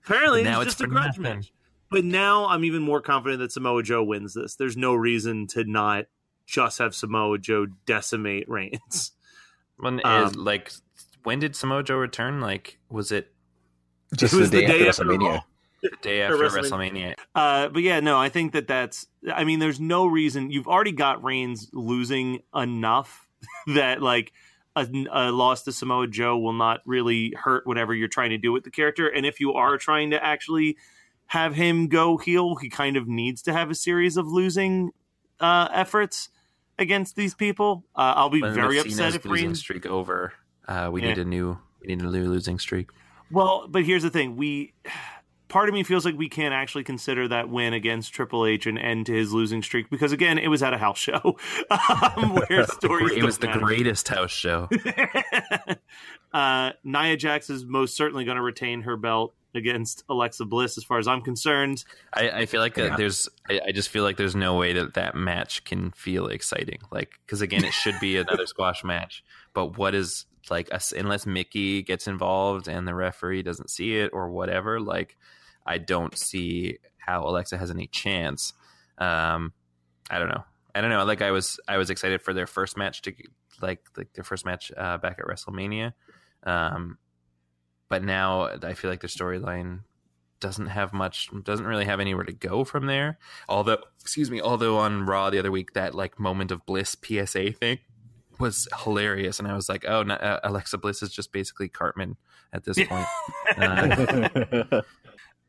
apparently 0.05 0.43
it's 0.43 0.65
just 0.65 0.81
a 0.81 0.87
grudge 0.87 1.19
nothing. 1.19 1.23
match. 1.23 1.53
But 1.91 2.05
now 2.05 2.47
I'm 2.47 2.65
even 2.65 2.83
more 2.83 3.01
confident 3.01 3.41
that 3.41 3.53
Samoa 3.53 3.83
Joe 3.83 4.03
wins 4.03 4.35
this. 4.35 4.55
There's 4.55 4.77
no 4.77 4.95
reason 4.95 5.49
to 5.49 5.65
not 5.65 6.07
just 6.47 6.79
have 6.79 6.95
Samoa 6.95 7.39
Joe 7.39 7.67
decimate 7.85 8.49
Reigns. 8.49 9.13
When 9.81 10.01
Um, 10.05 10.27
is 10.27 10.37
like 10.37 10.71
when 11.25 11.39
did 11.41 11.57
Samoa 11.57 11.83
Joe 11.83 11.97
return? 11.97 12.41
Like 12.41 12.79
was 12.89 13.13
it 13.13 13.33
Just 14.17 14.35
It 14.35 14.39
was 14.39 14.51
the 14.51 14.61
the 14.61 14.67
day, 14.67 14.79
day 14.79 14.89
after 14.89 15.03
after 15.03 15.05
WrestleMania. 15.05 15.35
Raw. 15.35 15.43
the 15.83 15.91
day 16.03 16.23
after 16.23 16.37
WrestleMania. 16.37 16.71
WrestleMania? 16.71 17.15
Uh, 17.35 17.69
but 17.69 17.83
yeah, 17.83 18.01
no, 18.01 18.19
I 18.19 18.29
think 18.29 18.53
that 18.53 18.67
that's. 18.67 19.07
I 19.33 19.45
mean, 19.45 19.59
there's 19.59 19.81
no 19.81 20.07
reason. 20.07 20.51
You've 20.51 20.69
already 20.69 20.93
got 20.93 21.23
Reigns 21.23 21.69
losing 21.73 22.43
enough 22.55 23.29
that 23.75 24.03
like 24.03 24.33
a, 24.77 24.87
a 25.11 25.31
loss 25.33 25.63
to 25.65 25.73
Samoa 25.73 26.07
Joe 26.07 26.39
will 26.39 26.53
not 26.53 26.81
really 26.87 27.35
hurt 27.37 27.67
whatever 27.67 27.95
you're 27.95 28.09
trying 28.09 28.31
to 28.31 28.39
do 28.39 28.53
with 28.53 28.65
the 28.65 28.71
character. 28.71 29.09
And 29.09 29.25
if 29.27 29.41
you 29.41 29.53
are 29.55 29.79
trying 29.79 30.11
to 30.11 30.25
actually 30.25 30.77
have 31.27 31.55
him 31.55 31.87
go 31.89 32.17
heel, 32.19 32.57
he 32.57 32.69
kind 32.69 32.97
of 32.97 33.07
needs 33.07 33.43
to 33.43 33.53
have 33.53 33.71
a 33.71 33.75
series 33.75 34.17
of 34.17 34.27
losing 34.27 34.91
uh, 35.39 35.69
efforts 35.73 36.29
against 36.81 37.15
these 37.17 37.35
people. 37.35 37.85
Uh, 37.95 38.15
I'll 38.17 38.31
be 38.31 38.43
When 38.43 38.55
very 38.55 38.79
upset 38.79 39.15
if 39.15 39.25
losing 39.25 39.47
Reigns 39.49 39.59
streak 39.61 39.87
over. 39.87 40.33
Uh, 40.67 40.89
we 40.93 41.03
Yeah. 41.03 41.09
need 41.09 41.19
a 41.19 41.25
new 41.25 41.59
we 41.81 41.89
need 41.95 42.01
a 42.03 42.11
new 42.11 42.29
losing 42.29 42.59
streak. 42.59 42.91
Well, 43.31 43.67
but 43.69 43.85
here's 43.85 44.03
the 44.03 44.11
thing: 44.11 44.37
we 44.37 44.73
part 45.49 45.69
of 45.69 45.75
me 45.75 45.83
feels 45.83 46.05
like 46.05 46.17
we 46.17 46.29
can't 46.29 46.55
actually 46.55 46.85
consider 46.85 47.27
that 47.29 47.49
win 47.49 47.73
against 47.73 48.13
Triple 48.13 48.45
H 48.47 48.67
an 48.67 48.79
end 48.79 49.07
to 49.07 49.13
his 49.13 49.33
losing 49.33 49.63
streak 49.63 49.91
because 49.91 50.13
again, 50.13 50.39
it 50.39 50.49
was 50.49 50.63
at 50.63 50.73
a 50.75 50.79
house 50.79 50.99
show 50.99 51.37
um, 51.71 52.35
where 52.35 52.67
stories. 52.69 53.13
It 53.17 53.25
was 53.25 53.39
the 53.39 53.47
matter. 53.49 53.61
greatest 53.61 54.09
house 54.09 54.31
show. 54.31 54.69
uh, 56.33 56.71
Nia 56.85 57.17
Jax 57.17 57.51
is 57.51 57.65
most 57.65 57.97
certainly 57.97 58.25
going 58.25 58.37
to 58.37 58.43
retain 58.43 58.83
her 58.83 58.97
belt 58.97 59.35
against 59.55 60.05
Alexa 60.09 60.45
Bliss, 60.45 60.79
as 60.79 60.85
far 60.85 60.99
as 60.99 61.09
I'm 61.09 61.23
concerned. 61.23 61.85
I, 62.13 62.31
I 62.31 62.47
feel 62.47 62.61
like 62.61 62.79
uh, 62.79 62.97
there's. 62.97 63.29
I, 63.49 63.61
I 63.69 63.73
just 63.73 63.89
feel 63.89 64.05
like 64.05 64.17
there's 64.17 64.37
no 64.37 64.57
way 64.57 64.73
that 64.75 64.95
that 64.95 65.15
match 65.15 65.65
can 65.65 65.91
feel 65.93 66.27
exciting. 66.27 66.81
Like 66.91 67.13
because 67.25 67.41
again, 67.41 67.65
it 67.65 67.73
should 67.73 67.99
be 68.01 68.17
another 68.19 68.47
squash 68.47 68.85
match. 68.85 69.25
But 69.53 69.79
what 69.79 69.95
is 69.95 70.27
like 70.49 70.73
us 70.73 70.93
unless 70.93 71.27
Mickie 71.27 71.83
gets 71.83 72.07
involved 72.07 72.69
and 72.69 72.87
the 72.87 72.95
referee 72.95 73.43
doesn't 73.43 73.71
see 73.71 73.97
it 73.97 74.11
or 74.13 74.31
whatever? 74.31 74.81
Like 74.81 75.17
I 75.67 75.79
don't 75.79 76.17
see 76.17 76.79
how 76.99 77.25
Alexa 77.25 77.59
has 77.59 77.71
any 77.71 77.87
chance. 77.87 78.53
Um, 78.99 79.53
I 80.11 80.19
don't 80.19 80.29
know. 80.29 80.45
I 80.75 80.81
don't 80.81 80.91
know. 80.91 81.05
Like 81.05 81.23
I 81.23 81.31
was, 81.31 81.59
I 81.67 81.79
was 81.79 81.91
excited 81.91 82.23
for 82.23 82.33
their 82.33 82.47
first 82.47 82.77
match 82.77 83.03
to 83.03 83.13
like 83.61 83.81
like 83.97 84.13
their 84.13 84.25
first 84.25 84.45
match 84.45 84.71
uh, 84.77 84.99
back 84.99 85.19
at 85.19 85.27
WrestleMania. 85.27 85.93
Um, 86.45 86.99
but 87.91 88.03
now 88.03 88.49
I 88.63 88.73
feel 88.73 88.91
like 88.91 89.03
the 89.03 89.09
storyline 89.09 89.81
doesn't 90.41 90.69
have 90.69 90.95
much 90.95 91.29
doesn't 91.45 91.67
really 91.67 91.85
have 91.85 92.01
anywhere 92.01 92.25
to 92.25 92.33
go 92.33 92.65
from 92.65 92.87
there. 92.87 93.19
Although 93.47 93.79
excuse 94.01 94.31
me 94.31 94.41
although 94.41 94.79
on 94.79 95.05
raw 95.05 95.29
the 95.29 95.39
other 95.39 95.51
week 95.51 95.75
that 95.75 95.95
like 95.95 96.19
moment 96.19 96.51
of 96.51 96.65
bliss 96.65 96.97
psa 97.05 97.53
thing 97.53 97.79
was 98.39 98.67
hilarious 98.83 99.39
and 99.39 99.47
i 99.47 99.55
was 99.55 99.69
like 99.69 99.85
oh 99.87 100.03
no, 100.03 100.15
uh, 100.15 100.41
alexa 100.45 100.79
bliss 100.79 101.03
is 101.03 101.13
just 101.13 101.31
basically 101.31 101.69
cartman 101.69 102.17
at 102.55 102.65
this 102.65 102.83
point. 102.83 103.07
Uh, 103.59 104.81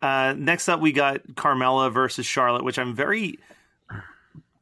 Uh, 0.02 0.34
next 0.36 0.68
up, 0.68 0.80
we 0.80 0.92
got 0.92 1.22
Carmella 1.36 1.94
versus 1.94 2.26
Charlotte, 2.26 2.64
which 2.64 2.80
I'm 2.80 2.96
very, 2.96 3.38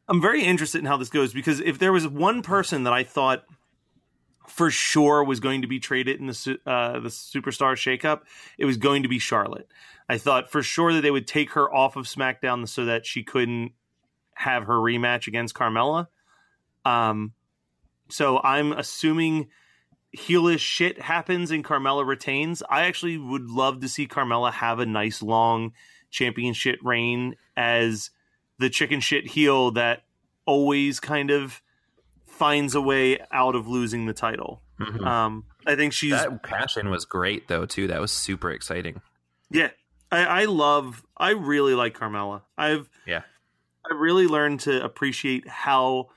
I'm 0.07 0.21
very 0.21 0.43
interested 0.43 0.79
in 0.79 0.85
how 0.85 0.97
this 0.97 1.09
goes 1.09 1.33
because 1.33 1.61
if 1.61 1.79
there 1.79 1.93
was 1.93 2.07
one 2.07 2.41
person 2.41 2.83
that 2.83 2.93
I 2.93 3.03
thought 3.03 3.45
for 4.49 4.71
sure 4.71 5.23
was 5.23 5.39
going 5.39 5.61
to 5.61 5.67
be 5.67 5.79
traded 5.79 6.19
in 6.19 6.27
the 6.27 6.59
uh, 6.65 6.99
the 6.99 7.09
superstar 7.09 7.73
shakeup, 7.73 8.21
it 8.57 8.65
was 8.65 8.77
going 8.77 9.03
to 9.03 9.09
be 9.09 9.19
Charlotte. 9.19 9.67
I 10.09 10.17
thought 10.17 10.51
for 10.51 10.63
sure 10.63 10.93
that 10.93 11.01
they 11.01 11.11
would 11.11 11.27
take 11.27 11.51
her 11.51 11.73
off 11.73 11.95
of 11.95 12.05
SmackDown 12.05 12.67
so 12.67 12.85
that 12.85 13.05
she 13.05 13.23
couldn't 13.23 13.73
have 14.33 14.65
her 14.65 14.75
rematch 14.75 15.27
against 15.27 15.53
Carmella. 15.53 16.07
Um, 16.83 17.33
so 18.09 18.39
I'm 18.39 18.71
assuming 18.71 19.49
heelish 20.17 20.59
shit 20.59 20.99
happens 20.99 21.51
and 21.51 21.63
Carmella 21.63 22.05
retains. 22.05 22.63
I 22.67 22.85
actually 22.85 23.17
would 23.17 23.49
love 23.49 23.81
to 23.81 23.89
see 23.89 24.07
Carmella 24.07 24.51
have 24.51 24.79
a 24.79 24.85
nice 24.85 25.21
long 25.21 25.73
championship 26.09 26.79
reign 26.83 27.35
as 27.55 28.09
the 28.57 28.69
chicken 28.69 28.99
shit 28.99 29.27
heel 29.27 29.71
that 29.71 30.03
always 30.45 30.99
kind 30.99 31.29
of 31.29 31.61
finds 32.39 32.73
a 32.73 32.81
way 32.81 33.19
out 33.31 33.53
of 33.55 33.67
losing 33.67 34.05
the 34.07 34.13
title. 34.13 34.63
Mhm. 34.79 35.05
Um, 35.05 35.43
I 35.67 35.75
think 35.75 35.93
she's 35.93 36.11
that 36.13 36.41
cash 36.41 36.77
in 36.77 36.89
was 36.89 37.05
great 37.05 37.47
though 37.49 37.65
too. 37.67 37.85
That 37.87 38.01
was 38.01 38.11
super 38.11 38.49
exciting. 38.49 39.01
yeah. 39.51 39.69
I, 40.11 40.23
I 40.25 40.45
love. 40.45 41.03
I 41.17 41.31
really 41.31 41.75
like 41.75 41.95
Carmella. 41.95 42.41
I've 42.57 42.89
Yeah. 43.05 43.21
I 43.89 43.93
really 43.93 44.25
learned 44.25 44.61
to 44.61 44.83
appreciate 44.83 45.47
how 45.47 46.09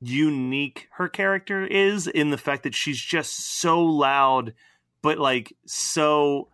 unique 0.00 0.88
her 0.92 1.08
character 1.08 1.64
is 1.66 2.06
in 2.06 2.30
the 2.30 2.36
fact 2.38 2.64
that 2.64 2.74
she's 2.74 3.00
just 3.00 3.60
so 3.60 3.80
loud, 3.82 4.54
but 5.02 5.18
like 5.18 5.54
so. 5.66 6.48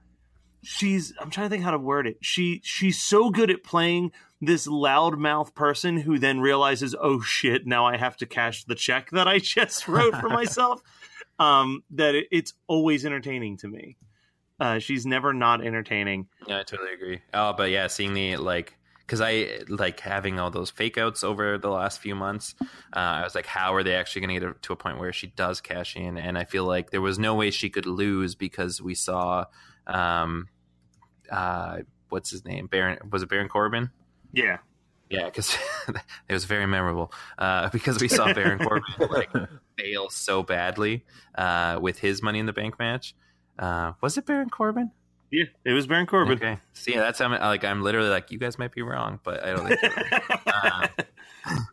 She's. 0.67 1.13
I'm 1.21 1.31
trying 1.31 1.47
to 1.47 1.51
think 1.51 1.65
how 1.65 1.71
to 1.71 1.79
word 1.79 2.07
it. 2.07 2.19
She 2.21 2.61
she's 2.65 3.01
so 3.01 3.31
good 3.31 3.51
at 3.51 3.63
playing 3.63 4.13
this 4.41 4.67
loudmouth 4.67 5.55
person 5.55 5.97
who 5.99 6.19
then 6.19 6.41
realizes, 6.41 6.95
oh 7.01 7.21
shit, 7.21 7.67
now 7.67 7.87
I 7.87 7.97
have 7.97 8.17
to 8.19 8.27
cash 8.27 8.65
the 8.65 8.75
check 8.75 9.11
that 9.11 9.27
I 9.29 9.39
just 9.41 9.89
wrote 9.89 10.17
for 10.17 10.29
myself. 10.31 10.83
Um, 11.39 11.85
that 11.91 12.15
it, 12.15 12.29
it's 12.31 12.55
always 12.67 13.05
entertaining 13.05 13.59
to 13.59 13.69
me. 13.69 13.97
Uh, 14.59 14.79
she's 14.79 15.05
never 15.05 15.33
not 15.33 15.65
entertaining. 15.65 16.29
Yeah, 16.47 16.61
I 16.61 16.63
totally 16.63 16.95
agree. 16.95 17.21
Oh, 17.35 17.53
but 17.53 17.71
yeah, 17.71 17.89
seeing 17.89 18.15
the 18.15 18.37
like, 18.37 18.75
because 19.01 19.21
I 19.21 19.61
like 19.69 20.01
having 20.01 20.41
all 20.41 20.51
those 20.51 20.71
fake 20.71 20.97
outs 20.97 21.23
over 21.23 21.59
the 21.59 21.69
last 21.69 22.01
few 22.01 22.15
months. 22.15 22.55
Uh, 22.61 22.67
I 22.99 23.23
was 23.23 23.35
like, 23.35 23.47
how 23.47 23.75
are 23.75 23.83
they 23.83 23.95
actually 23.95 24.23
going 24.23 24.41
to 24.41 24.47
get 24.47 24.63
to 24.63 24.73
a 24.73 24.77
point 24.77 24.99
where 24.99 25.13
she 25.13 25.27
does 25.27 25.61
cash 25.61 25.95
in? 25.95 26.17
And 26.17 26.39
I 26.39 26.45
feel 26.45 26.65
like 26.65 26.91
there 26.91 27.03
was 27.03 27.19
no 27.19 27.35
way 27.35 27.51
she 27.51 27.69
could 27.69 27.87
lose 27.87 28.35
because 28.35 28.81
we 28.81 28.95
saw, 28.95 29.45
um, 29.87 30.49
uh, 31.31 31.79
what's 32.09 32.31
his 32.31 32.45
name? 32.45 32.67
Baron 32.67 32.99
was 33.11 33.23
it 33.23 33.29
Baron 33.29 33.49
Corbin? 33.49 33.91
Yeah. 34.33 34.59
Yeah, 35.09 35.27
because 35.27 35.57
it 36.29 36.33
was 36.33 36.45
very 36.45 36.67
memorable. 36.67 37.13
Uh, 37.39 37.69
because 37.71 38.01
we 38.01 38.09
saw 38.09 38.33
Baron 38.33 38.59
Corbin 38.67 38.85
like 39.11 39.31
fail 39.79 40.11
so 40.11 40.43
badly 40.43 41.05
uh, 41.37 41.79
with 41.81 41.99
his 41.99 42.23
Money 42.23 42.41
in 42.41 42.47
the 42.47 42.53
Bank 42.53 42.79
match. 42.79 43.15
Uh, 43.59 43.93
was 44.01 44.19
it 44.19 44.27
Baron 44.27 44.51
Corbin? 44.51 44.91
Yeah, 45.31 45.45
it 45.65 45.73
was 45.73 45.87
Baron 45.87 46.07
Corbin. 46.07 46.35
Okay. 46.37 46.59
See, 46.73 46.95
that's 46.95 47.19
how 47.19 47.27
I'm, 47.27 47.41
like 47.41 47.65
I'm 47.65 47.83
literally 47.83 48.09
like 48.09 48.31
you 48.31 48.39
guys 48.39 48.59
might 48.59 48.73
be 48.73 48.83
wrong, 48.83 49.21
but 49.23 49.45
I 49.45 49.53
don't 49.53 49.69
think. 49.69 49.81
Uh, 50.57 50.89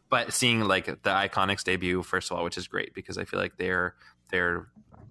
but 0.10 0.34
seeing 0.34 0.60
like 0.62 0.86
the 0.86 1.10
Iconics 1.10 1.64
debut 1.64 2.04
first 2.04 2.30
of 2.30 2.38
all, 2.38 2.44
which 2.44 2.58
is 2.58 2.68
great 2.68 2.94
because 2.94 3.18
I 3.18 3.24
feel 3.24 3.40
like 3.40 3.58
they're 3.58 3.96
they're 4.30 4.68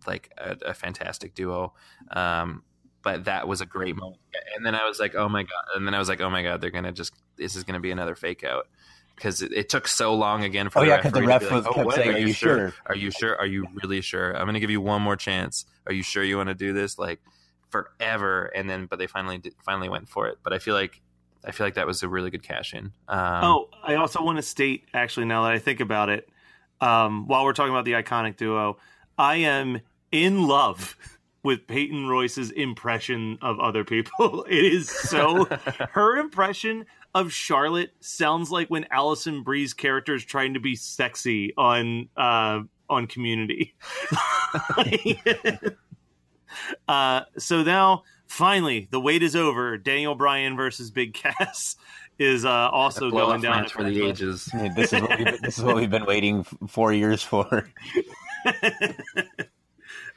like 0.07 0.31
a, 0.39 0.57
a 0.67 0.75
fantastic 0.75 1.35
duo. 1.35 1.73
Um, 2.11 2.63
but 3.03 3.25
that 3.25 3.47
was 3.49 3.61
a 3.61 3.67
great 3.67 3.97
moment, 3.97 4.21
and 4.57 4.65
then 4.65 4.75
I 4.75 4.87
was 4.89 4.99
like, 5.01 5.15
oh 5.15 5.29
my 5.29 5.43
god, 5.43 5.65
and 5.77 5.87
then 5.87 5.95
I 5.95 5.99
was 5.99 6.09
like, 6.09 6.21
oh 6.21 6.31
my 6.31 6.43
god, 6.43 6.61
they're 6.61 6.71
gonna 6.71 6.93
just 6.93 7.13
this 7.37 7.57
is 7.57 7.65
gonna 7.65 7.81
be 7.81 7.91
another 7.91 8.15
fake 8.15 8.45
out 8.45 8.69
because 9.17 9.43
it, 9.43 9.53
it 9.53 9.69
took 9.69 9.87
so 9.89 10.15
long 10.15 10.43
again 10.45 10.71
for 10.71 10.79
Oh, 10.79 10.83
the 10.83 10.89
yeah, 10.89 11.03
'cause 11.03 11.13
the 11.13 11.21
referee 11.23 11.27
to 11.27 11.29
ref 11.29 11.41
be 11.41 11.47
like, 11.47 11.55
was- 11.55 11.67
"Oh, 11.67 11.73
kept 11.75 11.87
what? 11.87 11.95
saying, 11.97 12.09
are 12.09 12.13
"Are 12.15 12.19
you 12.19 12.27
you 12.29 12.33
sure? 12.33 12.57
sure?" 12.57 12.73
Are 12.87 12.95
you 12.97 13.11
sure? 13.11 13.37
Are 13.39 13.47
you 13.47 13.67
really 13.83 14.01
sure? 14.01 14.33
I'm 14.37 14.47
gonna 14.47 14.61
give 14.61 14.71
you 14.71 14.81
one 14.81 15.03
more 15.03 15.17
chance. 15.17 15.65
Are 15.87 15.93
you 15.93 16.03
sure 16.03 16.23
you 16.23 16.37
want 16.37 16.49
to 16.49 16.55
do 16.55 16.73
this? 16.73 16.99
Like 16.99 17.21
forever, 17.71 18.47
and 18.55 18.69
then 18.69 18.87
but 18.87 18.99
they 18.99 19.07
finally 19.07 19.39
did, 19.39 19.55
finally 19.65 19.89
went 19.89 20.09
for 20.09 20.29
it. 20.29 20.39
But 20.43 20.53
I 20.53 20.59
feel 20.59 20.75
like 20.75 21.01
I 21.45 21.51
feel 21.51 21.67
like 21.67 21.75
that 21.75 21.87
was 21.87 22.03
a 22.03 22.09
really 22.09 22.31
good 22.31 22.43
cash 22.43 22.73
in. 22.75 22.93
Um, 23.09 23.45
oh, 23.45 23.69
I 23.83 23.97
also 23.97 24.23
want 24.23 24.39
to 24.39 24.43
state, 24.43 24.85
actually, 24.95 25.27
now 25.27 25.43
that 25.43 25.53
I 25.53 25.59
think 25.59 25.81
about 25.81 26.09
it, 26.09 26.29
um, 26.81 27.27
while 27.27 27.45
we're 27.45 27.53
talking 27.53 27.73
about 27.73 27.85
the 27.85 27.93
iconic 27.95 28.37
duo, 28.37 28.79
I 29.19 29.37
am 29.37 29.81
in 30.13 30.47
love 30.47 30.97
with 31.43 31.67
Peyton 31.67 32.07
Royce's 32.07 32.51
impression 32.51 33.39
of 33.43 33.59
other 33.61 33.85
people. 33.85 34.47
It 34.53 34.65
is 34.65 34.89
so 34.91 35.45
her 35.91 36.19
impression 36.19 36.85
of 37.15 37.33
Charlotte 37.33 37.93
sounds 38.01 38.51
like 38.51 38.69
when 38.69 38.87
Alison 38.91 39.43
Brie's 39.43 39.73
character 39.73 40.15
is 40.15 40.25
trying 40.25 40.55
to 40.55 40.61
be 40.61 40.77
sexy 40.77 41.55
on 41.57 42.09
uh, 42.17 42.61
on 42.91 43.07
Community. 43.07 43.75
uh, 46.89 47.23
so 47.39 47.63
now, 47.63 48.03
finally, 48.27 48.89
the 48.91 49.01
wait 49.01 49.23
is 49.23 49.35
over. 49.35 49.79
Daniel 49.79 50.15
Bryan 50.15 50.57
versus 50.57 50.91
Big 50.91 51.15
Cass 51.15 51.77
is 52.19 52.45
uh, 52.45 52.69
also 52.71 53.11
going 53.11 53.41
down 53.41 53.69
for 53.69 53.85
the 53.85 53.91
Backlash. 53.91 54.09
ages. 54.09 54.51
Yeah, 54.53 54.73
this 54.75 54.93
is 54.93 55.01
what 55.01 55.19
we've, 55.19 55.43
this 55.43 55.59
is 55.59 55.65
what 55.65 55.77
we've 55.77 55.91
been 55.91 56.07
waiting 56.07 56.45
four 56.45 56.93
years 56.93 57.23
for. 57.23 57.71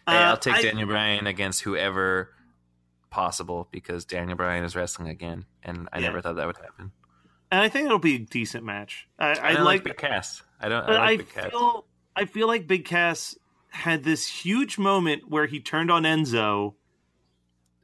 Hey, 0.08 0.16
Uh, 0.18 0.30
I'll 0.32 0.38
take 0.38 0.56
I- 0.56 0.62
Daniel 0.62 0.88
Bryan 0.88 1.28
against 1.28 1.62
whoever 1.62 2.32
possible 3.10 3.68
because 3.72 4.06
Daniel 4.06 4.36
Bryan 4.38 4.64
is 4.64 4.76
wrestling 4.76 5.10
again, 5.10 5.46
and 5.64 5.88
I 5.94 6.00
Yeah. 6.00 6.08
never 6.08 6.22
thought 6.22 6.36
that 6.36 6.48
would 6.48 6.58
happen. 6.58 6.92
and 7.52 7.62
I 7.62 7.70
think 7.70 7.86
it'll 7.86 8.00
be 8.00 8.16
a 8.16 8.20
decent 8.20 8.66
match. 8.66 9.08
I, 9.20 9.28
I, 9.28 9.32
I, 9.34 9.52
like, 9.54 9.60
like 9.64 9.84
Big 9.84 9.98
Cass. 9.98 10.42
I 10.60 10.68
don't. 10.68 10.84
I 10.84 10.92
like 10.94 11.00
I 11.00 11.18
Big 11.18 11.30
Cass. 11.30 11.52
feel, 11.52 11.86
I 12.16 12.26
feel 12.26 12.48
like 12.48 12.68
Big 12.68 12.86
Cass 12.86 13.38
had 13.70 14.04
this 14.04 14.28
huge 14.28 14.78
moment 14.78 15.30
where 15.30 15.46
he 15.46 15.60
turned 15.62 15.92
on 15.92 16.04
Enzo, 16.04 16.74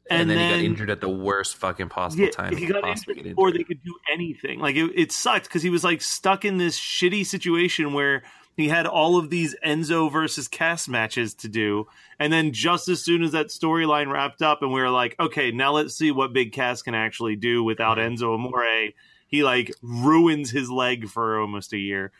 and, 0.09 0.22
and, 0.22 0.30
then, 0.32 0.38
he 0.39 0.49
got 0.49 0.65
injured 0.65 0.89
at 0.89 0.99
the 0.99 1.07
worst 1.09 1.55
fucking 1.57 1.89
possible 1.89 2.26
Yeah, 2.26 2.32
time. 2.32 2.55
he 2.57 2.65
could 2.65 2.74
got 2.82 2.88
injured 2.89 3.15
get 3.15 3.24
before 3.24 3.51
they 3.51 3.63
could 3.63 3.82
do 3.84 3.95
anything. 4.11 4.59
Like 4.59 4.76
it, 4.76 4.91
it 4.95 5.11
sucked 5.11 5.45
because 5.45 5.61
he 5.63 5.69
was 5.69 5.84
like 5.84 6.01
stuck 6.01 6.43
in 6.43 6.57
this 6.57 6.78
shitty 6.78 7.26
situation 7.26 7.93
where 7.93 8.24
he 8.58 8.68
had 8.68 8.86
all 8.86 9.18
of 9.18 9.30
these 9.30 9.56
Enzo 9.66 10.12
versus 10.12 10.47
Cass 10.47 10.88
matches 10.88 11.34
to 11.36 11.47
do, 11.47 11.88
and 12.20 12.32
then 12.32 12.52
just 12.54 12.88
as 12.89 13.04
soon 13.04 13.24
as 13.24 13.32
that 13.32 13.47
storyline 13.47 14.12
wrapped 14.12 14.41
up, 14.41 14.62
and 14.62 14.72
we 14.72 14.82
were 14.82 14.89
like, 14.89 15.16
okay, 15.20 15.52
now 15.52 15.72
let's 15.72 15.95
see 15.95 16.12
what 16.12 16.34
Big 16.34 16.52
Cass 16.52 16.82
can 16.82 16.93
actually 16.95 17.36
do 17.36 17.64
without. 17.64 17.97
Enzo 17.97 18.34
Amore. 18.36 18.91
He 19.28 19.43
like 19.43 19.72
ruins 19.82 20.52
his 20.52 20.70
leg 20.70 21.08
for 21.08 21.39
almost 21.39 21.72
a 21.74 21.78
year. 21.78 22.12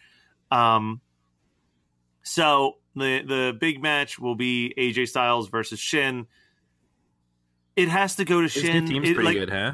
Um, 0.50 1.02
so 2.24 2.78
the 2.96 3.22
the 3.22 3.58
big 3.60 3.82
match 3.82 4.18
will 4.20 4.36
be 4.36 4.74
AJ 4.78 5.10
Styles 5.10 5.50
versus 5.50 5.80
Shin. 5.80 6.28
It 7.76 7.90
has 7.90 8.16
to 8.16 8.26
go 8.26 8.38
to 8.38 8.44
His 8.48 8.54
Shin. 8.54 8.86
new 8.86 8.90
team's 8.92 9.10
It, 9.10 9.16
pretty 9.16 9.28
like, 9.28 9.38
good, 9.38 9.50
huh? 9.50 9.74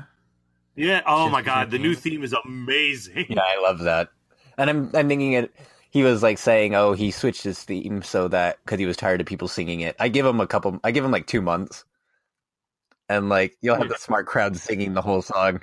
yeah. 0.76 1.01
Oh 1.05 1.26
Shin's 1.26 1.32
my 1.34 1.41
god, 1.41 1.72
the 1.72 1.78
new 1.80 1.89
new 1.89 1.95
theme. 1.95 2.14
theme 2.14 2.24
is 2.24 2.34
amazing. 2.45 3.26
Yeah, 3.30 3.41
I 3.41 3.62
love 3.62 3.80
that. 3.80 4.10
And 4.58 4.70
I'm 4.70 4.91
I'm 4.95 5.08
thinking 5.08 5.34
it. 5.34 5.53
He 5.89 6.03
was 6.03 6.23
like 6.23 6.38
saying, 6.38 6.75
"Oh, 6.75 6.93
he 6.93 7.11
switched 7.11 7.43
his 7.43 7.63
theme 7.63 8.01
so 8.03 8.27
that 8.29 8.57
because 8.63 8.79
he 8.79 8.85
was 8.85 8.97
tired 8.97 9.21
of 9.21 9.27
people 9.27 9.47
singing 9.47 9.81
it." 9.81 9.95
I 9.99 10.09
give 10.09 10.25
him 10.25 10.39
a 10.39 10.47
couple. 10.47 10.79
I 10.83 10.91
give 10.91 11.03
him 11.05 11.11
like 11.11 11.27
two 11.27 11.41
months, 11.41 11.85
and 13.09 13.29
like 13.29 13.57
you'll 13.61 13.75
have 13.75 13.89
the 13.89 13.97
smart 13.97 14.27
crowd 14.27 14.57
singing 14.57 14.93
the 14.93 15.01
whole 15.01 15.21
song. 15.21 15.61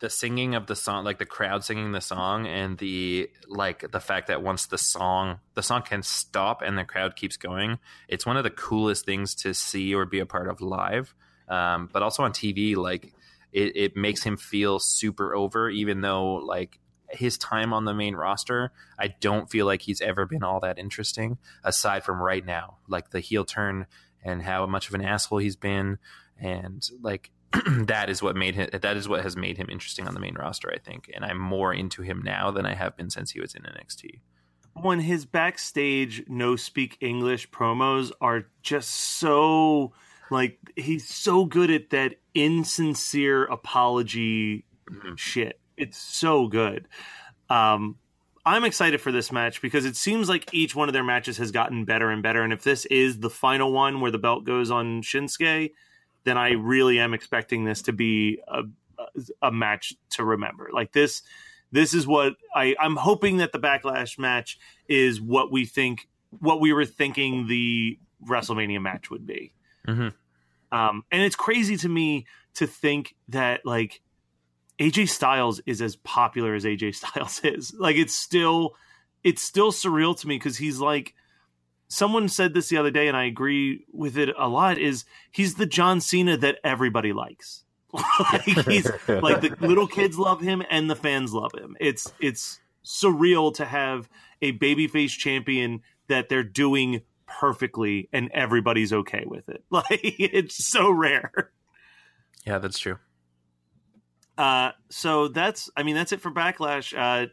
the 0.00 0.10
singing 0.10 0.54
of 0.54 0.66
the 0.66 0.76
song 0.76 1.02
like 1.04 1.18
the 1.18 1.24
crowd 1.24 1.64
singing 1.64 1.92
the 1.92 2.00
song 2.00 2.46
and 2.46 2.76
the 2.76 3.30
like 3.48 3.90
the 3.90 4.00
fact 4.00 4.26
that 4.26 4.42
once 4.42 4.66
the 4.66 4.76
song 4.76 5.38
the 5.54 5.62
song 5.62 5.80
can 5.80 6.02
stop 6.02 6.60
and 6.60 6.76
the 6.76 6.84
crowd 6.84 7.16
keeps 7.16 7.38
going 7.38 7.78
it's 8.08 8.26
one 8.26 8.36
of 8.36 8.44
the 8.44 8.50
coolest 8.50 9.06
things 9.06 9.34
to 9.34 9.54
see 9.54 9.94
or 9.94 10.04
be 10.04 10.18
a 10.18 10.26
part 10.26 10.48
of 10.48 10.60
live 10.60 11.14
um, 11.48 11.88
but 11.90 12.02
also 12.02 12.22
on 12.22 12.32
tv 12.32 12.76
like 12.76 13.14
it, 13.52 13.76
it 13.76 13.96
makes 13.96 14.22
him 14.22 14.36
feel 14.36 14.78
super 14.78 15.34
over 15.34 15.70
even 15.70 16.02
though 16.02 16.34
like 16.34 16.80
his 17.16 17.38
time 17.38 17.72
on 17.72 17.84
the 17.84 17.94
main 17.94 18.14
roster 18.14 18.72
i 18.98 19.08
don't 19.20 19.50
feel 19.50 19.66
like 19.66 19.82
he's 19.82 20.00
ever 20.00 20.26
been 20.26 20.42
all 20.42 20.60
that 20.60 20.78
interesting 20.78 21.38
aside 21.62 22.04
from 22.04 22.22
right 22.22 22.44
now 22.44 22.76
like 22.88 23.10
the 23.10 23.20
heel 23.20 23.44
turn 23.44 23.86
and 24.22 24.42
how 24.42 24.66
much 24.66 24.88
of 24.88 24.94
an 24.94 25.02
asshole 25.02 25.38
he's 25.38 25.56
been 25.56 25.98
and 26.38 26.88
like 27.02 27.30
that 27.86 28.10
is 28.10 28.22
what 28.22 28.34
made 28.34 28.54
him 28.54 28.68
that 28.72 28.96
is 28.96 29.08
what 29.08 29.22
has 29.22 29.36
made 29.36 29.56
him 29.56 29.68
interesting 29.70 30.08
on 30.08 30.14
the 30.14 30.20
main 30.20 30.34
roster 30.34 30.72
i 30.74 30.78
think 30.78 31.10
and 31.14 31.24
i'm 31.24 31.38
more 31.38 31.72
into 31.72 32.02
him 32.02 32.20
now 32.24 32.50
than 32.50 32.66
i 32.66 32.74
have 32.74 32.96
been 32.96 33.10
since 33.10 33.30
he 33.30 33.40
was 33.40 33.54
in 33.54 33.62
nxt 33.62 34.18
When 34.74 34.98
his 35.00 35.24
backstage 35.24 36.24
no 36.26 36.56
speak 36.56 36.96
English 37.00 37.50
promos 37.50 38.10
are 38.20 38.46
just 38.62 38.90
so 38.90 39.92
like 40.30 40.58
he's 40.74 41.08
so 41.08 41.44
good 41.44 41.70
at 41.70 41.90
that 41.90 42.16
insincere 42.34 43.44
apology 43.44 44.64
Mhm. 44.90 45.16
shit. 45.16 45.60
It's 45.76 45.98
so 45.98 46.48
good. 46.48 46.88
Um 47.48 47.96
I'm 48.46 48.64
excited 48.64 49.00
for 49.00 49.10
this 49.10 49.32
match 49.32 49.62
because 49.62 49.86
it 49.86 49.96
seems 49.96 50.28
like 50.28 50.52
each 50.52 50.74
one 50.76 50.88
of 50.88 50.92
their 50.92 51.04
matches 51.04 51.38
has 51.38 51.50
gotten 51.50 51.86
better 51.86 52.10
and 52.10 52.22
better. 52.22 52.42
And 52.42 52.52
if 52.52 52.62
this 52.62 52.84
is 52.86 53.20
the 53.20 53.30
final 53.30 53.72
one 53.72 54.00
where 54.02 54.10
the 54.10 54.18
belt 54.18 54.44
goes 54.44 54.70
on 54.70 55.00
Shinsuke, 55.00 55.72
then 56.24 56.36
I 56.36 56.52
really 56.52 56.98
am 56.98 57.14
expecting 57.14 57.64
this 57.64 57.82
to 57.82 57.92
be 57.92 58.42
a, 58.46 58.64
a 59.40 59.50
match 59.50 59.94
to 60.10 60.24
remember. 60.24 60.68
Like 60.72 60.92
this, 60.92 61.22
this 61.72 61.94
is 61.94 62.06
what 62.06 62.34
I 62.54 62.76
I'm 62.78 62.96
hoping 62.96 63.38
that 63.38 63.52
the 63.52 63.58
backlash 63.58 64.18
match 64.18 64.58
is 64.88 65.20
what 65.20 65.50
we 65.50 65.64
think, 65.64 66.08
what 66.30 66.60
we 66.60 66.72
were 66.72 66.84
thinking 66.84 67.46
the 67.46 67.98
WrestleMania 68.26 68.80
match 68.80 69.10
would 69.10 69.26
be. 69.26 69.54
Mhm. 69.88 70.12
Um, 70.70 71.04
and 71.10 71.22
it's 71.22 71.36
crazy 71.36 71.76
to 71.78 71.88
me 71.88 72.26
to 72.54 72.66
think 72.66 73.14
that 73.28 73.64
like 73.64 74.02
AJ 74.78 75.08
Styles 75.08 75.60
is 75.66 75.80
as 75.80 75.96
popular 75.96 76.54
as 76.54 76.64
AJ 76.64 76.96
Styles 76.96 77.40
is. 77.44 77.74
Like 77.78 77.96
it's 77.96 78.14
still 78.14 78.74
it's 79.22 79.42
still 79.42 79.72
surreal 79.72 80.18
to 80.20 80.28
me 80.28 80.36
because 80.36 80.56
he's 80.56 80.80
like 80.80 81.14
someone 81.88 82.28
said 82.28 82.54
this 82.54 82.68
the 82.68 82.76
other 82.76 82.90
day 82.90 83.08
and 83.08 83.16
I 83.16 83.24
agree 83.24 83.84
with 83.92 84.18
it 84.18 84.30
a 84.38 84.48
lot 84.48 84.78
is 84.78 85.04
he's 85.30 85.54
the 85.54 85.66
John 85.66 86.00
Cena 86.00 86.36
that 86.38 86.58
everybody 86.64 87.12
likes. 87.12 87.64
like 88.32 88.42
he's 88.42 88.90
like 89.06 89.40
the 89.40 89.56
little 89.60 89.86
kids 89.86 90.18
love 90.18 90.40
him 90.40 90.64
and 90.68 90.90
the 90.90 90.96
fans 90.96 91.32
love 91.32 91.52
him. 91.54 91.76
It's 91.80 92.12
it's 92.20 92.58
surreal 92.84 93.54
to 93.54 93.64
have 93.64 94.08
a 94.42 94.52
babyface 94.58 95.16
champion 95.16 95.82
that 96.08 96.28
they're 96.28 96.42
doing 96.42 97.02
perfectly 97.26 98.08
and 98.12 98.30
everybody's 98.32 98.92
okay 98.92 99.24
with 99.26 99.48
it. 99.48 99.64
Like 99.70 100.00
it's 100.02 100.66
so 100.66 100.90
rare. 100.90 101.50
Yeah, 102.44 102.58
that's 102.58 102.78
true. 102.78 102.98
Uh, 104.36 104.72
so 104.90 105.28
that's 105.28 105.70
I 105.76 105.82
mean 105.82 105.94
that's 105.94 106.12
it 106.12 106.20
for 106.20 106.30
backlash. 106.30 106.96
Uh, 106.96 107.28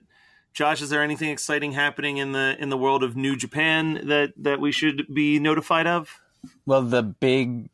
Josh, 0.53 0.81
is 0.81 0.89
there 0.89 1.01
anything 1.01 1.29
exciting 1.29 1.71
happening 1.71 2.17
in 2.17 2.33
the 2.33 2.55
in 2.59 2.69
the 2.69 2.77
world 2.77 3.03
of 3.03 3.15
New 3.15 3.35
Japan 3.35 4.07
that 4.07 4.33
that 4.37 4.59
we 4.59 4.71
should 4.71 5.07
be 5.13 5.39
notified 5.39 5.87
of? 5.87 6.19
Well, 6.65 6.81
the 6.81 7.03
big, 7.03 7.69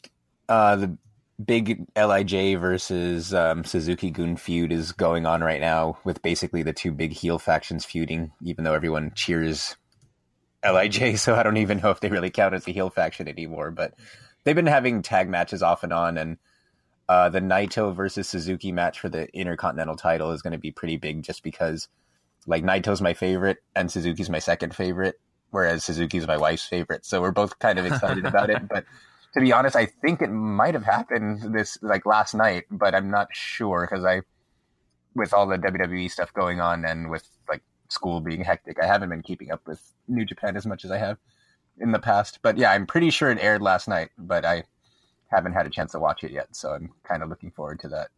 uh, 0.48 0.76
the 0.76 0.98
big 1.44 1.86
Lij 1.96 2.56
versus 2.58 3.34
um, 3.34 3.64
Suzuki 3.64 4.12
Gun 4.12 4.36
feud 4.36 4.72
is 4.72 4.92
going 4.92 5.26
on 5.26 5.42
right 5.42 5.62
now, 5.62 5.98
with 6.04 6.22
basically 6.22 6.64
the 6.64 6.74
two 6.74 6.92
big 6.92 7.14
heel 7.14 7.40
factions 7.40 7.86
feuding. 7.86 8.32
Even 8.44 8.64
though 8.64 8.74
everyone 8.74 9.12
cheers 9.16 9.76
Lij, 10.64 11.16
so 11.18 11.36
I 11.36 11.44
don't 11.44 11.58
even 11.58 11.80
know 11.80 11.90
if 11.90 12.00
they 12.00 12.10
really 12.10 12.30
count 12.30 12.54
as 12.54 12.68
a 12.68 12.72
heel 12.72 12.90
faction 12.92 13.28
anymore. 13.28 13.72
But 13.72 13.96
they've 14.44 14.56
been 14.56 14.68
having 14.68 15.02
tag 15.02 15.30
matches 15.30 15.64
off 15.64 15.84
and 15.84 15.94
on, 15.94 16.18
and 16.18 16.38
uh, 17.10 17.30
the 17.30 17.40
Naito 17.40 17.96
versus 17.96 18.28
Suzuki 18.28 18.72
match 18.72 19.00
for 19.00 19.10
the 19.10 19.28
Intercontinental 19.34 19.96
title 19.96 20.32
is 20.32 20.42
going 20.42 20.54
to 20.54 20.60
be 20.60 20.72
pretty 20.72 20.98
big, 20.98 21.24
just 21.24 21.44
because 21.44 21.88
like 22.46 22.64
Naito's 22.64 23.02
my 23.02 23.14
favorite 23.14 23.58
and 23.76 23.92
Suzuki's 23.92 24.30
my 24.30 24.40
second 24.40 24.76
favorite, 24.76 25.20
whereas 25.52 25.84
Suzuki's 25.84 26.28
my 26.28 26.38
wife's 26.38 26.66
favorite. 26.66 27.06
So 27.06 27.22
we're 27.22 27.32
both 27.32 27.60
kind 27.60 27.80
of 27.80 27.86
excited 27.86 28.26
about 28.26 28.50
it. 28.50 28.68
But 28.68 28.86
to 29.34 29.42
be 29.42 29.54
honest, 29.54 29.76
I 29.76 29.86
think 29.86 30.22
it 30.22 30.32
might 30.32 30.74
have 30.74 30.84
happened 30.84 31.54
this 31.54 31.78
like 31.82 32.06
last 32.06 32.34
night, 32.34 32.66
but 32.70 32.94
I'm 32.94 33.10
not 33.10 33.30
sure 33.32 33.88
because 33.90 34.04
I, 34.04 34.22
with 35.16 35.34
all 35.34 35.48
the 35.48 35.58
WWE 35.58 36.10
stuff 36.12 36.34
going 36.34 36.60
on 36.60 36.86
and 36.86 37.10
with 37.10 37.28
like 37.50 37.62
school 37.90 38.20
being 38.20 38.44
hectic, 38.44 38.82
I 38.82 38.86
haven't 38.86 39.10
been 39.10 39.24
keeping 39.24 39.52
up 39.52 39.62
with 39.66 39.82
New 40.08 40.26
Japan 40.26 40.58
as 40.58 40.66
much 40.66 40.84
as 40.84 40.92
I 40.92 40.98
have 40.98 41.18
in 41.80 41.92
the 41.92 42.00
past. 42.00 42.40
But 42.42 42.58
yeah, 42.58 42.72
I'm 42.72 42.86
pretty 42.86 43.12
sure 43.12 43.30
it 43.32 43.40
aired 43.40 43.62
last 43.62 43.88
night, 43.88 44.10
but 44.18 44.46
I 44.46 44.64
haven't 45.30 45.54
had 45.54 45.66
a 45.66 45.70
chance 45.70 45.92
to 45.94 46.00
watch 46.00 46.24
it 46.24 46.32
yet. 46.32 46.56
So 46.56 46.72
I'm 46.72 46.92
kind 47.04 47.24
of 47.24 47.30
looking 47.30 47.52
forward 47.52 47.80
to 47.82 47.90
that. 47.90 48.10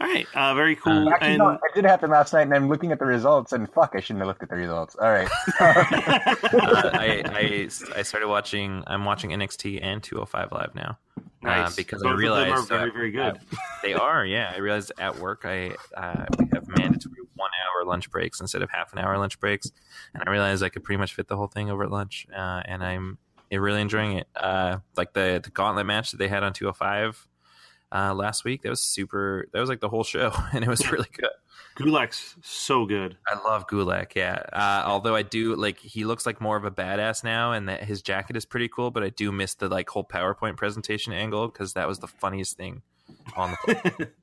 All 0.00 0.08
right, 0.08 0.26
uh, 0.34 0.54
very 0.54 0.74
cool. 0.74 1.08
Actually, 1.08 1.28
and 1.28 1.38
no, 1.38 1.50
it 1.50 1.60
did 1.74 1.84
happen 1.84 2.10
last 2.10 2.32
night, 2.32 2.42
and 2.42 2.54
I'm 2.54 2.68
looking 2.68 2.90
at 2.90 2.98
the 2.98 3.06
results, 3.06 3.52
and 3.52 3.70
fuck, 3.72 3.92
I 3.94 4.00
shouldn't 4.00 4.20
have 4.20 4.26
looked 4.26 4.42
at 4.42 4.50
the 4.50 4.56
results. 4.56 4.96
All 4.96 5.08
right. 5.10 5.28
uh, 5.60 6.90
I, 6.92 7.22
I 7.24 7.68
I 7.96 8.02
started 8.02 8.28
watching. 8.28 8.82
I'm 8.88 9.04
watching 9.04 9.30
NXT 9.30 9.78
and 9.82 10.02
205 10.02 10.50
Live 10.50 10.74
now. 10.74 10.98
nice. 11.42 11.72
Uh, 11.72 11.74
because 11.76 12.02
Both 12.02 12.08
I 12.08 12.12
of 12.12 12.16
them 12.16 12.22
realized 12.22 12.72
are 12.72 12.78
very 12.78 12.90
uh, 12.90 12.92
very 12.92 13.10
good. 13.12 13.38
They 13.82 13.94
are, 13.94 14.26
yeah. 14.26 14.52
I 14.52 14.58
realized 14.58 14.90
at 14.98 15.18
work 15.20 15.42
I 15.44 15.76
uh, 15.96 16.26
we 16.38 16.46
have 16.52 16.66
mandatory 16.66 17.20
one 17.36 17.50
hour 17.64 17.84
lunch 17.84 18.10
breaks 18.10 18.40
instead 18.40 18.62
of 18.62 18.70
half 18.70 18.92
an 18.92 18.98
hour 18.98 19.16
lunch 19.16 19.38
breaks, 19.38 19.70
and 20.12 20.24
I 20.26 20.30
realized 20.30 20.64
I 20.64 20.70
could 20.70 20.82
pretty 20.82 20.98
much 20.98 21.14
fit 21.14 21.28
the 21.28 21.36
whole 21.36 21.46
thing 21.48 21.70
over 21.70 21.84
at 21.84 21.90
lunch, 21.90 22.26
uh, 22.36 22.62
and 22.64 22.82
I'm 22.82 23.18
really 23.50 23.80
enjoying 23.80 24.18
it. 24.18 24.28
Uh, 24.34 24.78
like 24.96 25.12
the 25.12 25.40
the 25.42 25.50
gauntlet 25.50 25.86
match 25.86 26.10
that 26.10 26.18
they 26.18 26.28
had 26.28 26.42
on 26.42 26.52
205 26.52 27.28
uh, 27.92 28.14
last 28.14 28.44
week, 28.44 28.62
that 28.62 28.70
was 28.70 28.80
super. 28.80 29.48
That 29.52 29.60
was 29.60 29.68
like 29.68 29.80
the 29.80 29.88
whole 29.88 30.04
show, 30.04 30.32
and 30.52 30.64
it 30.64 30.68
was 30.68 30.90
really 30.90 31.08
good. 31.12 31.30
Gulak's 31.76 32.36
so 32.42 32.86
good. 32.86 33.16
I 33.26 33.36
love 33.48 33.66
Gulak, 33.66 34.14
yeah. 34.14 34.42
Uh, 34.52 34.84
although 34.86 35.16
I 35.16 35.22
do 35.22 35.56
like 35.56 35.78
he 35.78 36.04
looks 36.04 36.24
like 36.24 36.40
more 36.40 36.56
of 36.56 36.64
a 36.64 36.70
badass 36.70 37.24
now, 37.24 37.52
and 37.52 37.68
that 37.68 37.84
his 37.84 38.00
jacket 38.00 38.36
is 38.36 38.44
pretty 38.44 38.68
cool. 38.68 38.90
But 38.90 39.02
I 39.02 39.08
do 39.08 39.32
miss 39.32 39.54
the 39.54 39.68
like 39.68 39.88
whole 39.88 40.04
PowerPoint 40.04 40.56
presentation 40.56 41.12
angle 41.12 41.48
because 41.48 41.72
that 41.74 41.88
was 41.88 41.98
the 41.98 42.08
funniest 42.08 42.56
thing 42.56 42.82
on 43.36 43.56
the. 43.66 44.10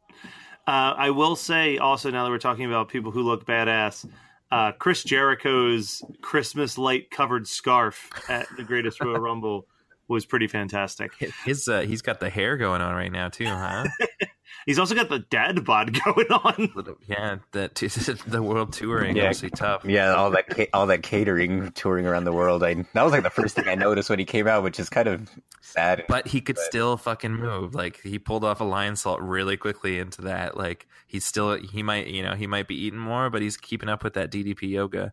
Uh, 0.67 0.93
I 0.95 1.09
will 1.09 1.35
say 1.35 1.79
also 1.79 2.11
now 2.11 2.23
that 2.23 2.29
we're 2.29 2.37
talking 2.37 2.65
about 2.65 2.87
people 2.87 3.11
who 3.11 3.23
look 3.23 3.45
badass, 3.45 4.07
uh, 4.51 4.73
Chris 4.73 5.03
Jericho's 5.03 6.03
Christmas 6.21 6.77
light 6.77 7.09
covered 7.09 7.47
scarf 7.47 8.09
at 8.29 8.47
the 8.57 8.63
Greatest 8.63 9.01
Royal 9.01 9.19
Rumble 9.19 9.65
was 10.11 10.25
pretty 10.25 10.47
fantastic. 10.47 11.11
His 11.45 11.67
uh, 11.67 11.81
he's 11.81 12.01
got 12.01 12.19
the 12.19 12.29
hair 12.29 12.57
going 12.57 12.81
on 12.81 12.93
right 12.95 13.11
now 13.11 13.29
too, 13.29 13.45
huh? 13.45 13.87
He's 14.67 14.77
also 14.77 14.93
got 14.93 15.09
the 15.09 15.19
dad 15.19 15.63
bod 15.65 15.97
going 16.05 16.27
on. 16.27 16.95
Yeah, 17.07 17.37
that 17.53 17.73
the 18.27 18.43
world 18.43 18.73
touring 18.73 19.15
Yeah. 19.15 19.27
must 19.27 19.41
be 19.41 19.49
tough. 19.49 19.83
yeah, 19.85 20.13
all 20.13 20.29
that 20.31 20.49
ca- 20.49 20.67
all 20.73 20.85
that 20.87 21.01
catering 21.01 21.71
touring 21.71 22.05
around 22.05 22.25
the 22.25 22.33
world. 22.33 22.61
I 22.61 22.75
that 22.93 23.01
was 23.03 23.11
like 23.11 23.23
the 23.23 23.29
first 23.31 23.55
thing 23.55 23.67
I 23.67 23.73
noticed 23.75 24.09
when 24.09 24.19
he 24.19 24.25
came 24.25 24.47
out, 24.47 24.61
which 24.61 24.79
is 24.79 24.87
kind 24.89 25.07
of 25.07 25.27
sad. 25.61 26.03
But 26.07 26.27
he 26.27 26.41
could 26.41 26.59
still 26.59 26.95
fucking 26.97 27.33
move. 27.33 27.73
Like 27.73 28.01
he 28.01 28.19
pulled 28.19 28.43
off 28.43 28.61
a 28.61 28.65
Lionsault 28.65 29.17
really 29.21 29.57
quickly 29.57 29.97
into 29.97 30.21
that. 30.23 30.55
Like 30.57 30.85
he's 31.07 31.25
still 31.25 31.55
he 31.57 31.81
might 31.81 32.07
you 32.07 32.21
know 32.21 32.35
he 32.35 32.45
might 32.45 32.67
be 32.67 32.75
eating 32.75 32.99
more, 32.99 33.29
but 33.31 33.41
he's 33.41 33.57
keeping 33.57 33.89
up 33.89 34.03
with 34.03 34.13
that 34.13 34.29
DDP 34.31 34.69
yoga. 34.69 35.11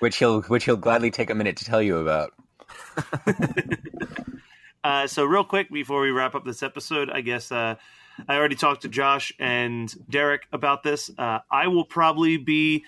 which 0.00 0.16
he'll 0.16 0.42
which 0.42 0.64
he'll 0.64 0.76
gladly 0.76 1.10
take 1.10 1.30
a 1.30 1.34
minute 1.34 1.56
to 1.58 1.64
tell 1.64 1.82
you 1.82 1.98
about. 1.98 2.32
Uh, 4.86 5.04
so 5.04 5.24
real 5.24 5.42
quick 5.42 5.68
before 5.68 6.00
we 6.00 6.12
wrap 6.12 6.36
up 6.36 6.44
this 6.44 6.62
episode, 6.62 7.10
I 7.10 7.20
guess 7.20 7.50
uh, 7.50 7.74
I 8.28 8.36
already 8.36 8.54
talked 8.54 8.82
to 8.82 8.88
Josh 8.88 9.32
and 9.40 9.92
Derek 10.08 10.46
about 10.52 10.84
this. 10.84 11.10
Uh, 11.18 11.40
I 11.50 11.66
will 11.66 11.84
probably 11.84 12.36
be 12.36 12.84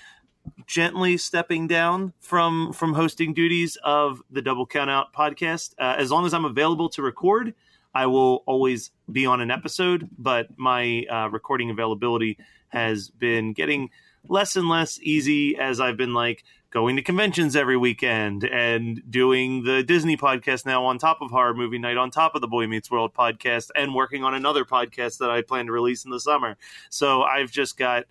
gently 0.68 1.16
stepping 1.16 1.66
down 1.66 2.12
from 2.20 2.72
from 2.72 2.94
hosting 2.94 3.34
duties 3.34 3.76
of 3.82 4.22
the 4.30 4.40
Double 4.40 4.64
Countout 4.64 5.06
podcast. 5.12 5.74
Uh, 5.76 5.96
as 5.98 6.12
long 6.12 6.24
as 6.24 6.32
I'm 6.32 6.44
available 6.44 6.88
to 6.90 7.02
record, 7.02 7.52
I 7.92 8.06
will 8.06 8.44
always 8.46 8.92
be 9.10 9.26
on 9.26 9.40
an 9.40 9.50
episode. 9.50 10.08
But 10.16 10.56
my 10.56 11.04
uh, 11.10 11.30
recording 11.30 11.68
availability 11.70 12.38
has 12.68 13.10
been 13.10 13.54
getting 13.54 13.90
less 14.28 14.56
and 14.56 14.68
less 14.68 14.98
easy 15.02 15.56
as 15.56 15.80
I've 15.80 15.96
been 15.96 16.14
like 16.14 16.44
going 16.70 16.96
to 16.96 17.02
conventions 17.02 17.56
every 17.56 17.76
weekend 17.76 18.44
and 18.44 19.02
doing 19.10 19.64
the 19.64 19.82
Disney 19.82 20.16
podcast 20.16 20.66
now 20.66 20.84
on 20.84 20.98
top 20.98 21.22
of 21.22 21.30
Horror 21.30 21.54
Movie 21.54 21.78
Night, 21.78 21.96
on 21.96 22.10
top 22.10 22.34
of 22.34 22.40
the 22.40 22.48
Boy 22.48 22.66
Meets 22.66 22.90
World 22.90 23.14
podcast, 23.14 23.70
and 23.74 23.94
working 23.94 24.22
on 24.22 24.34
another 24.34 24.64
podcast 24.64 25.18
that 25.18 25.30
I 25.30 25.42
plan 25.42 25.66
to 25.66 25.72
release 25.72 26.04
in 26.04 26.10
the 26.10 26.20
summer. 26.20 26.56
So 26.90 27.22
I've 27.22 27.50
just 27.50 27.78
got 27.78 28.04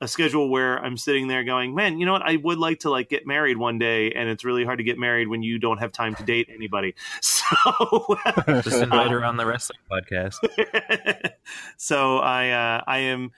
a 0.00 0.06
schedule 0.06 0.50
where 0.50 0.78
I'm 0.78 0.96
sitting 0.96 1.26
there 1.26 1.42
going, 1.42 1.74
man, 1.74 1.98
you 1.98 2.04
know 2.04 2.12
what? 2.12 2.22
I 2.22 2.36
would 2.36 2.58
like 2.58 2.80
to 2.80 2.90
like 2.90 3.08
get 3.08 3.26
married 3.26 3.56
one 3.56 3.78
day, 3.78 4.12
and 4.12 4.28
it's 4.28 4.44
really 4.44 4.64
hard 4.64 4.78
to 4.78 4.84
get 4.84 4.98
married 4.98 5.28
when 5.28 5.42
you 5.42 5.58
don't 5.58 5.78
have 5.78 5.90
time 5.90 6.14
to 6.16 6.22
date 6.22 6.48
anybody. 6.52 6.94
So 7.22 8.18
Just 8.62 8.82
invite 8.82 9.10
her 9.12 9.24
on 9.24 9.36
the 9.36 9.46
wrestling 9.46 9.78
podcast. 9.90 10.36
so 11.76 12.18
I 12.18 12.50
uh, 12.50 12.82
I 12.86 12.98
am 12.98 13.30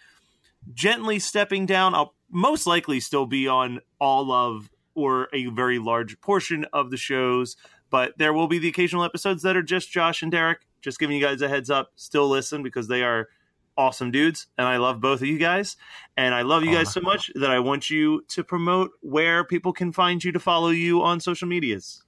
gently 0.72 1.18
stepping 1.18 1.66
down. 1.66 1.94
I'll 1.94 2.14
most 2.30 2.66
likely 2.66 3.00
still 3.00 3.26
be 3.26 3.48
on 3.48 3.80
all 4.00 4.32
of 4.32 4.70
or 4.94 5.28
a 5.32 5.46
very 5.46 5.78
large 5.78 6.20
portion 6.20 6.66
of 6.72 6.90
the 6.90 6.96
shows, 6.96 7.56
but 7.90 8.18
there 8.18 8.32
will 8.32 8.48
be 8.48 8.58
the 8.58 8.68
occasional 8.68 9.04
episodes 9.04 9.42
that 9.42 9.56
are 9.56 9.62
just 9.62 9.90
Josh 9.90 10.22
and 10.22 10.32
Derek. 10.32 10.60
Just 10.80 10.98
giving 10.98 11.16
you 11.16 11.22
guys 11.22 11.42
a 11.42 11.48
heads 11.48 11.70
up. 11.70 11.90
Still 11.96 12.28
listen 12.28 12.62
because 12.62 12.88
they 12.88 13.02
are 13.02 13.28
awesome 13.76 14.10
dudes, 14.10 14.48
and 14.58 14.66
I 14.66 14.76
love 14.76 15.00
both 15.00 15.22
of 15.22 15.28
you 15.28 15.38
guys. 15.38 15.76
And 16.16 16.34
I 16.34 16.42
love 16.42 16.64
you 16.64 16.72
guys 16.72 16.88
oh. 16.88 16.92
so 16.92 17.00
much 17.00 17.30
that 17.36 17.50
I 17.50 17.60
want 17.60 17.90
you 17.90 18.22
to 18.28 18.44
promote 18.44 18.90
where 19.00 19.44
people 19.44 19.72
can 19.72 19.92
find 19.92 20.22
you 20.22 20.32
to 20.32 20.40
follow 20.40 20.70
you 20.70 21.02
on 21.02 21.20
social 21.20 21.48
medias. 21.48 22.02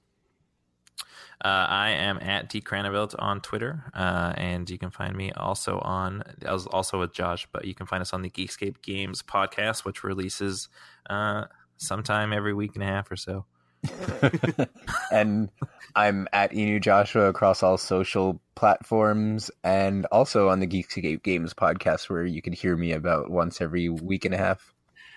Uh, 1.43 1.65
I 1.69 1.89
am 1.91 2.19
at 2.19 2.49
D 2.49 2.61
Cranevelt 2.61 3.15
on 3.17 3.41
Twitter, 3.41 3.83
uh, 3.95 4.33
and 4.37 4.69
you 4.69 4.77
can 4.77 4.91
find 4.91 5.15
me 5.15 5.31
also 5.31 5.79
on. 5.79 6.23
I 6.45 6.53
was 6.53 6.67
also 6.67 6.99
with 6.99 7.13
Josh, 7.13 7.47
but 7.51 7.65
you 7.65 7.73
can 7.73 7.87
find 7.87 8.01
us 8.01 8.13
on 8.13 8.21
the 8.21 8.29
Geekscape 8.29 8.81
Games 8.83 9.23
podcast, 9.23 9.83
which 9.83 10.03
releases 10.03 10.69
uh, 11.09 11.45
sometime 11.77 12.31
every 12.31 12.53
week 12.53 12.75
and 12.75 12.83
a 12.83 12.87
half 12.87 13.09
or 13.11 13.15
so. 13.15 13.45
and 15.11 15.49
I'm 15.95 16.27
at 16.31 16.53
Enu 16.53 16.79
Joshua 16.79 17.29
across 17.29 17.63
all 17.63 17.77
social 17.77 18.39
platforms 18.53 19.49
and 19.63 20.05
also 20.11 20.49
on 20.49 20.59
the 20.59 20.67
Geekscape 20.67 21.23
Games 21.23 21.53
podcast 21.55 22.09
where 22.09 22.25
you 22.25 22.43
can 22.43 22.53
hear 22.53 22.77
me 22.77 22.91
about 22.91 23.31
once 23.31 23.61
every 23.61 23.89
week 23.89 24.25
and 24.25 24.35
a 24.35 24.37
half. 24.37 24.73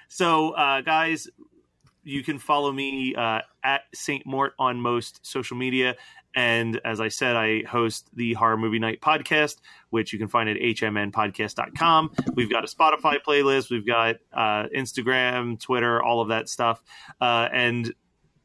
So, 0.08 0.52
uh, 0.52 0.80
guys, 0.80 1.28
you 2.04 2.22
can 2.22 2.38
follow 2.38 2.70
me 2.70 3.14
uh, 3.14 3.40
at 3.62 3.82
Saint 3.94 4.24
Mort 4.26 4.52
on 4.58 4.80
most 4.80 5.24
social 5.26 5.56
media, 5.56 5.96
And 6.34 6.80
as 6.84 7.00
I 7.00 7.08
said, 7.08 7.36
I 7.36 7.62
host 7.62 8.10
the 8.14 8.34
Horror 8.34 8.56
Movie 8.56 8.78
Night 8.78 9.00
podcast, 9.00 9.56
which 9.90 10.12
you 10.12 10.18
can 10.18 10.28
find 10.28 10.48
at 10.48 10.56
hmnpodcast.com. 10.56 12.10
We've 12.34 12.50
got 12.50 12.64
a 12.64 12.66
Spotify 12.66 13.18
playlist, 13.26 13.70
we've 13.70 13.86
got 13.86 14.16
uh, 14.32 14.66
Instagram, 14.76 15.60
Twitter, 15.60 16.02
all 16.02 16.20
of 16.20 16.28
that 16.28 16.48
stuff. 16.48 16.82
Uh, 17.20 17.48
and 17.52 17.94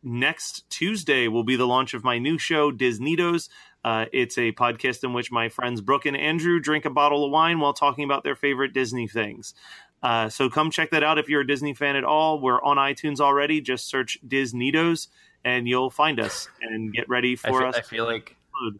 next 0.03 0.69
Tuesday 0.69 1.27
will 1.27 1.43
be 1.43 1.55
the 1.55 1.67
launch 1.67 1.93
of 1.93 2.03
my 2.03 2.19
new 2.19 2.37
show, 2.37 2.71
Disneydos. 2.71 3.49
Uh, 3.83 4.05
it's 4.11 4.37
a 4.37 4.51
podcast 4.51 5.03
in 5.03 5.13
which 5.13 5.31
my 5.31 5.49
friends 5.49 5.81
Brooke 5.81 6.05
and 6.05 6.17
Andrew 6.17 6.59
drink 6.59 6.85
a 6.85 6.89
bottle 6.89 7.25
of 7.25 7.31
wine 7.31 7.59
while 7.59 7.73
talking 7.73 8.03
about 8.03 8.23
their 8.23 8.35
favorite 8.35 8.73
Disney 8.73 9.07
things. 9.07 9.53
Uh, 10.01 10.29
so 10.29 10.49
come 10.49 10.71
check 10.71 10.91
that 10.91 11.03
out 11.03 11.17
if 11.17 11.27
you're 11.27 11.41
a 11.41 11.47
Disney 11.47 11.73
fan 11.73 11.95
at 11.95 12.03
all. 12.03 12.39
We're 12.39 12.61
on 12.61 12.77
iTunes 12.77 13.19
already. 13.19 13.61
Just 13.61 13.89
search 13.89 14.17
Disneydos 14.25 15.07
and 15.43 15.67
you'll 15.67 15.89
find 15.89 16.19
us 16.19 16.49
and 16.61 16.93
get 16.93 17.07
ready 17.09 17.33
I 17.33 17.49
for 17.49 17.59
feel, 17.59 17.67
us. 17.67 17.75
I 17.75 17.81
feel 17.81 18.05
like 18.05 18.35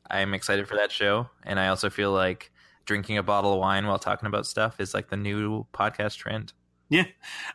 I'm 0.10 0.34
excited 0.34 0.68
for 0.68 0.76
that 0.76 0.92
show, 0.92 1.30
and 1.44 1.60
I 1.60 1.70
also 1.70 1.90
feel 1.90 2.12
like 2.12 2.52
drinking 2.86 3.18
a 3.18 3.24
bottle 3.24 3.54
of 3.54 3.60
wine 3.60 3.88
while 3.88 4.00
talking 4.00 4.28
about 4.28 4.46
stuff 4.46 4.80
is 4.80 4.94
like 4.94 5.10
the 5.10 5.18
new 5.18 5.66
podcast 5.74 6.18
trend. 6.18 6.54
Yeah, 6.90 7.06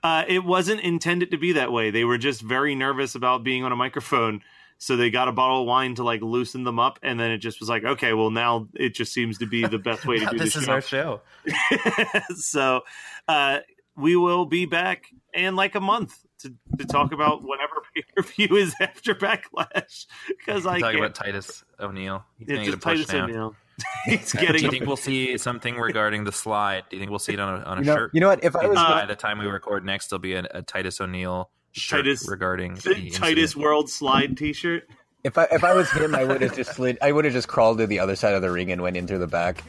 uh, 0.02 0.24
it 0.28 0.44
wasn't 0.44 0.80
intended 0.80 1.32
to 1.32 1.36
be 1.36 1.52
that 1.52 1.72
way. 1.72 1.90
They 1.90 2.04
were 2.04 2.18
just 2.18 2.40
very 2.40 2.74
nervous 2.74 3.14
about 3.14 3.42
being 3.42 3.64
on 3.64 3.72
a 3.72 3.76
microphone, 3.76 4.42
so 4.85 4.97
they 4.97 5.11
got 5.11 5.28
a 5.28 5.32
bottle 5.32 5.62
of 5.62 5.66
wine 5.66 5.95
to 5.95 6.05
like 6.05 6.20
loosen 6.22 6.62
them 6.64 6.78
up, 6.78 6.99
and 7.03 7.18
then 7.18 7.30
it 7.30 7.39
just 7.39 7.59
was 7.61 7.68
like, 7.68 7.85
okay, 7.85 8.12
well 8.12 8.30
now 8.30 8.68
it 8.74 8.95
just 8.95 9.12
seems 9.12 9.39
to 9.39 9.47
be 9.47 9.66
the 9.66 9.78
best 9.78 10.07
way 10.07 10.18
to 10.18 10.26
do 10.26 10.39
this 10.39 10.53
the 10.55 10.61
is 10.61 10.64
show. 10.66 10.72
our 10.72 10.80
show. 10.80 11.20
so 12.37 12.82
uh, 13.28 13.59
we 13.97 14.16
will 14.16 14.47
be 14.47 14.66
back 14.66 15.05
in 15.32 15.57
like 15.57 15.74
a 15.74 15.80
month 15.80 16.14
to, 16.41 16.53
to 16.78 16.85
talk 16.85 17.12
about 17.12 17.43
whatever 17.43 17.74
pay 17.95 18.03
per 18.14 18.22
view 18.22 18.57
is 18.57 18.74
after 18.80 19.14
Backlash 19.14 20.07
because 20.28 20.66
I 20.66 20.80
Talking 20.80 20.99
can't. 21.01 21.05
about 21.07 21.14
Titus 21.14 21.64
O'Neil. 21.80 22.24
He's 22.39 22.49
Yeah, 22.49 22.55
gonna 22.57 22.64
get 22.66 22.74
a 22.74 22.76
just 22.97 23.09
Titus. 23.09 23.14
O'Neil. 23.14 23.55
He's 24.05 24.32
getting. 24.32 24.57
Do 24.59 24.62
you 24.66 24.70
think 24.70 24.87
we'll 24.87 24.97
see 24.97 25.37
something 25.39 25.76
regarding 25.76 26.22
the 26.24 26.30
slide? 26.32 26.85
Do 26.91 26.97
you 26.97 27.01
think 27.01 27.11
we'll 27.11 27.18
see 27.18 27.32
it 27.32 27.41
on 27.41 27.61
a, 27.61 27.64
on 27.64 27.78
a 27.78 27.80
You 27.80 27.87
know, 27.87 27.95
shirt? 27.97 28.11
you 28.14 28.20
know 28.20 28.28
what? 28.28 28.45
If 28.45 28.55
I 28.55 28.66
was 28.68 28.78
Uh, 28.78 28.89
by 29.01 29.07
the 29.07 29.16
time 29.16 29.39
we 29.39 29.47
record 29.47 29.85
next, 29.85 30.09
there'll 30.11 30.20
be 30.20 30.35
a, 30.35 30.47
a 30.53 30.62
Titus 30.62 31.01
O'Neil 31.01 31.43
shirt 31.45 31.51
Titus- 31.76 32.28
regarding 32.28 32.74
the 32.74 32.94
the 32.94 33.10
Titus 33.10 33.42
incident. 33.52 33.56
World 33.56 33.90
Slide 33.90 34.36
T-shirt. 34.36 34.88
if 35.24 35.36
I 35.38 35.44
if 35.50 35.64
I 35.64 35.74
was 35.74 35.90
him, 35.90 36.14
I 36.14 36.24
would 36.24 36.40
have 36.42 36.54
just 36.54 36.74
slid. 36.74 36.98
I 37.02 37.12
would 37.12 37.24
have 37.24 37.34
just 37.34 37.48
crawled 37.48 37.78
to 37.78 37.86
the 37.86 37.98
other 38.00 38.16
side 38.16 38.34
of 38.34 38.42
the 38.42 38.50
ring 38.50 38.70
and 38.72 38.80
went 38.82 38.96
in 38.96 39.06
through 39.06 39.18
the 39.18 39.26
back. 39.26 39.62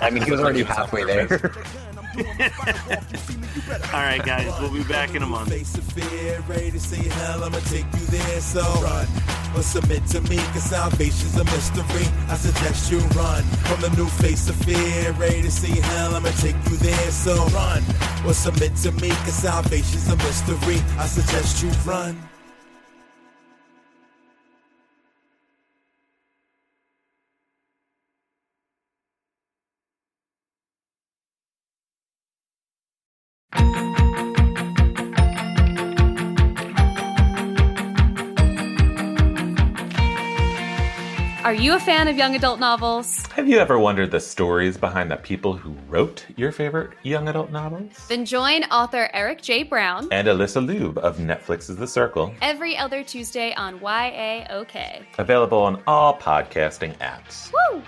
I 0.00 0.10
mean, 0.10 0.22
he 0.22 0.30
was 0.30 0.40
already 0.40 0.62
halfway 0.62 1.04
there. 1.04 1.26
All 3.92 4.00
right, 4.00 4.24
guys, 4.24 4.52
we'll 4.60 4.72
be 4.72 4.84
back 4.84 5.14
in 5.14 5.22
a 5.22 5.26
month. 5.26 5.50
Face 5.50 5.76
of 5.76 5.84
fear, 5.92 6.42
ready 6.48 6.70
to 6.70 6.80
say 6.80 7.08
hell, 7.08 7.44
I'ma 7.44 7.58
take 7.68 7.84
you 7.92 8.06
there. 8.06 8.40
So 8.40 8.62
run 8.82 9.06
or 9.54 9.62
submit 9.62 10.06
to 10.08 10.22
me, 10.22 10.36
cause 10.36 10.62
salvation's 10.62 11.36
a 11.36 11.44
mystery. 11.44 12.06
I 12.28 12.36
suggest 12.36 12.90
you 12.90 13.00
run 13.20 13.42
from 13.68 13.82
the 13.82 13.90
new 13.96 14.06
face 14.06 14.48
of 14.48 14.56
fear, 14.56 15.12
ready 15.12 15.42
to 15.42 15.50
see 15.50 15.78
hell, 15.78 16.14
I'ma 16.14 16.30
take 16.40 16.56
you 16.70 16.76
there. 16.78 17.10
So 17.10 17.34
run 17.48 17.82
or 18.24 18.32
submit 18.32 18.74
to 18.76 18.92
me, 18.92 19.10
cause 19.10 19.34
salvation's 19.34 20.08
a 20.08 20.16
mystery. 20.16 20.80
I 20.98 21.06
suggest 21.06 21.62
you 21.62 21.70
run. 21.84 22.16
Are 41.46 41.54
you 41.54 41.76
a 41.76 41.78
fan 41.78 42.08
of 42.08 42.16
young 42.16 42.34
adult 42.34 42.58
novels? 42.58 43.24
Have 43.36 43.46
you 43.46 43.58
ever 43.58 43.78
wondered 43.78 44.10
the 44.10 44.18
stories 44.18 44.76
behind 44.76 45.12
the 45.12 45.16
people 45.16 45.52
who 45.52 45.76
wrote 45.88 46.26
your 46.36 46.50
favorite 46.50 46.90
young 47.04 47.28
adult 47.28 47.52
novels? 47.52 47.92
Then 48.08 48.24
join 48.24 48.64
author 48.64 49.08
Eric 49.14 49.42
J. 49.42 49.62
Brown 49.62 50.08
and 50.10 50.26
Alyssa 50.26 50.66
Lube 50.66 50.98
of 50.98 51.18
Netflix's 51.18 51.76
The 51.76 51.86
Circle 51.86 52.34
every 52.42 52.76
other 52.76 53.04
Tuesday 53.04 53.54
on 53.54 53.78
YAOK. 53.78 55.06
Available 55.18 55.58
on 55.58 55.80
all 55.86 56.18
podcasting 56.18 56.98
apps. 56.98 57.52
Woo! 57.70 57.80